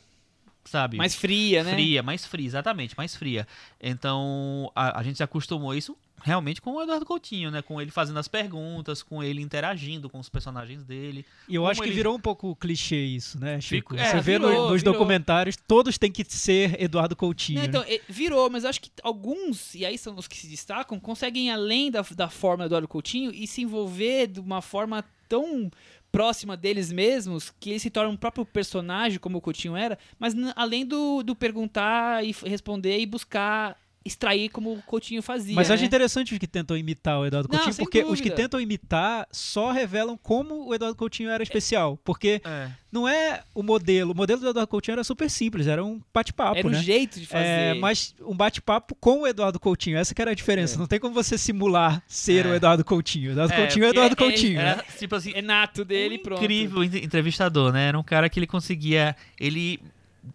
[0.64, 0.96] sabe?
[0.96, 1.72] mais fria, né?
[1.72, 3.46] Fria, mais fria, exatamente, mais fria.
[3.80, 7.62] Então, a, a gente se acostumou a isso realmente com o Eduardo Coutinho, né?
[7.62, 11.24] Com ele fazendo as perguntas, com ele interagindo com os personagens dele.
[11.48, 13.94] E eu acho que ele- virou um pouco clichê isso, né, Chico?
[13.94, 14.92] Fico- é, Você vê no- nos virou.
[14.92, 17.56] documentários, todos têm que ser Eduardo Coutinho.
[17.60, 17.68] Não, né?
[17.70, 21.00] então, eh, virou, mas eu acho que alguns, e aí são os que se destacam,
[21.00, 25.70] conseguem além da, da forma do Eduardo Coutinho e se envolver de uma forma tão
[26.10, 30.34] próxima deles mesmos que eles se tornam um próprio personagem, como o Coutinho era, mas
[30.56, 35.54] além do, do perguntar e responder e buscar extrair como o Coutinho fazia.
[35.54, 35.74] Mas né?
[35.74, 38.36] acho interessante os que tentam imitar o Eduardo Não, Coutinho, sem porque os que dúvida.
[38.36, 41.98] tentam imitar só revelam como o Eduardo Coutinho era especial.
[42.02, 42.70] Porque É.
[42.90, 44.12] não é o modelo.
[44.12, 46.82] O modelo do Eduardo Coutinho era super simples, era um bate-papo, Era um né?
[46.82, 47.44] jeito de fazer.
[47.44, 50.76] É, mas um bate-papo com o Eduardo Coutinho, essa que era a diferença.
[50.76, 50.78] É.
[50.78, 52.48] Não tem como você simular ser É.
[52.48, 53.28] o Eduardo Coutinho.
[53.28, 54.56] O Eduardo É, Coutinho é o Eduardo é- é- Coutinho.
[54.56, 54.70] né?
[54.70, 56.42] Era, tipo assim, É nato dele, um pronto.
[56.42, 57.88] incrível entre- entrevistador, né?
[57.88, 59.78] Era um cara que ele conseguia, ele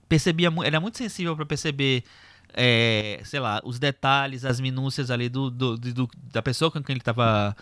[0.08, 2.04] percebia, mu- era muito sensível para perceber,
[2.56, 6.94] é, sei lá, os detalhes, as minúcias ali do, do- do- da pessoa com quem
[6.94, 7.56] ele estava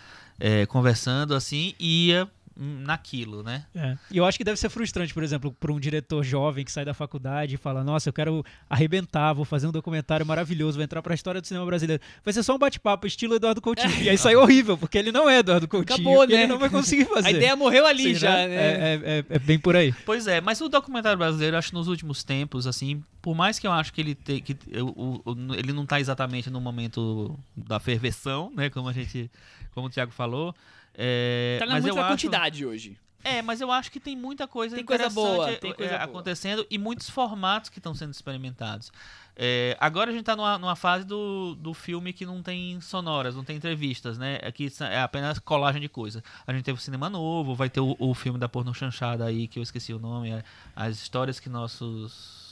[0.68, 3.66] conversando, assim, ia naquilo, né?
[3.76, 3.98] É.
[4.12, 6.86] E eu acho que deve ser frustrante, por exemplo, para um diretor jovem que sai
[6.86, 11.02] da faculdade e fala: Nossa, eu quero arrebentar, vou fazer um documentário maravilhoso, vou entrar
[11.02, 12.02] para a história do cinema brasileiro.
[12.24, 14.02] Vai ser só um bate-papo, estilo Eduardo Coutinho.
[14.02, 15.96] E aí sai horrível, porque ele não é Eduardo Coutinho.
[15.96, 16.48] Acabou, e Ele né?
[16.48, 17.28] não vai conseguir fazer.
[17.28, 18.48] A ideia morreu ali Sim, já, né?
[18.48, 18.56] né?
[18.56, 19.94] É, é- é- é bem por aí.
[20.06, 23.66] Pois é, mas o documentário brasileiro, acho que nos últimos tempos, assim, por mais que
[23.66, 25.24] eu acho que ele te, que eu- o-
[25.56, 29.30] ele não tá exatamente no momento da ferveção, né, como a gente,
[29.74, 30.54] como o Thiago falou,
[30.94, 32.98] é, Tá na mas muito eu na acho, quantidade hoje.
[33.24, 35.94] É, mas eu acho que tem muita coisa Tem coisa boa, é, tem é, coisa
[35.94, 36.04] boa.
[36.04, 38.92] acontecendo e muitos formatos que estão sendo experimentados.
[39.36, 43.34] É, agora a gente tá numa, numa fase do, do filme que não tem sonoras,
[43.36, 44.40] não tem entrevistas, né?
[44.44, 46.24] Aqui é apenas colagem de coisa.
[46.46, 49.48] A gente teve o cinema novo, vai ter o, o filme da porno chanchada aí,
[49.48, 50.44] que eu esqueci o nome, é,
[50.76, 52.43] as histórias que nossos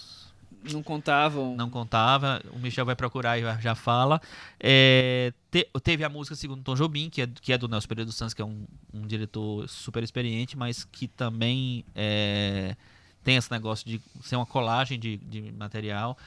[0.71, 1.55] Não contavam.
[1.55, 2.41] não contava.
[2.51, 4.21] O Michel vai procurar e já- fala.
[4.59, 8.05] É, te- teve a música Segundo Tom Jobim, que é, que é do Nelson Pereira
[8.05, 12.75] dos Santos, que é um, um diretor super experiente, mas que também é,
[13.23, 16.17] tem esse negócio de ser uma colagem de, de material.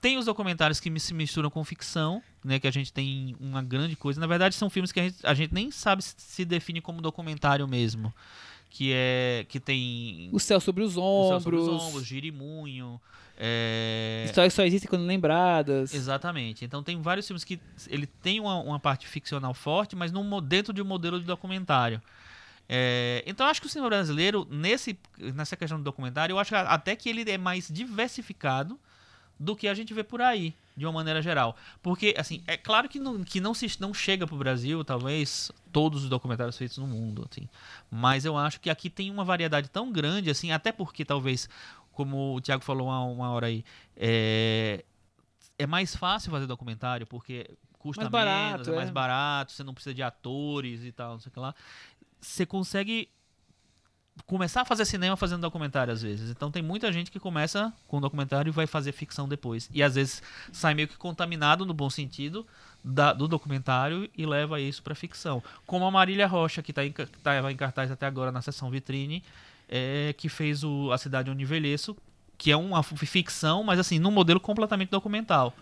[0.00, 2.58] Tem os documentários que se misturam com ficção, né?
[2.58, 4.20] Que a gente tem uma grande coisa.
[4.20, 7.66] Na verdade, são filmes que a gente, a gente nem sabe se define como documentário
[7.66, 8.12] mesmo.
[8.76, 9.46] Que é.
[9.48, 10.28] que tem.
[10.32, 11.28] O céu sobre os ombros.
[11.28, 13.00] Céu sobre os ombros, Girimunho.
[13.38, 14.24] É...
[14.26, 15.94] Histórias que só existem quando lembradas.
[15.94, 16.64] Exatamente.
[16.64, 20.40] Então tem vários filmes que ele tem uma, uma parte ficcional forte, mas num, mo-
[20.40, 22.02] dentro de um modelo de documentário.
[22.68, 26.50] É, então eu acho que o cinema brasileiro, nesse, nessa questão do documentário, eu acho
[26.50, 28.76] que até que ele é mais diversificado
[29.44, 31.56] do que a gente vê por aí, de uma maneira geral.
[31.82, 36.04] Porque, assim, é claro que não, que não, se, não chega pro Brasil, talvez, todos
[36.04, 37.48] os documentários feitos no mundo, assim.
[37.90, 41.48] Mas eu acho que aqui tem uma variedade tão grande, assim, até porque talvez,
[41.92, 43.64] como o Thiago falou uma, uma hora aí,
[43.96, 44.84] é,
[45.58, 48.76] é mais fácil fazer documentário, porque custa Mais barato, menos, é é.
[48.76, 51.54] mais barato, você não precisa de atores e tal, não sei o que lá.
[52.18, 53.10] Você consegue
[54.26, 56.30] começar a fazer cinema fazendo documentário às vezes.
[56.30, 59.68] Então tem muita gente que começa com documentário e vai fazer ficção depois.
[59.72, 60.22] E às vezes
[60.52, 62.46] sai meio que contaminado no bom sentido
[62.82, 65.42] da- do documentário e leva isso pra ficção.
[65.66, 66.92] Como a Marília Rocha, que está em,
[67.22, 69.22] tava em cartaz até agora na sessão vitrine,
[69.68, 71.96] é, que fez o A Cidade Onde Envelheço,
[72.36, 75.54] que é uma ficção, mas assim, num modelo completamente documental.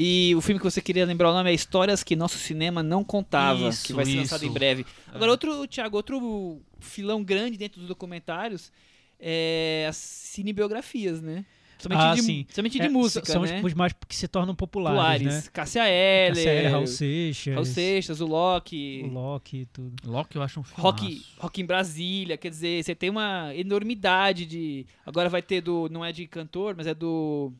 [0.00, 3.02] E o filme que você queria lembrar o nome é Histórias que Nosso Cinema Não
[3.02, 4.50] Contava, Isso, que vai ser lançado isso.
[4.50, 4.86] em breve.
[5.12, 5.16] É.
[5.16, 8.70] Agora, outro, Thiago, outro filão grande dentro dos documentários
[9.18, 11.44] é as cinebiografias, né?
[11.80, 12.46] Somente Ah, de, sim.
[12.52, 13.58] somente de É, música, São né?
[13.58, 15.44] os- os mais que se tornam populares, Populares.
[15.46, 15.50] né?
[15.52, 19.94] Cássia Eller, Cassia Eller, Raul Seixas, Raul Seixas, o Loki, o Loki e tudo.
[20.10, 20.80] Loki eu acho um filme.
[20.82, 24.86] Rock, Rock em Brasília, quer dizer, você tem uma enormidade de.
[25.06, 25.88] Agora vai ter do.
[25.88, 27.52] Não é de cantor, mas é do.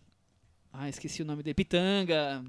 [0.80, 1.54] Ah, esqueci o nome dele.
[1.54, 2.44] Pitanga.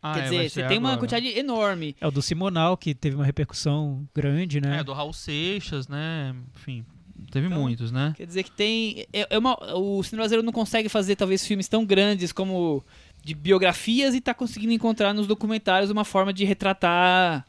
[0.00, 1.00] Ah, quer é, dizer, você tem uma agora.
[1.00, 1.96] quantidade enorme.
[2.00, 4.80] É o do Simonal, que teve uma repercussão grande, né?
[4.80, 6.34] É, do Raul Seixas, né?
[6.54, 6.84] Enfim,
[7.32, 8.12] teve Então, muitos, né?
[8.16, 9.06] Quer dizer que tem.
[9.12, 12.84] É, é uma, o cinema brasileiro não consegue fazer, talvez, filmes tão grandes como
[13.24, 17.44] de biografias e tá conseguindo encontrar nos documentários uma forma de retratar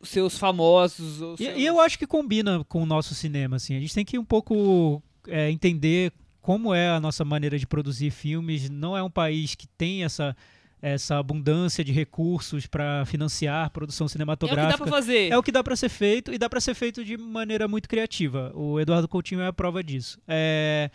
[0.00, 1.20] os seus famosos.
[1.20, 3.76] os E, seus- e eu acho que combina com o nosso cinema, assim.
[3.76, 8.10] A gente tem que um pouco é, entender como é a nossa maneira de produzir
[8.10, 8.68] filmes.
[8.70, 10.36] Não é um país que tem essa,
[10.80, 14.78] essa abundância de recursos para financiar produção É o que dá cinematográfica.
[14.78, 15.30] pra fazer.
[15.32, 17.88] É o que dá para ser feito e dá para ser feito de maneira muito
[17.88, 18.50] criativa.
[18.54, 20.18] O Eduardo Coutinho é a prova disso.
[20.26, 20.90] É,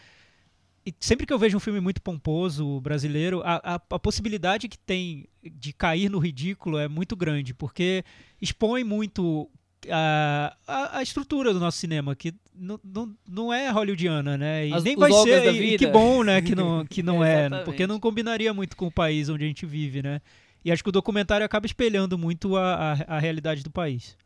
[0.85, 4.77] e sempre que eu vejo um filme muito pomposo brasileiro, a, a- a possibilidade que
[4.77, 8.03] tem de cair no ridículo é muito grande, porque
[8.41, 9.49] expõe muito
[9.91, 14.67] a, a, a estrutura do nosso cinema, que não, não, não é hollywoodiana, né?
[14.67, 15.43] E As- nem vai ser.
[15.45, 16.41] da E, e que bom, né?
[16.41, 17.65] Que não, que não é, Exatamente.
[17.65, 20.21] porque não combinaria muito com o país onde a gente vive, né?
[20.63, 24.17] E acho que o documentário acaba espelhando muito a, a, a realidade do país.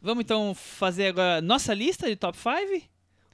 [0.00, 2.86] Vamos então fazer agora nossa lista de top 5?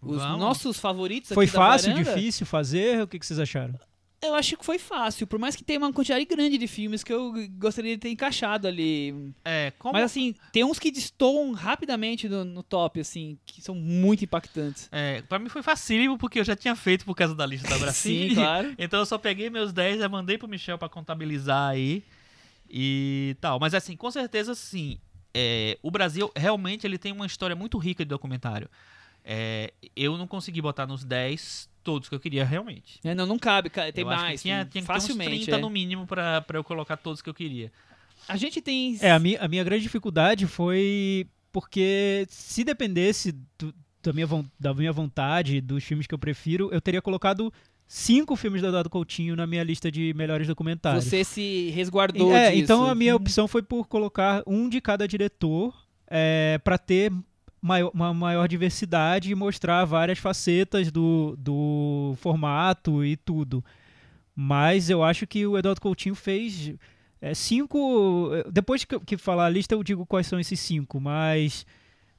[0.03, 0.39] Os Vamos.
[0.39, 3.03] nossos favoritos Foi fácil, difícil fazer?
[3.03, 3.75] O que, que vocês acharam?
[4.23, 7.13] Eu acho que foi fácil, por mais que tenha uma quantidade grande de filmes que
[7.13, 9.35] eu gostaria de ter encaixado ali.
[9.45, 13.75] É, como Mas assim, tem uns que destoam rapidamente no, no top, assim, que são
[13.75, 14.89] muito impactantes.
[14.93, 17.77] É, pra mim foi facílimo porque eu já tinha feito por causa da lista da
[17.83, 18.29] Brasília.
[18.29, 18.75] Sim, claro.
[18.79, 22.05] Então eu só peguei meus 10 e mandei pro Michel pra contabilizar aí
[22.71, 23.59] e tal.
[23.59, 25.01] Mas assim, com certeza sim.
[25.35, 28.71] é, o Brasil realmente ele tem uma história muito rica de documentário.
[29.25, 32.99] É, eu não consegui botar nos 10 todos que eu queria realmente.
[33.05, 34.43] É, não, não cabe, cara, tem eu acho que mais.
[34.43, 35.31] tinha, tem- tinha que ter uns facilmente.
[35.45, 35.61] 30 é.
[35.61, 37.71] no mínimo pra, pra eu colocar todos que eu queria.
[38.29, 38.97] A gente tem.
[39.01, 44.27] É, a minha, a minha grande dificuldade foi porque se dependesse do- da, minha,
[44.59, 47.53] da minha vontade, dos filmes que eu prefiro, eu teria colocado
[47.87, 51.05] cinco filmes do Eduardo Coutinho na minha lista de melhores documentários.
[51.05, 52.63] Você se resguardou é, disso.
[52.63, 55.75] então a minha opção foi por colocar um de cada diretor
[56.09, 57.13] é, para ter
[57.63, 63.65] maior- uma maior diversidade e mostrar várias facetas do, do formato e tudo.
[64.35, 66.75] Mas eu acho que o Eduardo Coutinho fez
[67.21, 68.31] é, cinco.
[68.51, 71.65] Depois que, que falar a lista, eu digo quais são esses cinco, mas.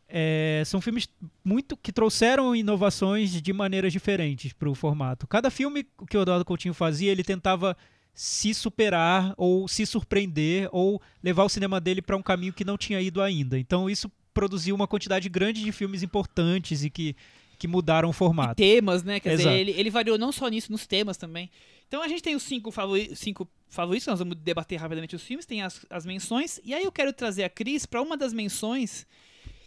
[0.07, 1.10] é, são filmes
[1.44, 5.26] muito que trouxeram inovações de maneiras diferentes para o formato.
[5.26, 7.76] Cada filme que o Eduardo Coutinho fazia, ele tentava
[8.14, 12.78] se superar ou se surpreender ou levar o cinema dele para um caminho que não
[12.78, 13.57] tinha ido ainda.
[13.57, 17.16] Então isso produziu uma quantidade grande de filmes importantes e que,
[17.58, 18.56] que mudaram o formato.
[18.56, 19.20] temas, né?
[19.20, 19.56] Quer dizer, Exato.
[19.58, 21.50] ele, ele variou não só nisso, nos temas também.
[21.88, 25.46] Então a gente tem os cinco, favori cinco favoritos, nós vamos debater rapidamente os filmes,
[25.46, 29.06] tem as, as menções, e aí eu quero trazer a Cris para uma das menções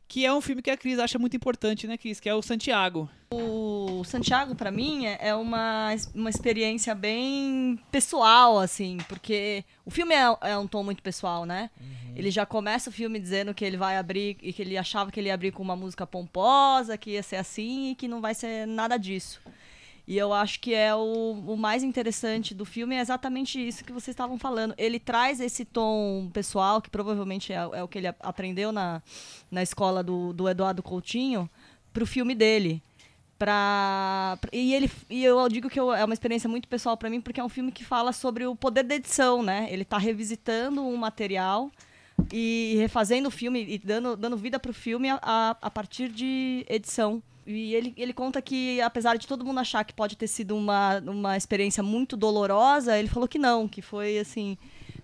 [0.08, 2.20] que é um filme que a Cris acha muito importante, né, Cris?
[2.20, 3.08] Que é o Santiago.
[3.30, 10.36] O Santiago, para mim, é- uma, uma experiência bem pessoal, assim, porque o filme é,
[10.42, 11.70] é um tom muito pessoal, né?
[12.14, 15.18] Ele já começa o filme dizendo que ele vai abrir e que ele achava que
[15.20, 18.34] ele ia abrir com uma música pomposa, que ia ser assim e que não vai
[18.34, 19.40] ser nada disso.
[20.06, 23.92] E eu acho que é o, o mais interessante do filme é exatamente isso que
[23.92, 24.72] vocês estavam falando.
[24.78, 29.02] Ele traz esse tom pessoal, que provavelmente é, é o que ele aprendeu na,
[29.50, 31.50] na escola do, do Eduardo Coutinho,
[31.92, 32.80] pro filme dele.
[33.38, 37.20] Pra, e, ele, e eu digo que eu- é uma experiência muito pessoal para mim,
[37.20, 39.66] porque é um filme que fala sobre o poder da edição, né?
[39.70, 41.70] Ele tá revisitando um material
[42.32, 46.64] e refazendo o filme e dando, dando vida pro filme a, a, a partir de
[46.68, 47.22] edição.
[47.46, 50.98] E ele, ele conta que, apesar de todo mundo achar que pode ter sido uma,
[50.98, 54.58] uma experiência muito dolorosa, ele falou que não, que foi, assim,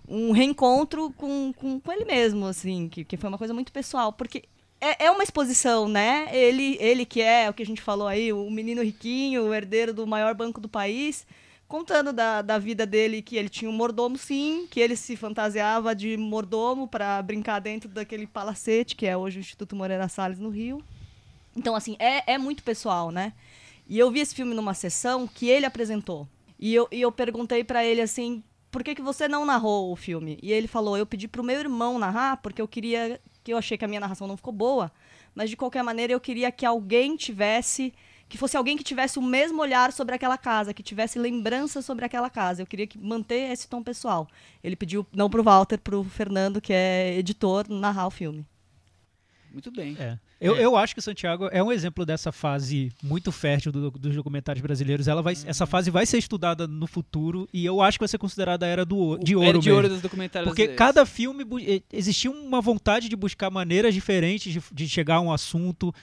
[0.09, 4.13] um reencontro com, com, com ele mesmo, assim, que, que foi uma coisa muito pessoal.
[4.13, 4.43] Porque
[4.81, 6.29] é, é uma exposição, né?
[6.33, 9.95] Ele, ele que é o que a gente falou aí, o menino riquinho, o herdeiro
[9.95, 11.25] do maior banco do país,
[11.69, 15.95] contando da, da vida dele, que ele tinha um mordomo, sim, que ele se fantasiava
[15.95, 20.51] de mordomo para brincar dentro daquele palacete, que é hoje o Instituto Moreira Salles, no
[20.51, 20.83] Rio.
[21.57, 23.33] Então, assim, é, é muito pessoal, né?
[23.87, 26.27] E eu vi esse filme numa sessão que ele apresentou.
[26.59, 29.97] E eu, e eu perguntei pra ele assim, por que, que você não narrou o
[29.97, 30.39] filme?
[30.43, 33.77] E ele falou, eu pedi pro meu irmão narrar, porque eu queria, que eu achei
[33.77, 34.91] que a minha narração não ficou boa,
[35.35, 37.93] mas de qualquer maneira eu queria que alguém tivesse,
[38.29, 42.07] que fosse alguém que tivesse o mesmo olhar sobre aquela casa, que tivesse lembrança sobre
[42.07, 42.63] aquela casa.
[42.63, 44.27] Eu queria que manter esse tom pessoal.
[44.65, 48.47] Ele pediu, não pro Walter, pro Fernando, que é editor, narrar o filme.
[49.53, 49.97] Muito bem.
[49.99, 50.19] É.
[50.41, 54.15] Eu, eu acho que o Santiago é um exemplo dessa fase muito fértil do- dos
[54.17, 55.07] documentários brasileiros.
[55.09, 58.19] Ela vai, Essa fase vai ser estudada no futuro e eu acho que vai ser
[58.19, 59.75] considerada a era do, de Era ouro de mesmo.
[59.77, 60.95] ouro dos documentários Porque brasileiros.
[60.97, 65.31] cada filme eh, existia uma vontade de buscar maneiras diferentes de, de chegar a um
[65.33, 65.95] assunto.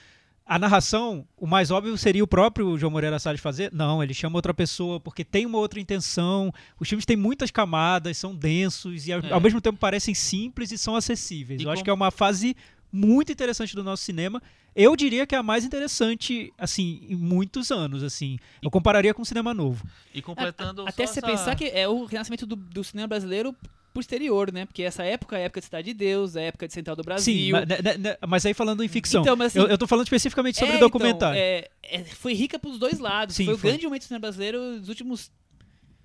[0.46, 3.70] A narração, o mais óbvio seria o próprio João Moreira Salles fazer.
[3.72, 6.52] Não, ele chama outra pessoa porque tem uma outra intenção.
[6.80, 9.30] Os filmes têm muitas camadas, são densos e ao, É.
[9.32, 11.60] ao mesmo tempo parecem simples e são acessíveis.
[11.60, 12.56] E Eu acho que é uma fase
[12.92, 14.42] muito interessante do nosso cinema.
[14.74, 18.38] Eu diria que é a mais interessante, assim, em muitos anos, assim.
[18.62, 19.84] Eu compararia com o cinema novo.
[20.14, 23.54] E completando Até só você essa- pensar que é o renascimento do, do cinema brasileiro
[23.92, 24.66] posterior, né?
[24.66, 26.94] Porque essa época é a época de Cidade de Deus, é a época de Central
[26.94, 27.34] do Brasil.
[27.34, 29.22] Sim, mas, né, né, né, mas aí falando em ficção.
[29.22, 31.36] Então, mas assim- eu, eu tô falando especificamente sobre É, o documentário.
[31.36, 33.34] Então, é, é, foi rica pros dois lados.
[33.34, 33.70] Sim, foi o foi.
[33.70, 35.32] grande momento do cinema brasileiro dos últimos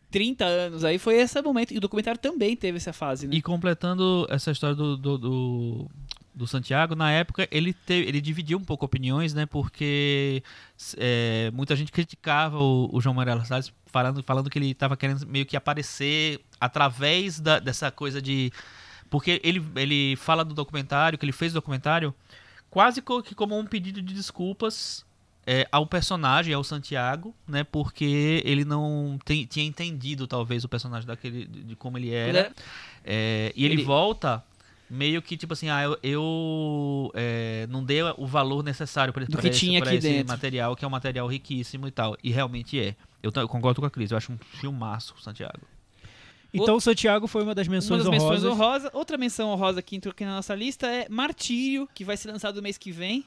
[0.10, 0.84] 30 anos.
[0.84, 1.74] Aí foi esse momento.
[1.74, 3.36] E o documentário também teve essa fase, né?
[3.36, 5.92] E completando essa história do, do, do,
[6.36, 9.46] do Santiago, na época ele, teve, ele dividiu um pouco opiniões, né?
[9.46, 10.44] Porque
[10.98, 15.26] é, muita gente criticava o, o João Moreira Salles falando, falando que ele estava querendo
[15.26, 18.52] meio que aparecer através da- dessa coisa de.
[19.10, 22.14] Porque ele, ele fala do documentário, que ele fez o documentário,
[22.70, 25.06] quase que como um pedido de desculpas
[25.48, 27.64] é, ao personagem, ao Santiago, né?
[27.64, 32.40] Porque ele não tem- tinha entendido, talvez, o personagem daquele, de, como ele Ele era.
[32.40, 32.54] era-
[33.06, 34.44] É, e ele, Ele- volta
[34.90, 39.38] meio que tipo assim, ah, eu, eu, é, não dei o valor necessário para Do
[39.38, 40.28] que tinha aqui esse dentro.
[40.28, 42.16] material, que é um material riquíssimo e tal.
[42.24, 42.96] E realmente é.
[43.22, 45.62] Eu, eu concordo com a Cris, eu acho um filmaço, Santiago.
[46.54, 48.52] Então o Santiago foi uma das Uma menções das menções honrosas.
[48.52, 48.92] honrosas.
[48.94, 52.56] Outra menção honrosa que entrou aqui na nossa lista é Martírio, que vai ser lançado
[52.56, 53.26] no mês que vem.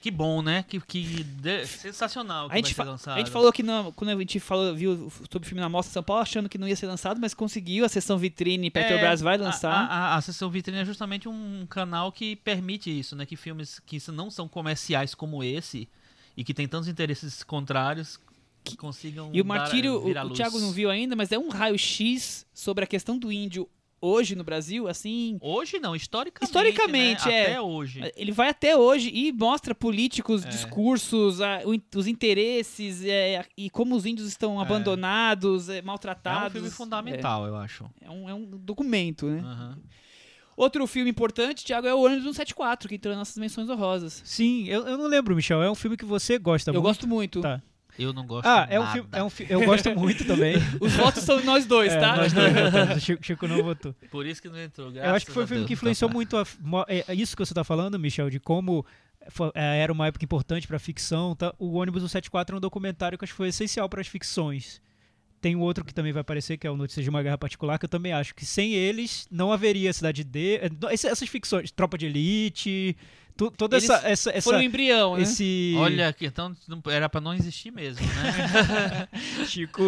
[0.00, 0.64] Que bom, né?
[0.66, 3.14] Que, que de- sensacional que A gente, vai ser lançado.
[3.16, 5.92] a gente falou que não- quando a gente falou, viu sobre o filme na Mostra
[5.92, 7.84] São Paulo, achando que não ia ser lançado, mas conseguiu.
[7.84, 9.72] A sessão vitrine Petrobras É, vai lançar.
[9.74, 13.26] A, a, a sessão vitrine é justamente um canal que permite isso, né?
[13.26, 15.86] Que filmes que não são comerciais como esse
[16.34, 18.18] e que tem tantos interesses contrários
[18.64, 20.32] que consigam E o dar- Martírio, vir à o, o.
[20.32, 23.68] Thiago não viu ainda, mas é um raio-x sobre a questão do índio
[24.00, 25.38] hoje no Brasil, assim.
[25.40, 26.44] Hoje não, historicamente.
[26.48, 27.34] Historicamente, né?
[27.34, 27.42] é.
[27.46, 28.12] Até hoje.
[28.16, 30.48] Ele vai até hoje e mostra políticos, É.
[30.48, 31.60] discursos, a-
[31.94, 34.62] os interesses é, e como os índios estão É.
[34.62, 36.48] abandonados, é, É maltratados.
[36.48, 37.84] um filme fundamental, eu acho.
[38.00, 39.40] É, é um, é um documento, né?
[39.44, 39.78] Aham.
[40.56, 44.20] Outro filme importante, Thiago, é o ônibus 174, que entrou nas nossas menções honrosas.
[44.26, 45.62] Sim, eu, eu não lembro, Michel.
[45.62, 46.84] É um filme que você gosta eu muito.
[46.84, 47.40] gosto muito.
[47.40, 47.62] Tá.
[47.98, 48.92] Eu não gosto Ah, é um nada.
[48.94, 49.08] filme.
[49.12, 50.56] É um fi- eu gosto muito também.
[50.80, 52.16] Os votos são nós dois, É, tá?
[52.16, 52.96] nós dois votamos.
[52.96, 53.94] O Chico, Chico não votou.
[54.10, 54.90] Por isso que não entrou.
[54.92, 56.14] Eu acho que foi um filme Deus, que tá influenciou certo.
[56.16, 58.84] muito a, é, é isso que você está falando, Michel, de como
[59.54, 61.34] é, era uma época importante para ficção.
[61.36, 61.54] Tá?
[61.58, 64.80] O ônibus 174 é um documentário que acho que foi essencial para as ficções.
[65.40, 67.78] Tem um outro que também vai aparecer, que é o Notícias de uma Guerra Particular,
[67.78, 70.56] que eu também acho que sem eles não haveria Cidade D.
[70.56, 72.94] é, Essas ficções, Tropa de Elite,
[73.46, 75.22] to- toda Eles essa, essa, essa Foi o embrião, né?
[75.22, 79.08] esse Olha, que então não- era pra não existir mesmo, né?
[79.46, 79.82] Chico,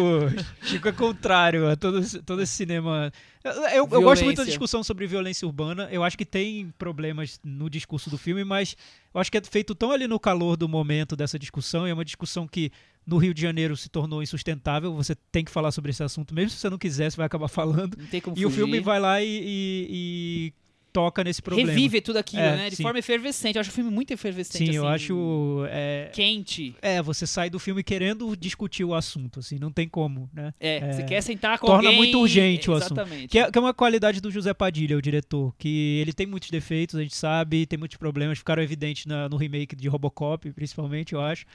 [0.63, 3.11] Chico é contrário a todo, esse- todo esse cinema.
[3.43, 5.87] Eu, eu- gosto muito da discussão sobre violência urbana.
[5.91, 8.75] Eu acho que tem problemas no discurso do filme, mas
[9.13, 11.85] eu acho que é feito tão ali no calor do momento dessa discussão.
[11.87, 12.71] E é uma discussão que
[13.05, 14.93] no Rio de Janeiro se tornou insustentável.
[14.95, 17.49] Você tem que falar sobre esse assunto, mesmo se você não quiser, você vai acabar
[17.49, 17.97] falando.
[17.97, 18.61] Não tem como E o fugir.
[18.61, 20.53] filme vai lá e, e- e
[20.93, 21.69] toca nesse problema.
[21.71, 22.69] Revive tudo aquilo, É, né?
[22.69, 22.83] De sim.
[22.83, 23.55] forma efervescente.
[23.55, 24.69] Eu acho o filme muito efervescente.
[24.71, 25.65] Sim, eu assim, acho.
[25.69, 26.75] É, Quente.
[26.81, 30.53] é, você sai do filme querendo discutir o assunto, assim, não tem como, né?
[30.59, 30.93] É, É.
[30.93, 31.97] você quer sentar com Torna alguém...
[31.97, 33.01] muito urgente o assunto.
[33.27, 36.49] Que é, que é uma qualidade do José Padilha, o diretor, que ele tem muitos
[36.51, 41.13] defeitos, a gente sabe, tem muitos problemas, ficaram evidentes na- no remake de Robocop, principalmente,
[41.13, 41.45] eu acho.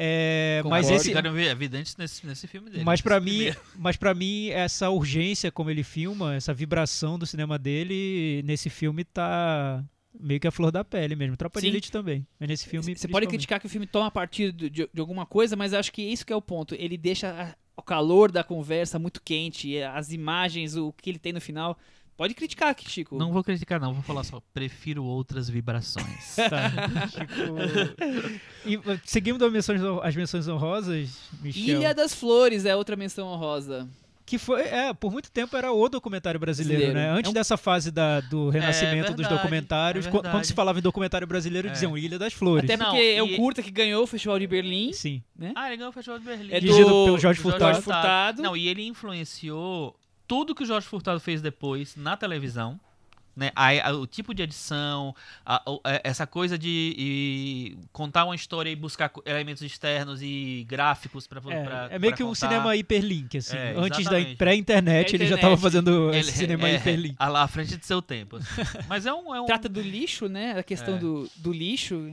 [0.00, 2.84] É, mas esse, Ficaram evidentes nesse, nesse filme dele.
[2.84, 3.60] mas para mim, primeiro.
[3.76, 9.02] mas para mim essa urgência como ele filma, essa vibração do cinema dele nesse filme
[9.02, 9.84] tá
[10.20, 11.36] meio que a flor da pele mesmo.
[11.36, 11.72] Tropa de Sim.
[11.72, 15.00] Elite também, mas nesse filme Você pode criticar que o filme toma partido de, de
[15.00, 16.76] alguma coisa, mas acho que isso que é o ponto.
[16.76, 21.18] Ele deixa a- o calor da conversa muito quente, e as imagens, o que ele
[21.18, 21.76] tem no final.
[22.18, 23.16] Pode criticar aqui, Chico.
[23.16, 23.94] Não vou criticar, não.
[23.94, 24.42] Vou falar só.
[24.52, 26.36] Prefiro outras vibrações.
[26.50, 26.70] Tá.
[27.08, 27.56] Tipo,
[28.66, 31.62] e, seguindo as menções, as menções honrosas, Michel.
[31.80, 33.88] Ilha das Flores é outra menção honrosa.
[34.26, 37.12] Que foi, é, por muito tempo era o documentário brasileiro, Brasileiro.
[37.14, 37.18] né?
[37.18, 40.52] Antes É um- dessa fase da- do renascimento dos verdade, documentários, é qu- quando se
[40.52, 41.70] falava em documentário brasileiro, É.
[41.70, 42.64] diziam Ilha das Flores.
[42.68, 44.92] Até Não, porque é o e- curta que ganhou o Festival de Berlim.
[44.92, 45.22] Sim.
[45.54, 46.52] ah, ele ganhou o Festival de Berlim.
[46.52, 47.80] É Dirigido do pelo Jorge Furtado.
[47.80, 48.42] Furtado.
[48.42, 49.97] Não, e ele influenciou
[50.28, 52.78] tudo que o Jorge Furtado fez depois na televisão.
[53.34, 53.52] Né?
[53.54, 55.14] A- a- o tipo de edição,
[55.46, 61.28] a- é- essa coisa de e contar uma história e buscar elementos externos e gráficos
[61.28, 63.56] para É, é meio que um cinema hiperlink, assim.
[63.56, 67.14] É, Antes da pré-internet, ele já estava fazendo esse cinema hiperlink.
[67.20, 68.36] é, lá à frente de seu tempo.
[68.38, 68.46] assim.
[68.88, 70.58] Mas é um, é um Trata do lixo, né?
[70.58, 70.98] A questão É.
[70.98, 72.12] do, do lixo.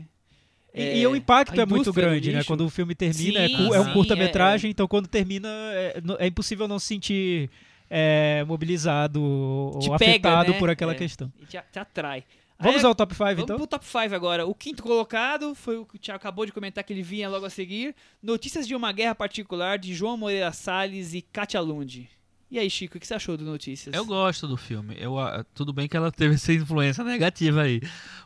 [0.76, 2.44] E, É, e o impacto a é muito grande, né?
[2.44, 6.28] Quando o filme termina, é, Sim, cu- é um curta-metragem, então quando termina, é, é
[6.28, 7.50] impossível não se sentir
[7.90, 10.60] é, mobilizado ou Te afetado pega, né?
[10.60, 10.96] por aquela É.
[10.96, 11.32] questão.
[11.48, 12.24] Te, te atrai.
[12.58, 13.58] Vamos Aí, ao top 5, Vamos então?
[13.58, 14.46] pro top 5 agora.
[14.48, 17.46] O quinto colocado foi o que o Thiago acabou de comentar que ele vinha logo
[17.46, 17.94] a seguir.
[18.24, 22.10] Notícias de uma guerra particular de João Moreira Salles e Katia Lund.
[22.50, 23.94] E aí, Chico, o que você achou do Notícias?
[23.94, 24.96] Eu gosto do filme.
[24.98, 27.82] Eu, ah, tudo bem que ela teve essa influência negativa aí.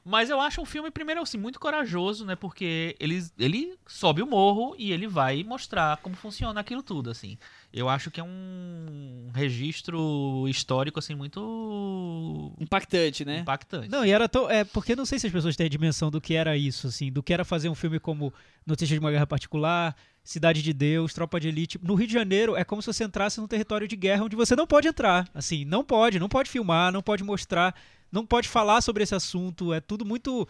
[0.06, 2.36] Mas eu acho um filme, primeiro, assim, muito corajoso, né?
[2.36, 7.38] Porque ele, ele sobe o morro e ele vai mostrar como funciona aquilo tudo, assim.
[7.72, 13.40] Eu acho que é um registro histórico, assim, muito Impactante, né?
[13.40, 13.90] impactante.
[13.90, 14.50] Não, e era tão.
[14.50, 16.88] É, porque eu não sei se as pessoas têm a dimensão do que era isso,
[16.88, 18.34] assim, do que era fazer um filme como
[18.66, 21.80] Notícias de uma Guerra Particular, Cidade de Deus, Tropa de Elite.
[21.82, 24.56] No Rio de Janeiro é como se você entrasse num território de guerra onde você
[24.56, 25.28] não pode entrar.
[25.34, 27.76] Assim, não pode, não pode filmar, não pode mostrar,
[28.12, 29.74] não pode falar sobre esse assunto.
[29.74, 30.48] É tudo muito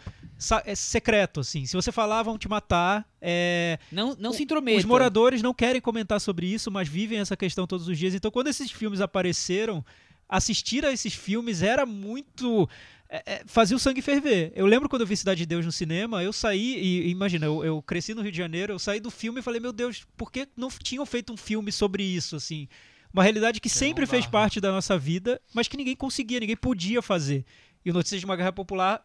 [0.64, 1.66] é secreto, assim.
[1.66, 3.06] Se você falar, vão te matar.
[3.20, 4.78] É, Não, não O- se intrometa.
[4.78, 8.14] os moradores não querem comentar sobre isso, mas vivem essa questão todos os dias.
[8.14, 9.84] Então, quando esses filmes apareceram,
[10.28, 12.68] assistir a esses filmes era muito.
[13.12, 14.52] é, é, fazia o sangue ferver.
[14.54, 17.44] Eu lembro quando eu vi Cidade de Deus no cinema, eu saí e, e imagina,
[17.46, 20.06] eu, eu cresci no Rio de Janeiro, eu saí do filme e falei, meu Deus,
[20.16, 22.68] por que não tinham feito um filme sobre isso, assim?
[23.12, 24.32] Uma realidade que Que é sempre fez barro.
[24.32, 27.44] parte da nossa vida, mas que ninguém conseguia, ninguém podia fazer.
[27.84, 29.02] E o Notícias de uma Guerra Popular,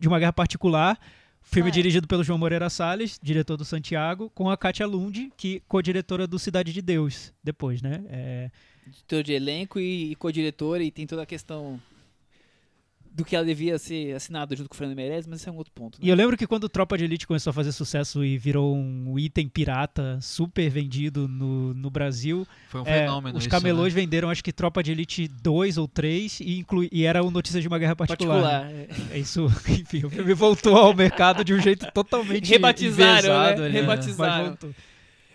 [0.00, 0.98] de uma Guerra Particular,
[1.42, 1.72] filme é.
[1.72, 6.38] dirigido pelo João Moreira Salles, diretor do Santiago, com a Kátia Lund, que co-diretora do
[6.38, 8.04] Cidade de Deus, depois, né?
[8.08, 8.50] É,
[8.86, 11.80] Diretor de elenco e, e co-diretor, e tem toda a questão
[13.18, 15.56] do que ela devia ser assinado junto com o Fernando Meirelles, mas esse é um
[15.56, 15.98] outro ponto.
[15.98, 16.06] né?
[16.06, 19.18] E eu lembro que quando Tropa de Elite começou a fazer sucesso e virou um
[19.18, 24.00] item pirata super vendido no, no Brasil, Foi um é, fenômeno os isso, camelôs né?
[24.02, 27.60] venderam acho que Tropa de Elite 2 ou 3 e, inclui, e era o Notícias
[27.60, 28.66] de uma Guerra Particular.
[28.66, 28.84] né?
[28.84, 29.10] particular.
[29.10, 29.16] é.
[29.16, 33.66] É isso, enfim, o filme voltou ao mercado de um jeito totalmente Rebatizaram, enviesado né?
[33.66, 34.32] ali, Rebatizaram.
[34.32, 34.74] mas voltou.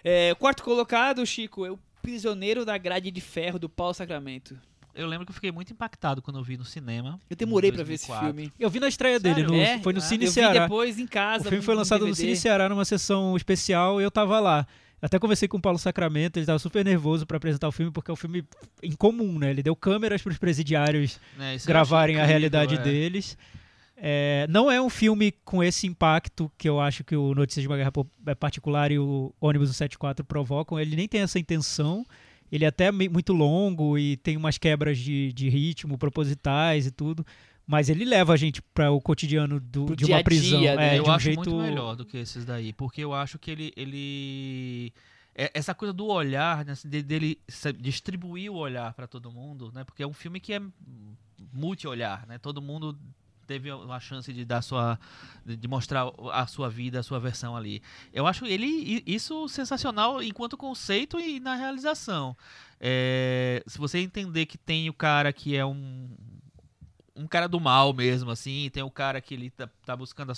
[0.05, 4.57] É, o quarto colocado, Chico, é o Prisioneiro da Grade de Ferro do Paulo Sacramento.
[4.95, 7.19] Eu lembro que eu fiquei muito impactado quando eu vi no cinema.
[7.29, 8.27] Eu demorei em pra ver esse 2004.
[8.41, 8.53] filme.
[8.59, 9.51] Eu vi na estreia dele, Sério?
[9.51, 9.79] no- É?
[9.79, 10.61] foi no Ah, Cine eu vi Ceará.
[10.63, 11.45] depois em casa.
[11.45, 12.13] O filme foi lançado no.
[12.13, 14.67] Cine Ceará numa sessão especial e eu tava lá.
[15.01, 18.09] Até conversei com o Paulo Sacramento, ele tava super nervoso pra apresentar o filme, porque
[18.09, 18.45] é um filme
[18.81, 19.49] incomum, né?
[19.49, 22.77] Ele deu câmeras pros presidiários Né, isso eu gravarem achei a incrível, realidade é.
[22.93, 23.37] deles.
[23.97, 27.67] É, não é um filme com esse impacto que eu acho que o Notícias de
[27.67, 27.91] uma Guerra
[28.27, 30.79] é Particular e o Ônibus 174 provocam.
[30.79, 32.05] Ele nem tem essa intenção.
[32.53, 37.25] Ele é até muito longo e tem umas quebras de, de ritmo propositais e tudo.
[37.65, 40.59] Mas ele leva a gente para o cotidiano do- Pro de dia uma a prisão.
[40.59, 40.95] dia, né?
[40.95, 43.49] é, eu um acho jeito muito melhor do que esses daí, porque eu acho que
[43.49, 43.73] ele.
[43.75, 44.93] ele
[45.33, 47.39] é- essa coisa do olhar, né, assim, de- dele
[47.79, 49.83] distribuir o olhar pra todo mundo, né?
[49.83, 50.61] Porque é um filme que é
[51.51, 52.37] multi-olhar, né?
[52.37, 52.97] Todo mundo
[53.53, 54.99] teve uma chance de dar sua
[55.45, 57.81] de mostrar a sua vida, a sua versão ali.
[58.11, 62.35] Eu acho ele isso sensacional enquanto conceito e na realização.
[62.79, 66.09] É, se você entender que tem o cara que é um
[67.15, 70.35] um cara do mal mesmo, assim, tem o cara que ele tá, tá buscando a,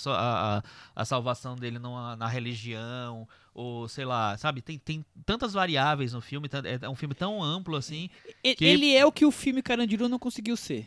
[0.58, 0.62] a,
[0.94, 4.60] a- salvação dele numa, na religião, ou sei lá, sabe?
[4.60, 8.10] Tem, tem tantas variáveis no filme, tan- é um filme tão amplo assim.
[8.44, 10.86] E- Que- Ele é o que o filme Carandiru não conseguiu ser.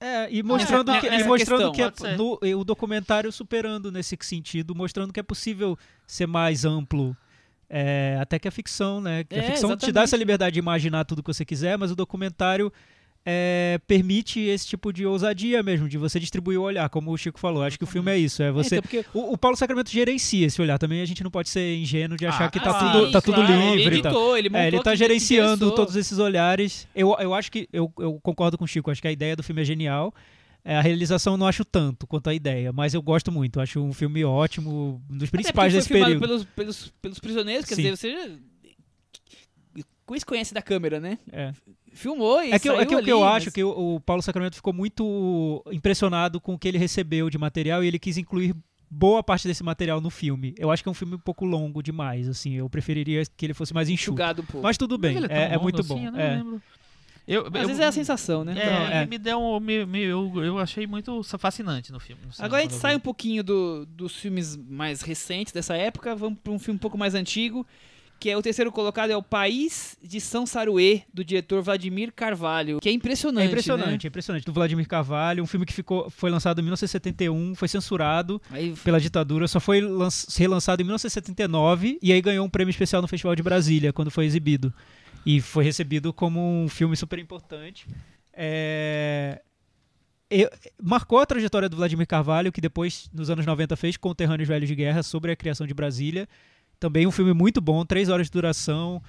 [0.00, 4.16] É, e mostrando Nessa- que, e mostrando questão, que é, no- o documentário superando nesse
[4.22, 7.16] sentido, mostrando que é possível ser mais amplo.
[7.72, 9.22] é, até que a ficção, né?
[9.22, 10.04] Que a É, ficção te dá exatamente.
[10.08, 12.72] essa liberdade de imaginar tudo que você quiser, mas o documentário
[13.24, 17.38] é, permite esse tipo de ousadia mesmo, de você distribuir o olhar, como o Chico
[17.38, 17.62] falou.
[17.62, 18.42] Acho que o filme é isso.
[18.42, 18.76] É você.
[18.76, 21.02] Então, porque O, o Paulo Sacramento gerencia esse olhar também.
[21.02, 23.34] A gente não pode ser ingênuo de achar Ah, que tá, claro, tudo, tá tudo
[23.36, 23.82] claro, livre.
[23.82, 26.88] Ele e editou, ele É, ele tá gerenciando todos esses olhares.
[26.94, 27.68] Eu, eu acho que.
[27.72, 30.14] Eu, eu concordo com o Chico, acho que a ideia do filme é genial.
[30.64, 33.60] É, a realização eu não acho tanto quanto a ideia, mas eu gosto muito.
[33.60, 36.28] Acho um filme ótimo, um dos principais desse foi filmado período.
[36.28, 37.82] Pelos, pelos, pelos prisioneiros, quer Sim.
[37.82, 38.30] dizer, você
[40.18, 41.18] já Conhece conhece da câmera, né?
[41.32, 41.52] É.
[41.92, 43.94] Filmou e É que, eu- é que o que eu ali, acho mas- que o,
[43.96, 47.98] o Paulo Sacramento ficou muito impressionado com o que ele recebeu de material e ele
[47.98, 48.54] quis incluir
[48.88, 50.54] boa parte desse material no filme.
[50.58, 52.54] Eu acho que é um filme um pouco longo demais, assim.
[52.54, 54.10] Eu preferiria que ele fosse mais enxuto.
[54.20, 54.60] Enxugado um.
[54.60, 56.04] Mas tudo bem, Mas é, tão é longo muito assim, bom.
[56.06, 56.36] eu não é.
[56.36, 56.62] lembro.
[57.28, 58.54] Eu, Às eu- vezes é a sensação, né?
[58.60, 59.06] É, Não, é.
[59.06, 62.20] me deu um, me, me- eu, eu achei muito fascinante no filme.
[62.26, 66.16] no cinema, Agora a gente sai um pouquinho do- dos filmes mais recentes dessa época,
[66.16, 67.64] vamos para um filme um pouco mais antigo,
[68.20, 72.78] que é o terceiro colocado, é O País de São Saruê, do diretor Vladimir Carvalho,
[72.80, 73.98] que é impressionante, É impressionante, né?
[74.04, 74.44] é impressionante.
[74.44, 79.00] Do Vladimir Carvalho, um filme que ficou, foi lançado em 1971, foi censurado Aí, pela
[79.00, 83.34] ditadura, só foi lan- relançado em 1979 e aí ganhou um prêmio especial no Festival
[83.34, 84.72] de Brasília, quando foi exibido.
[85.24, 87.86] E foi recebido como um filme super importante.
[88.32, 89.40] É,
[90.30, 90.50] eu-
[90.82, 94.74] Marcou a trajetória do Vladimir Carvalho, que depois, nos anos 90, fez Conterrâneos Velhos de
[94.74, 96.28] Guerra sobre a criação de Brasília.
[96.80, 99.00] Também um filme muito bom, três horas de duração.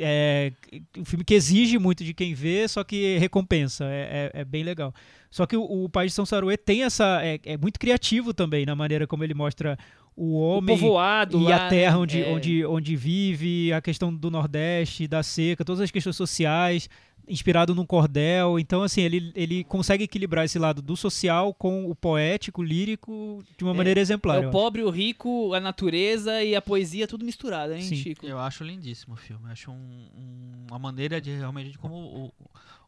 [0.00, 0.52] É
[0.96, 3.84] um filme que exige muito de quem vê, só que recompensa.
[3.84, 4.92] É, é- é bem legal.
[5.30, 7.20] Só que o, o País de São Saruê tem essa.
[7.24, 9.78] É, é muito criativo também na maneira como ele mostra
[10.14, 12.02] o o homem povoado e lá, a terra né?
[12.02, 12.28] onde, É.
[12.28, 16.90] onde, onde vive, a questão do Nordeste, da seca, todas as questões sociais,
[17.28, 18.58] inspirado num cordel.
[18.58, 23.64] Então, assim, ele, ele consegue equilibrar esse lado do social com o poético, lírico, de
[23.64, 24.36] uma É, maneira exemplar.
[24.36, 24.50] É o acho.
[24.50, 27.96] pobre, o rico, a natureza e a poesia tudo misturado, hein, Sim.
[27.96, 28.26] Chico?
[28.26, 29.44] Eu acho lindíssimo o filme.
[29.46, 32.32] Eu acho um- um- uma maneira de realmente de como o,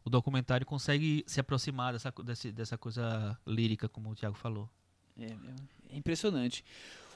[0.05, 4.69] o documentário consegue se aproximar dessa, desse- dessa coisa lírica, como o Thiago falou.
[5.19, 6.63] É, é- é impressionante.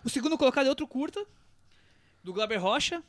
[0.04, 1.26] O segundo colocado é outro curta,
[2.24, 3.02] do Glauber Rocha,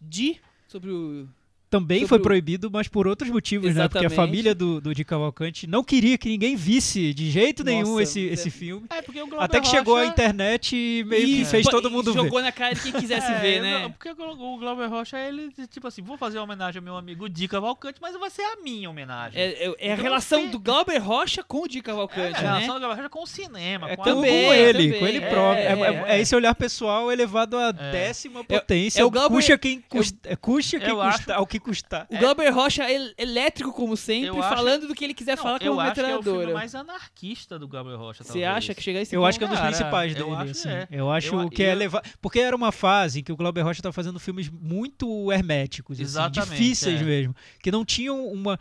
[0.00, 1.28] de sobre o
[1.70, 3.86] Também foi proibido, mas por outros motivos, né?
[3.88, 4.16] Porque a Exatamente.
[4.16, 8.28] família do, do Di Cavalcante não queria que ninguém visse de jeito nenhum Nossa, esse,
[8.28, 8.86] é- esse filme.
[8.90, 11.92] É, porque o Até que chegou a internet e meio que Isso, fez todo e
[11.92, 12.22] mundo ver.
[12.24, 13.88] jogou na cara de quem quisesse É, ver, não, né?
[13.90, 17.46] Porque o Glauber Rocha, ele, tipo assim, vou fazer uma homenagem ao meu amigo Di
[17.46, 19.40] Cavalcante, mas vai ser a minha homenagem.
[19.40, 22.40] É, é- é a Então, relação tem- do Glauber Rocha com o Di Cavalcante, É,
[22.40, 22.48] a né?
[22.48, 24.98] relação do Glauber Rocha com o cinema, É com também, com ele, também.
[25.00, 25.62] com ele É, próprio.
[25.62, 25.80] É, é,
[26.10, 29.00] é- é esse olhar pessoal elevado à décima potência.
[29.00, 32.06] é o Glauber- custa quem custa, custa quem eu custa, acho- ao que custar.
[32.10, 35.42] O Glauber Rocha é elétrico, como sempre, Eu acho- falando do que ele quiser Não,
[35.42, 36.54] falar com eu uma acho que é o filme metralhadora.
[36.54, 39.28] mais anarquista do Glauber Rocha, Você acha que chega a esse Eu ponto?
[39.28, 40.68] acho que é um dos principais eu dele, acho assim.
[40.68, 40.88] é.
[40.90, 42.02] Eu acho Eu- que é eu- levar.
[42.20, 46.02] Porque era uma fase em que o Glauber Rocha estava fazendo filmes muito herméticos, assim,
[46.02, 47.04] Exatamente, difíceis é.
[47.04, 47.36] mesmo.
[47.62, 48.58] Que não tinham uma.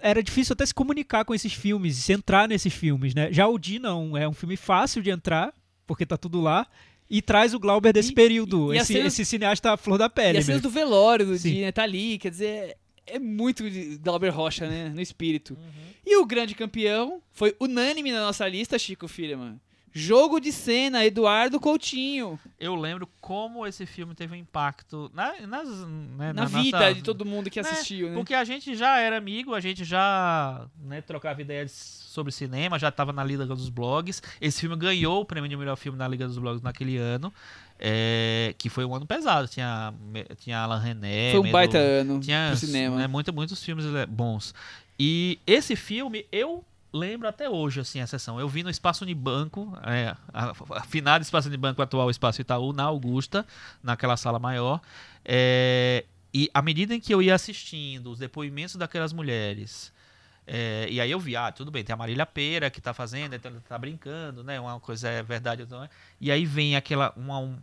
[0.00, 3.32] Era difícil até se comunicar com esses filmes, se entrar nesses filmes, né?
[3.32, 5.52] Já o Di não, é um filme fácil de entrar,
[5.86, 6.66] porque tá tudo lá.
[7.14, 9.98] E traz o Glauber desse E- período, e- e esse, cenas- esse cineasta à flor
[9.98, 10.38] da E pele.
[10.38, 11.50] as cenas do velório do Sim.
[11.56, 11.70] Di, né?
[11.70, 12.76] Tá ali, quer dizer,
[13.06, 13.62] é muito
[14.02, 14.88] Glauber Rocha, né?
[14.94, 15.52] No espírito.
[15.52, 15.82] Uhum.
[16.06, 19.60] E o grande campeão foi unânime na nossa lista, Chico Firman.
[19.94, 22.40] Jogo de cena, Eduardo Coutinho.
[22.58, 26.94] Eu lembro como esse filme teve um impacto na, nas, né, Na, na vida nossa-
[26.94, 28.14] de todo mundo que né, assistiu, né?
[28.14, 32.88] Porque a gente já era amigo, a gente já né, trocava ideias sobre cinema, já
[32.88, 34.22] estava na Liga dos Blogs.
[34.40, 37.32] Esse filme ganhou o prêmio de melhor filme na Liga dos Blogs naquele ano,
[37.78, 39.46] é, que foi um ano pesado.
[39.48, 39.92] Tinha,
[40.38, 42.96] tinha Alan René, Foi um Medo- baita ano tinha cinema.
[42.96, 44.54] né, muito- muitos filmes é, bons.
[44.98, 48.38] E esse filme eu lembro até hoje assim a sessão.
[48.38, 52.84] Eu vi no Espaço Unibanco, é, a, a finada Espaço Unibanco atual Espaço Itaú na
[52.84, 53.46] Augusta,
[53.82, 54.80] naquela sala maior.
[55.24, 56.04] É,
[56.34, 59.92] e à medida em que eu ia assistindo os depoimentos daquelas mulheres,
[60.46, 63.34] é, e aí eu vi, ah, tudo bem, tem a Marília Pera que tá fazendo,
[63.34, 64.58] então tá brincando, né?
[64.58, 65.90] Uma coisa é verdade, outra não é.
[66.20, 67.58] E aí vem aquela uma, um-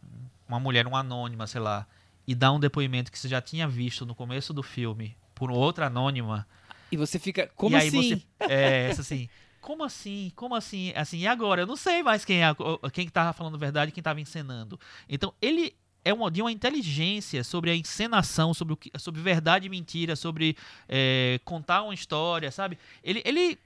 [0.48, 1.86] uma mulher, uma anônima, sei lá,
[2.28, 5.88] e dá um depoimento que você já tinha visto no começo do filme por outra
[5.88, 6.48] anônima.
[6.92, 8.16] E você fica, como e aí assim?
[8.16, 9.30] você é, assim,
[9.62, 10.32] como assim?
[10.36, 10.92] Como assim?
[10.96, 11.62] Assim, e agora?
[11.62, 12.56] Eu não sei mais quem é
[12.92, 14.80] quem tava falando verdade e quem tava encenando.
[15.08, 19.68] Então, ele é uma, de uma inteligência sobre a encenação, sobre, o que, sobre verdade
[19.68, 20.56] e mentira, sobre
[20.88, 22.78] é, contar uma história, sabe?
[23.04, 23.60] Ele, ele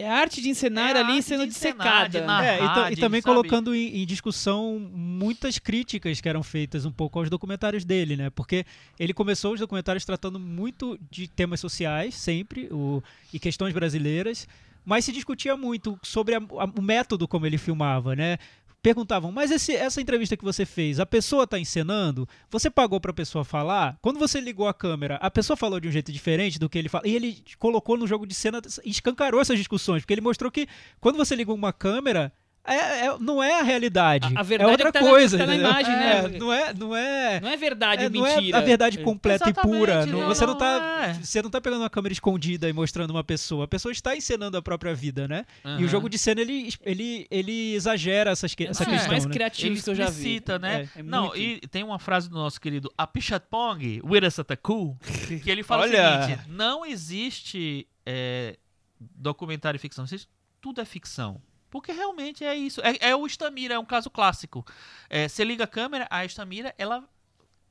[0.00, 2.24] É a arte de encenar É ali sendo de encenar, de dissecada.
[2.24, 2.44] narrar.
[2.46, 3.34] É, e, ta- e também sabe?
[3.34, 8.30] colocando em, em discussão muitas críticas que eram feitas um pouco aos documentários dele, né?
[8.30, 8.64] Porque
[8.98, 13.02] ele começou os documentários tratando muito de temas sociais, sempre, o,
[13.32, 14.46] e questões brasileiras,
[14.86, 18.38] mas se discutia muito sobre a- a- o método como ele filmava, né?
[18.80, 22.28] Perguntavam, mas esse- essa entrevista que você fez, a pessoa está encenando?
[22.48, 23.98] Você pagou para a pessoa falar?
[24.00, 26.88] Quando você ligou a câmera, a pessoa falou de um jeito diferente do que ele
[26.88, 27.06] fala.
[27.06, 30.68] E ele colocou no jogo de cena, escancarou essas discussões, porque ele mostrou que
[31.00, 32.32] quando você liga uma câmera,
[32.74, 34.32] é- é- não é a realidade.
[34.34, 35.38] A- a verdade é é outra que tá na- coisa.
[35.38, 35.70] tá na entendeu?
[35.70, 36.38] imagem, É, né?
[36.38, 38.58] Não é, não é, Não é verdade é, é mentira.
[38.58, 40.04] a verdade completa e pura.
[40.06, 41.14] Não- você não não tá, é.
[41.14, 43.64] você não tá pegando uma câmera escondida e mostrando uma pessoa.
[43.64, 45.44] A pessoa está encenando a própria vida, né?
[45.78, 49.24] E o jogo de cena ele, ele, ele exagera essas que, essa É questão, mais
[49.26, 49.32] né?
[49.32, 50.10] criativos Ele que eu já vi.
[50.10, 50.88] explicita, né?
[50.96, 51.38] É, é não, muito.
[51.38, 54.96] e tem uma frase do nosso querido Apichatpong, Wirasataku,
[55.44, 56.20] que ele fala Olha!
[56.20, 58.56] o seguinte: não existe é,
[59.00, 60.28] documentário e ficção, existe-
[60.60, 61.40] tudo é ficção.
[61.70, 62.80] Porque realmente é isso.
[62.82, 64.64] É, é o Stamira, é um caso clássico.
[65.08, 67.04] É, você liga a câmera, a Stamira, ela,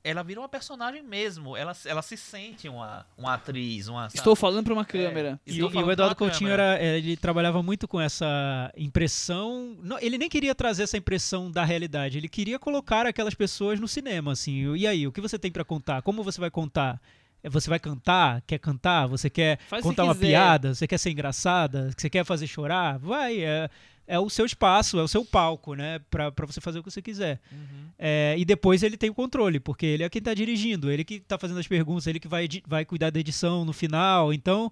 [0.03, 1.57] ela vira uma personagem mesmo.
[1.57, 4.03] Ela, ela se sente uma, uma atriz, uma.
[4.03, 4.17] sabe?
[4.17, 5.39] Estou falando pra uma câmera.
[5.45, 6.63] E, Estou e falando o Eduardo Coutinho câmera.
[6.63, 9.75] era, é, ele trabalhava muito com essa impressão.
[9.81, 12.17] não, ele nem queria trazer essa impressão da realidade.
[12.17, 14.75] Ele queria colocar aquelas pessoas no cinema, assim.
[14.75, 16.01] E aí, o que você tem pra contar?
[16.03, 17.01] Como você vai contar?
[17.47, 18.41] É, Você vai cantar?
[18.45, 19.07] Quer cantar?
[19.07, 20.75] Você quer Faz o que contar uma piada?
[20.75, 21.89] Você quer ser engraçada?
[21.97, 22.99] Você quer fazer chorar?
[22.99, 23.41] Vai.
[23.43, 23.69] É,
[24.05, 25.99] é o seu espaço, é o seu palco, né?
[26.09, 27.39] Pra, pra você fazer o que você quiser.
[27.51, 27.87] Uhum.
[27.97, 31.19] É, e depois ele tem o controle, porque ele é quem tá dirigindo, ele que
[31.19, 34.31] tá fazendo as perguntas, ele que vai, vai cuidar da edição no final.
[34.33, 34.71] Então,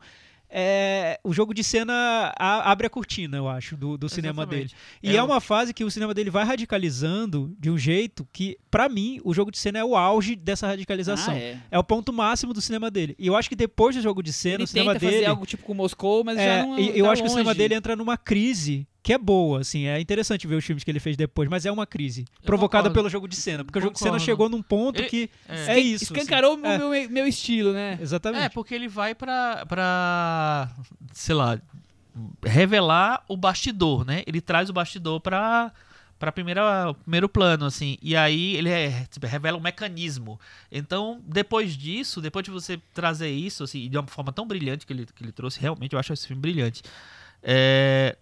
[0.50, 4.64] é, o jogo de cena a- abre a cortina, eu acho, do, do cinema dele.
[4.66, 4.76] Exatamente.
[5.04, 8.28] E É é um- uma fase que o cinema dele vai radicalizando de um jeito
[8.32, 11.34] que, pra mim, o jogo de cena é o auge dessa radicalização.
[11.34, 11.58] Ah, é.
[11.72, 11.80] é.
[11.80, 13.16] o ponto máximo do cinema dele.
[13.20, 15.18] E eu acho que depois do jogo de cena, Ele o cinema tenta dele.
[15.18, 17.32] fazer algo tipo com Moscou, mas É, já não e eu tá acho que o
[17.32, 17.58] cinema longe.
[17.58, 21.00] dele entra numa crise que é boa, assim, é interessante ver os filmes que ele
[21.00, 22.96] fez depois, mas é uma crise provocada concordo.
[22.96, 25.76] pelo jogo de cena, porque o jogo de cena chegou num ponto Ele- que é.
[25.76, 26.06] é, isso.
[26.06, 26.64] Escancarou assim.
[26.64, 28.00] o É, meu, meu, meu estilo, né?
[28.02, 28.42] exatamente.
[28.46, 30.72] É, porque ele vai pra, pra,
[31.14, 31.60] sei lá,
[32.44, 34.24] revelar o bastidor, né?
[34.26, 35.72] Ele traz o bastidor pra,
[36.18, 37.98] pra primeira, primeiro plano, assim.
[38.02, 40.40] E aí ele é, tipo, revela o mecanismo.
[40.72, 44.94] Então, depois disso, depois de você trazer isso, assim, de uma forma tão brilhante que
[44.94, 46.82] ele, que ele trouxe, realmente eu acho esse filme brilhante.
[47.44, 48.18] É...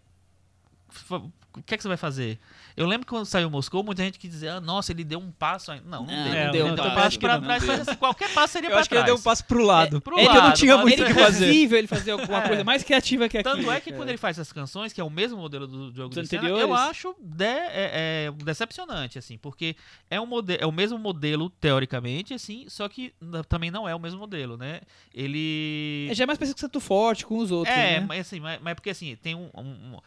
[1.56, 2.40] O que é que você vai fazer?
[2.76, 5.30] Eu lembro que quando saiu Moscou, muita gente que dizia, ah, nossa, ele deu um
[5.32, 5.72] passo.
[5.72, 6.16] aí." Não, não, Não, deu.
[6.24, 7.42] não Ele deu, deu não um deu, passo não, trás.
[7.42, 7.74] não mas, deu.
[7.74, 9.14] assim, qualquer passo seria eu pra acho que ele trás.
[9.14, 10.02] deu um passo pro lado.
[10.02, 11.46] pro é que eu não lado, tinha mas muito o é que fazer.
[11.46, 12.48] impossível ele fazer alguma É.
[12.48, 13.56] coisa mais criativa que aquilo.
[13.56, 16.16] Tanto é que quando ele faz essas canções, que é o mesmo modelo do jogo
[16.16, 19.76] Dos cena, eu acho de- é- é decepcionante, assim, porque
[20.10, 23.14] é, um mode é o mesmo modelo, teoricamente, assim, só que
[23.48, 24.82] também não é o mesmo modelo, né?
[25.14, 26.08] Ele...
[26.10, 28.06] É, já é mais parecido com o Santo Forte, com os outros, É, né?
[28.08, 29.98] mas assim, mas, mas porque assim, tem um, um, um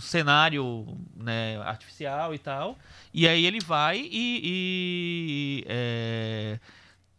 [0.00, 0.86] cenário
[1.16, 2.78] né, artificial e tal,
[3.12, 6.58] e aí ele vai e, e, é,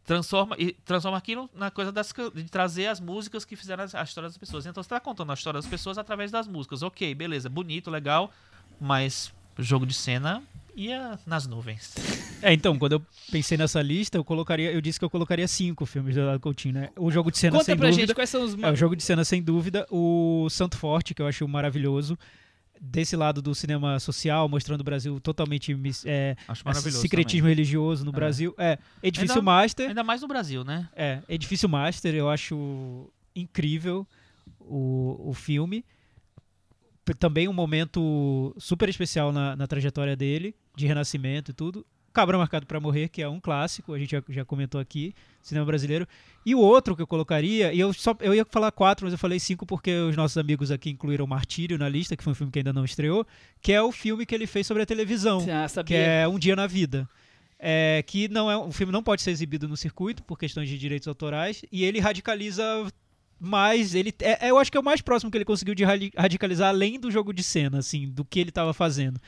[0.05, 4.29] transforma, e transforma aquilo na coisa das, de trazer as músicas que fizeram a história
[4.29, 4.65] das pessoas.
[4.65, 6.83] Então você tá contando a história das pessoas através das músicas.
[6.83, 8.31] Ok, beleza, bonito, legal,
[8.79, 10.43] mas jogo de cena
[10.75, 11.93] ia nas nuvens.
[12.43, 15.85] É, então, quando eu pensei nessa lista, eu colocaria, eu disse que eu colocaria cinco
[15.85, 16.89] filmes do Eduardo Coutinho, né?
[16.97, 18.01] O jogo de cena Conta sem pra dúvida.
[18.07, 18.57] gente quais são os...
[18.57, 19.85] É, o jogo de cena, sem dúvida.
[19.91, 22.17] O Santo Forte, que eu acho maravilhoso.
[22.81, 26.35] Desse lado do cinema social, mostrando o Brasil totalmente é,
[26.99, 28.13] secretismo religioso no É.
[28.13, 28.55] Brasil.
[28.57, 29.75] É, Edifício Ainda- Master.
[29.85, 29.89] também.
[29.89, 30.89] Ainda mais no Brasil, né?
[30.95, 34.07] É, Edifício Master, eu acho incrível
[34.59, 35.85] o, o filme.
[37.19, 41.85] Também um momento super especial na, na trajetória dele, de renascimento e tudo.
[42.13, 45.65] Cabra Marcado para Morrer, que é um clássico, a gente já, já comentou aqui, cinema
[45.65, 46.05] brasileiro.
[46.45, 49.17] E o outro que eu colocaria, e eu só eu ia falar quatro, mas eu
[49.17, 52.51] falei cinco porque os nossos amigos aqui incluíram Martírio na lista, que foi um filme
[52.51, 53.25] que ainda não estreou,
[53.61, 56.53] que é o filme que ele fez sobre a televisão Ah, que é Um Dia
[56.55, 57.07] na Vida.
[57.57, 60.77] É, que não é o filme não pode ser exibido no circuito por questões de
[60.79, 62.63] direitos autorais e ele radicaliza
[63.39, 66.11] mais ele é, eu acho que é o mais próximo que ele conseguiu de radi-
[66.17, 69.19] radicalizar além do jogo de cena assim do que ele estava fazendo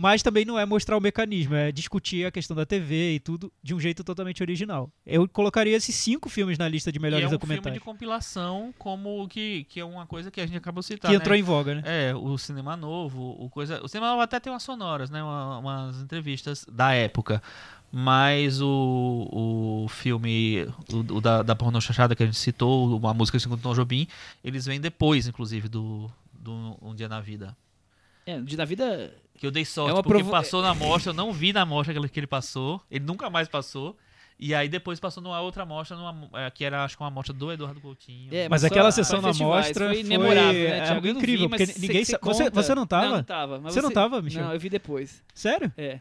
[0.00, 3.52] mas também não é mostrar o mecanismo é discutir a questão da TV e tudo
[3.60, 7.24] de um jeito totalmente original eu colocaria esses cinco filmes na lista de E melhores
[7.24, 10.56] é um filme documentários de compilação, como que, que é uma coisa que a gente
[10.56, 11.10] acabou citar.
[11.10, 11.20] que né?
[11.20, 13.82] entrou em voga né É, o cinema novo, o coisa.
[13.82, 15.20] O cinema novo até tem umas sonoras, né?
[15.22, 17.42] uma- umas entrevistas da época.
[17.90, 23.14] Mas o, o filme o, o da, da porno chachada que a gente citou, uma
[23.14, 24.06] música segundo Tom Jobim,
[24.44, 27.56] eles vêm depois, inclusive, do do Um Dia na Vida.
[28.30, 29.12] É, de na vida.
[29.38, 31.64] Que eu dei sorte, É uma porque provo- passou na mostra, eu não vi na
[31.64, 32.82] mostra que ele, que ele passou.
[32.90, 33.96] Ele nunca mais passou.
[34.40, 37.32] E aí depois passou numa outra mostra, numa, é, que era acho que uma mostra
[37.34, 38.32] do Eduardo Coutinho.
[38.32, 40.78] É, Mas só aquela sessão na mostra foi foi memorável, né?
[40.78, 41.08] é Thiago?
[41.08, 43.06] incrível, vi, mas porque você- ninguém você você- você não tava?
[43.08, 43.58] Não, não tava.
[43.60, 44.44] mas Você não tava, Michel?
[44.44, 45.24] Não, eu vi depois.
[45.34, 45.72] Sério?
[45.76, 45.98] É.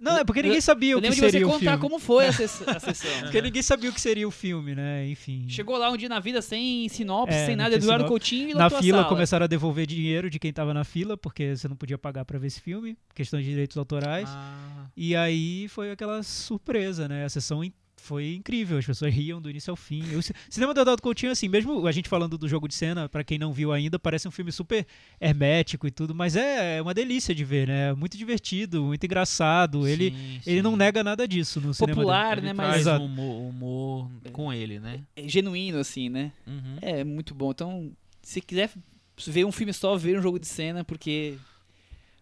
[0.00, 1.60] Não, é porque Eu- ninguém sabia Eu o que lembro de você seria o contar
[1.72, 1.78] filme.
[1.78, 3.20] como foi a, ses- a sessão.
[3.20, 5.06] Porque ninguém sabia o que seria o filme, né?
[5.08, 5.44] Enfim.
[5.48, 8.08] Chegou lá um dia na vida sem sinopse, É, sem nada, Eduardo sinopse.
[8.08, 9.08] Coutinho e Na fila sala.
[9.08, 12.38] começaram a devolver dinheiro de quem tava na fila, porque você não podia pagar pra
[12.38, 14.28] ver esse filme, questão de direitos autorais.
[14.30, 17.24] Ah, E aí foi aquela surpresa, né?
[17.24, 17.72] A sessão in-
[18.02, 20.02] foi incrível, as pessoas riam do início ao fim.
[20.16, 23.08] O ci- cinema do Eduardo Coutinho, assim, mesmo a gente falando do jogo de cena,
[23.08, 24.86] pra quem não viu ainda, parece um filme super
[25.20, 27.92] hermético e tudo, mas é é uma delícia de ver, né?
[27.94, 29.86] Muito divertido, muito engraçado.
[29.86, 32.48] Ele, sim, ele não nega nada disso no cinema Popular, né?
[32.50, 35.00] Ele Mas um humor, humor com ele, né?
[35.16, 36.32] é genuíno, assim, né?
[36.46, 36.76] Uhum.
[36.82, 37.50] É muito bom.
[37.50, 38.70] Então, se quiser
[39.26, 41.36] ver um filme só, ver um jogo de cena, porque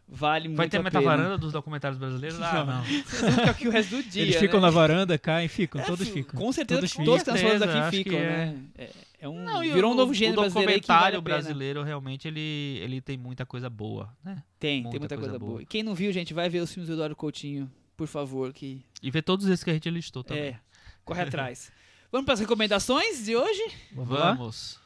[0.09, 2.41] vale muito Vai ter a metavaranda dos documentários brasileiros?
[2.41, 2.83] Ah, não.
[2.83, 4.41] Vocês aqui o resto do dia, Eles né?
[4.41, 6.41] ficam na varanda, caem, ficam, É, todos fi- ficam.
[6.41, 8.23] Com certeza, Todos todos, que nós falamos aqui ficam, é.
[8.47, 8.59] né?
[8.77, 8.91] É,
[9.21, 11.37] é um, Não, virou o- um novo gênero o brasileiro vale documentário pena.
[11.37, 14.43] brasileiro, realmente, ele, ele tem muita coisa boa, né?
[14.59, 15.51] Tem, muita tem muita coisa, coisa boa.
[15.53, 15.63] boa.
[15.63, 18.85] E quem não viu, gente, vai ver os filmes do Eduardo Coutinho, por favor, que
[19.03, 20.45] E ver todos esses que a gente listou também.
[20.45, 20.61] é,
[21.05, 21.71] corre atrás.
[22.11, 23.63] Vamos para as recomendações de hoje?
[23.93, 24.09] Vamos?
[24.19, 24.81] Vamos.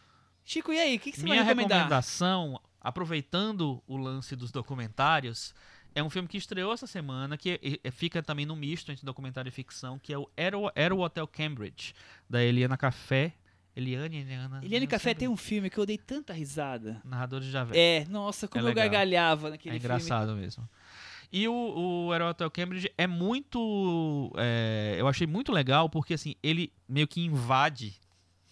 [0.44, 1.78] Chico, e aí, o que, que você Minha vai recomendar?
[1.78, 5.54] recomendação, aproveitando o lance dos documentários,
[5.94, 9.04] é um filme que estreou essa semana, que é- é- fica também no misto entre
[9.04, 11.94] documentário e ficção, que é o Era o, Hotel Cambridge,
[12.28, 13.34] da Eliana Café.
[13.74, 14.60] Eliane, Eliana.
[14.62, 17.00] Eliane Café sempre- tem um filme que eu dei tanta risada.
[17.04, 17.76] Narrador de Javé.
[17.78, 20.68] É, nossa, como É eu gargalhava naquele É engraçado mesmo.
[21.32, 24.30] E o, o Era o Hotel Cambridge é muito.
[24.36, 27.98] é, eu achei muito legal porque assim, ele meio que invade.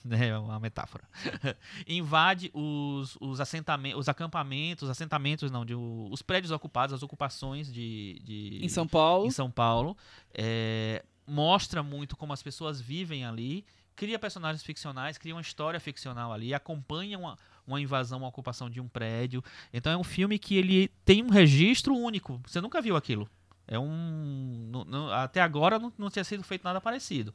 [0.05, 1.05] Né, é uma metáfora.
[1.87, 8.21] invade os, os assentamentos, os acampamentos, assentamentos não, de, os prédios ocupados, as ocupações de,
[8.25, 8.61] de.
[8.63, 9.27] Em São Paulo.
[9.27, 9.97] em São Paulo.
[10.33, 13.65] É, mostra muito como as pessoas vivem ali,
[13.95, 17.37] cria personagens ficcionais, cria uma história ficcional ali, acompanha uma,
[17.67, 19.45] uma invasão, uma ocupação de um prédio.
[19.73, 22.41] Então é um filme que ele tem um registro único.
[22.47, 23.29] Você nunca viu aquilo.
[23.69, 24.67] É um.
[24.69, 27.33] nu- nu- até agora não, não tinha sido feito nada parecido.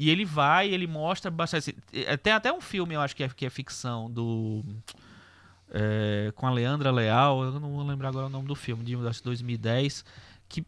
[0.00, 1.76] E ele vai, ele mostra bastante.
[1.92, 4.64] é, Tem até um filme, eu acho que é, que é ficção, do.
[5.70, 8.96] é, com a Leandra Leal, eu não vou lembrar agora o nome do filme, de
[9.06, 10.02] acho que 2010,
[10.48, 10.64] que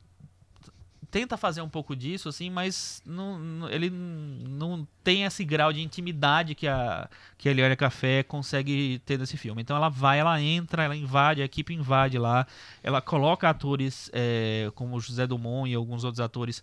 [1.10, 6.54] tenta fazer um pouco disso, assim, mas não, ele não tem esse grau de intimidade
[6.54, 9.62] que a, que a Eliane Café consegue ter nesse filme.
[9.62, 12.46] Então ela vai, ela entra, ela invade, a equipe invade lá,
[12.82, 16.62] ela coloca atores é, como José Dumont e alguns outros atores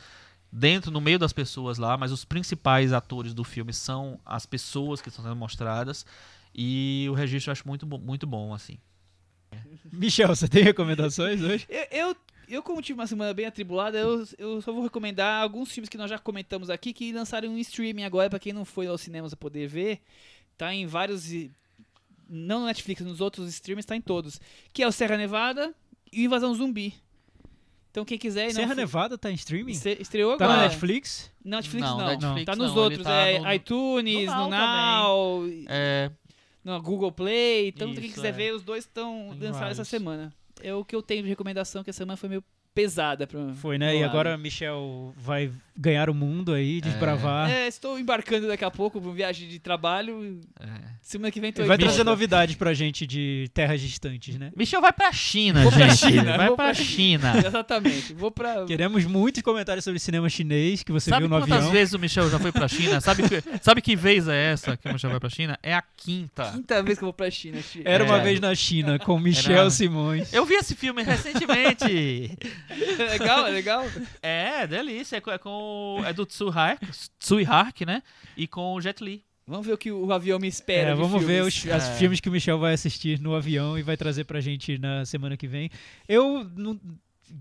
[0.52, 5.02] dentro, no meio das pessoas lá, mas os principais atores do filme são as pessoas
[5.02, 6.06] que estão sendo mostradas.
[6.54, 8.78] E o registro eu acho muito, muito bom, assim.
[9.92, 11.66] Michel, você tem recomendações hoje?
[11.70, 12.16] Eu, eu,
[12.48, 15.98] eu, como tive uma semana bem atribulada, eu, eu só vou recomendar alguns filmes que
[15.98, 19.34] nós já comentamos aqui que lançaram em streaming agora, pra quem não foi aos cinemas
[19.34, 20.02] a poder ver.
[20.58, 21.32] Tá em vários.
[21.32, 21.52] e-
[22.28, 24.40] Não no Netflix, nos outros streams, tá em todos.
[24.74, 25.74] Que é o Serra Nevada
[26.12, 26.94] e o Invasão Zumbi.
[27.92, 28.46] Então quem quiser.
[28.48, 29.72] não Serra for- Nevada tá em streaming?
[29.72, 30.62] Estre- Estreou Tá agora.
[30.62, 31.32] na Netflix?
[31.44, 31.98] Não, Netflix não.
[31.98, 33.04] Não, Netflix tá nos não, outros.
[33.04, 36.12] tá é no- iTunes, No no Now Now, É,
[36.64, 37.70] no Google Play.
[37.70, 38.32] Então quem Isso, quiser é.
[38.32, 40.32] ver, os dois estão lançados essa semana.
[40.62, 42.44] É o que eu tenho de recomendação, que a semana foi meio
[42.74, 43.96] pesada pra Foi, né?
[43.98, 47.50] E agora Michel vai ganhar o mundo aí, desbravar.
[47.50, 50.40] É, estou embarcando daqui a pouco para uma viagem de trabalho.
[50.60, 50.68] é.
[51.02, 54.52] Semana que vem tô vai trazer novidades pra gente de terras distantes, né?
[54.56, 55.98] Michel vai pra China, Vou pra gente.
[56.14, 57.34] China, vai vou pra pra- China.
[57.46, 58.14] Exatamente.
[58.14, 58.66] Vou pra.
[58.66, 61.72] Queremos muitos comentários sobre cinema chinês que você Sabe viu no quantas avião.
[61.72, 63.02] vezes o Michel já foi pra China?
[63.02, 65.58] Sabe que, sabe que vez é essa que o Michel vai pra China?
[65.64, 66.52] É a quinta.
[66.52, 67.60] Quinta vez que eu vou pra China.
[67.62, 68.24] Chi- Era uma É.
[68.24, 70.32] vez na China com Michel Era- Simões.
[70.34, 72.38] Eu vi esse filme recentemente.
[73.12, 73.86] Legal, é legal.
[74.22, 75.18] É, delícia.
[75.18, 78.02] É com, é com- é do Tsui Hark, né?
[78.38, 79.24] E com o Jet Li.
[79.48, 80.92] Vamos ver o que o avião me espera.
[80.92, 81.66] É, vamos ver filmes.
[81.66, 81.96] os as É.
[81.98, 85.36] filmes que o Michel vai assistir no avião e vai trazer pra gente na semana
[85.36, 85.72] que vem.
[86.08, 86.80] Eu não-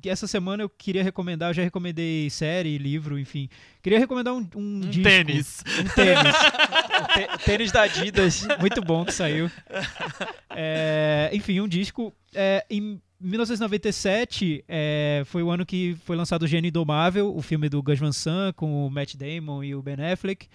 [0.05, 3.49] essa semana eu queria recomendar, eu já recomendei série, livro, enfim.
[3.83, 5.65] Queria recomendar um, um, Um disco, tênis.
[5.81, 6.35] Um tênis.
[7.45, 9.51] Tênis da Adidas, muito bom que saiu.
[10.51, 12.13] É, enfim, um disco.
[12.35, 17.69] É, em 1997 é, foi o ano que foi lançado o Gênio Indomável, o filme
[17.69, 20.47] do Gus Van Sant com o Matt Damon e o Ben Affleck.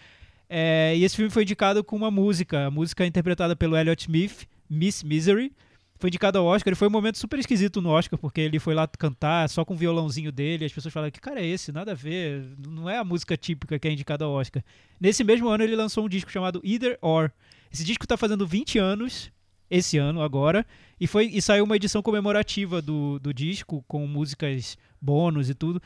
[0.50, 4.48] É, e esse filme foi indicado com uma música, a música interpretada pelo Elliott Smith,
[4.70, 5.52] Miss Misery.
[6.00, 8.74] Foi indicado ao Oscar e foi um momento super esquisito no Oscar, porque ele foi
[8.74, 10.64] lá cantar só com o violãozinho dele.
[10.64, 11.72] E as pessoas falaram: que cara é esse?
[11.72, 14.64] Nada a ver, não é a música típica que é indicada ao Oscar.
[15.00, 17.32] Nesse mesmo ano ele lançou um disco chamado Either Or.
[17.72, 19.32] Esse disco tá fazendo 20 anos
[19.70, 20.66] esse ano agora.
[21.00, 25.82] E, foi, e saiu uma edição comemorativa do, do disco, com músicas bônus e tudo.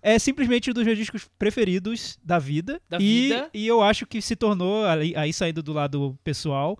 [0.00, 2.80] É simplesmente um dos meus discos preferidos da vida.
[2.88, 3.50] Da e, vida.
[3.54, 6.78] e eu acho que se tornou, aí saindo do lado pessoal,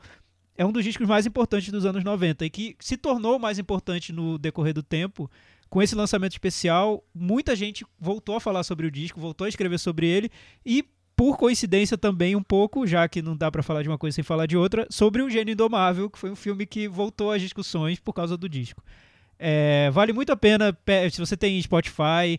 [0.63, 4.13] é um dos discos mais importantes dos anos 90 e que se tornou mais importante
[4.13, 5.31] no decorrer do tempo.
[5.69, 9.79] Com esse lançamento especial, muita gente voltou a falar sobre o disco, voltou a escrever
[9.79, 10.31] sobre ele
[10.65, 10.85] e,
[11.17, 14.23] por coincidência também um pouco, já que não dá pra falar de uma coisa sem
[14.25, 17.99] falar de outra, sobre o Gênio Indomável, que foi um filme que voltou às discussões
[17.99, 18.83] por causa do disco.
[19.39, 22.39] É, vale muito a pena, pe- se você tem Spotify,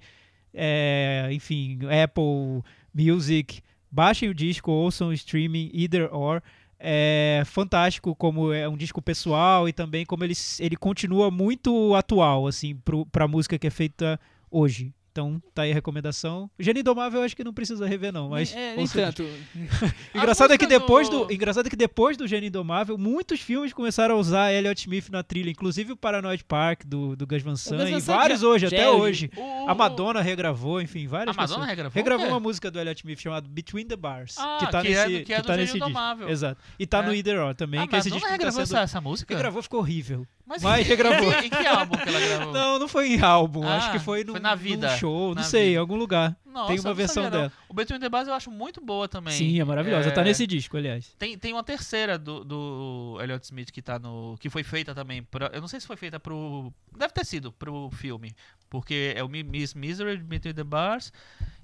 [0.54, 2.62] é, enfim, Apple
[2.94, 6.41] Music, baixem o disco, ouçam o streaming, either or.
[6.86, 12.46] É fantástico como é um disco pessoal e também como ele, ele continua muito atual,
[12.46, 14.20] assim, pro, pra música que é feita
[14.52, 14.94] hoje.
[15.14, 16.49] Então, tá aí a recomendação.
[16.57, 18.30] O Gênio Indomável eu acho que não precisa rever, não.
[18.30, 19.23] Mas é, nem tanto.
[20.14, 21.31] Engraçado é que depois do- do...
[21.34, 25.22] engraçado é que depois do Gênio Indomável, muitos filmes começaram a usar Elliot Smith na
[25.22, 28.68] trilha, inclusive o Paranoid Park do, do Gus Van Sant e vários já- hoje, já
[28.76, 29.30] até é hoje.
[29.38, 31.69] O- A Madonna regravou, enfim, várias A Madonna pessoas.
[31.69, 31.94] regravou?
[31.95, 32.31] Regravou quê?
[32.34, 35.19] uma música do Elliot Smith chamada Between the Bars, Ah, que tá que é nesse
[35.19, 35.90] do- que é do tá Gênio nesse disco.
[35.90, 36.27] Indomável.
[36.30, 36.60] Exato.
[36.80, 37.06] E tá É.
[37.06, 39.31] no Either Or também, A que esse Madonna disco tá regravou sendo essa, essa música?
[39.35, 40.26] regravou ficou horrível.
[40.45, 41.32] Mas, Mas regravou.
[41.32, 42.53] Em, que- em que álbum que ela gravou?
[42.53, 45.30] Não, não foi em álbum, Ah, acho que foi, num, foi na num vida, show,
[45.30, 45.74] não na sei, vida.
[45.76, 46.36] em algum lugar.
[46.45, 47.32] Nossa, tem uma não versão não.
[47.32, 47.52] dela.
[47.70, 49.34] O Between the Bars eu acho muito boa também.
[49.34, 50.11] Sim, é maravilhosa.
[50.11, 51.15] Tá É, nesse disco, aliás.
[51.18, 54.36] Tem, tem uma terceira do, do Elliot Smith que tá no.
[54.40, 55.24] que foi feita também.
[55.24, 56.72] Pra, eu não sei se foi feita pro.
[56.95, 58.36] Deve ter sido pro filme.
[58.70, 61.11] Porque é o Mi- Miss Misery, Between the Bars.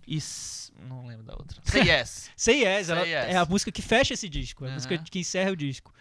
[0.07, 0.18] E.
[0.88, 1.61] Não lembro da outra.
[1.65, 2.31] Say Yes.
[2.35, 3.35] Say Yes, Say ela- Yes.
[3.35, 4.76] é a música que fecha esse disco, é a Aham.
[4.76, 5.93] música que encerra o disco.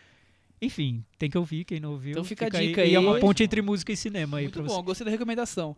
[0.61, 2.13] Enfim, tem que ouvir, quem não ouviu.
[2.13, 3.05] Então fica a dica E é aí.
[3.05, 4.83] uma ponte entre música e cinema aí Muito pra bom, você.
[4.83, 5.77] gostei da recomendação.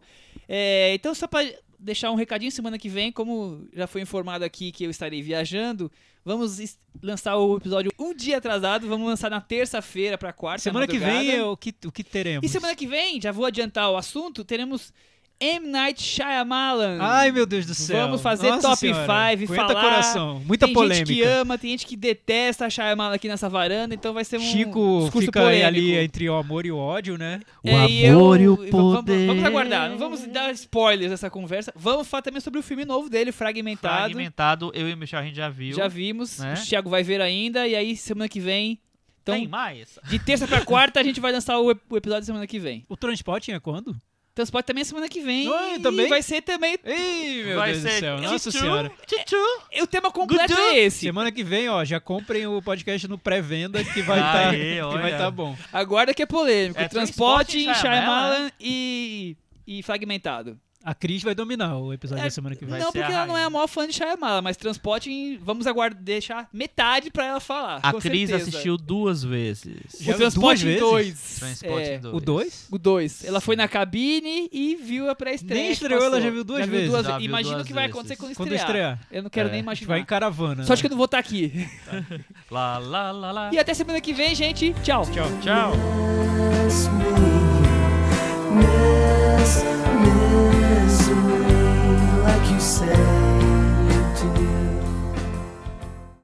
[0.49, 1.45] É, então, só pra
[1.79, 5.91] deixar um recadinho, semana que vem, como já foi informado aqui que eu estarei viajando,
[6.25, 6.59] vamos
[7.03, 10.63] lançar o episódio um dia atrasado, vamos lançar na terça-feira pra quarta.
[10.63, 12.49] Semana que vem é o que, o que teremos.
[12.49, 14.93] E semana que vem, já vou adiantar o assunto, teremos
[15.41, 15.67] M.
[15.69, 16.99] Night Shyamalan.
[17.01, 18.05] Ai, meu Deus do céu.
[18.07, 19.01] Vamos fazer Nossa top senhora.
[19.37, 19.81] 5, Aguenta falar.
[19.83, 20.43] coração.
[20.45, 21.07] Muita tem polêmica.
[21.07, 24.37] gente que ama, tem gente que detesta a Shyamalan aqui nessa varanda, então vai ser
[24.37, 25.67] um Chico discurso fica polêmico.
[25.67, 27.41] ali entre o amor e o ódio, né?
[27.65, 29.27] O É, e amor eu- e o v- vamos- poder.
[29.27, 31.73] Vamos, aguardar, não vamos dar spoilers dessa conversa.
[31.75, 33.97] Vamos falar também sobre o filme novo dele, Fragmentado.
[34.13, 35.75] Fragmentado, eu e o Michel a gente já viu.
[35.75, 36.53] Já vimos, né?
[36.55, 38.79] o Thiago vai ver ainda, e aí semana que vem.
[39.23, 39.99] Então, Tem mais?
[40.09, 42.85] de terça pra quarta, a gente vai lançar o, ep- o episódio semana que vem.
[42.89, 43.95] O transporte é quando?
[44.35, 45.49] Transporte também é semana que vem.
[45.49, 46.09] Oi, e também?
[46.09, 46.79] vai ser também.
[46.85, 48.21] Ei, meu Vai Deus do ser céu.
[48.21, 48.93] Nossa senhora.
[49.07, 49.83] Tchu.
[49.83, 50.63] O tema completo Gudu.
[50.69, 51.01] é esse.
[51.01, 55.03] Semana que vem, ó, já comprem o podcast no pré-venda que vai estar olha.
[55.03, 55.57] vai tá bom.
[55.73, 56.81] Aguarda que é polêmico.
[56.81, 58.53] É Transporte em Transporte em Shyamalan Shyamalan.
[58.61, 59.37] e,
[59.67, 60.59] e Fragmentado.
[60.83, 62.71] A Cris vai dominar o episódio É, da semana que vem.
[62.71, 66.03] Vai não, porque ela não é a maior fã de Shyamalan, mas Transporte vamos aguardar,
[66.03, 67.81] deixar metade pra ela falar.
[67.83, 68.49] A com Cris certeza.
[68.51, 69.77] assistiu duas vezes.
[70.01, 70.81] Já o viu Transporte em vezes?
[70.81, 71.39] 2.
[71.39, 72.15] Transporte É, em dois.
[72.15, 72.67] O 2?
[72.71, 73.25] O 2.
[73.25, 75.61] Ela foi na cabine e viu a pré-estreia.
[75.61, 76.91] Nem que estreou, ela já viu duas vezes.
[76.91, 77.95] Já viu Imagina duas o que vai vezes.
[77.97, 78.67] acontecer quando Quando estrear.
[78.95, 79.01] estrear.
[79.13, 79.53] Eu não quero É.
[79.53, 79.89] nem A gente imaginar.
[79.89, 80.65] vai em caravana.
[80.65, 80.93] Sorte que né?
[80.93, 81.69] eu não vou estar aqui.
[82.51, 83.51] Lá, lá, lá, lá.
[83.53, 84.75] E até semana que vem, gente.
[84.83, 85.05] Tchau.
[85.13, 85.29] Tchau.
[85.43, 85.73] Tchau.
[92.71, 93.30] Miss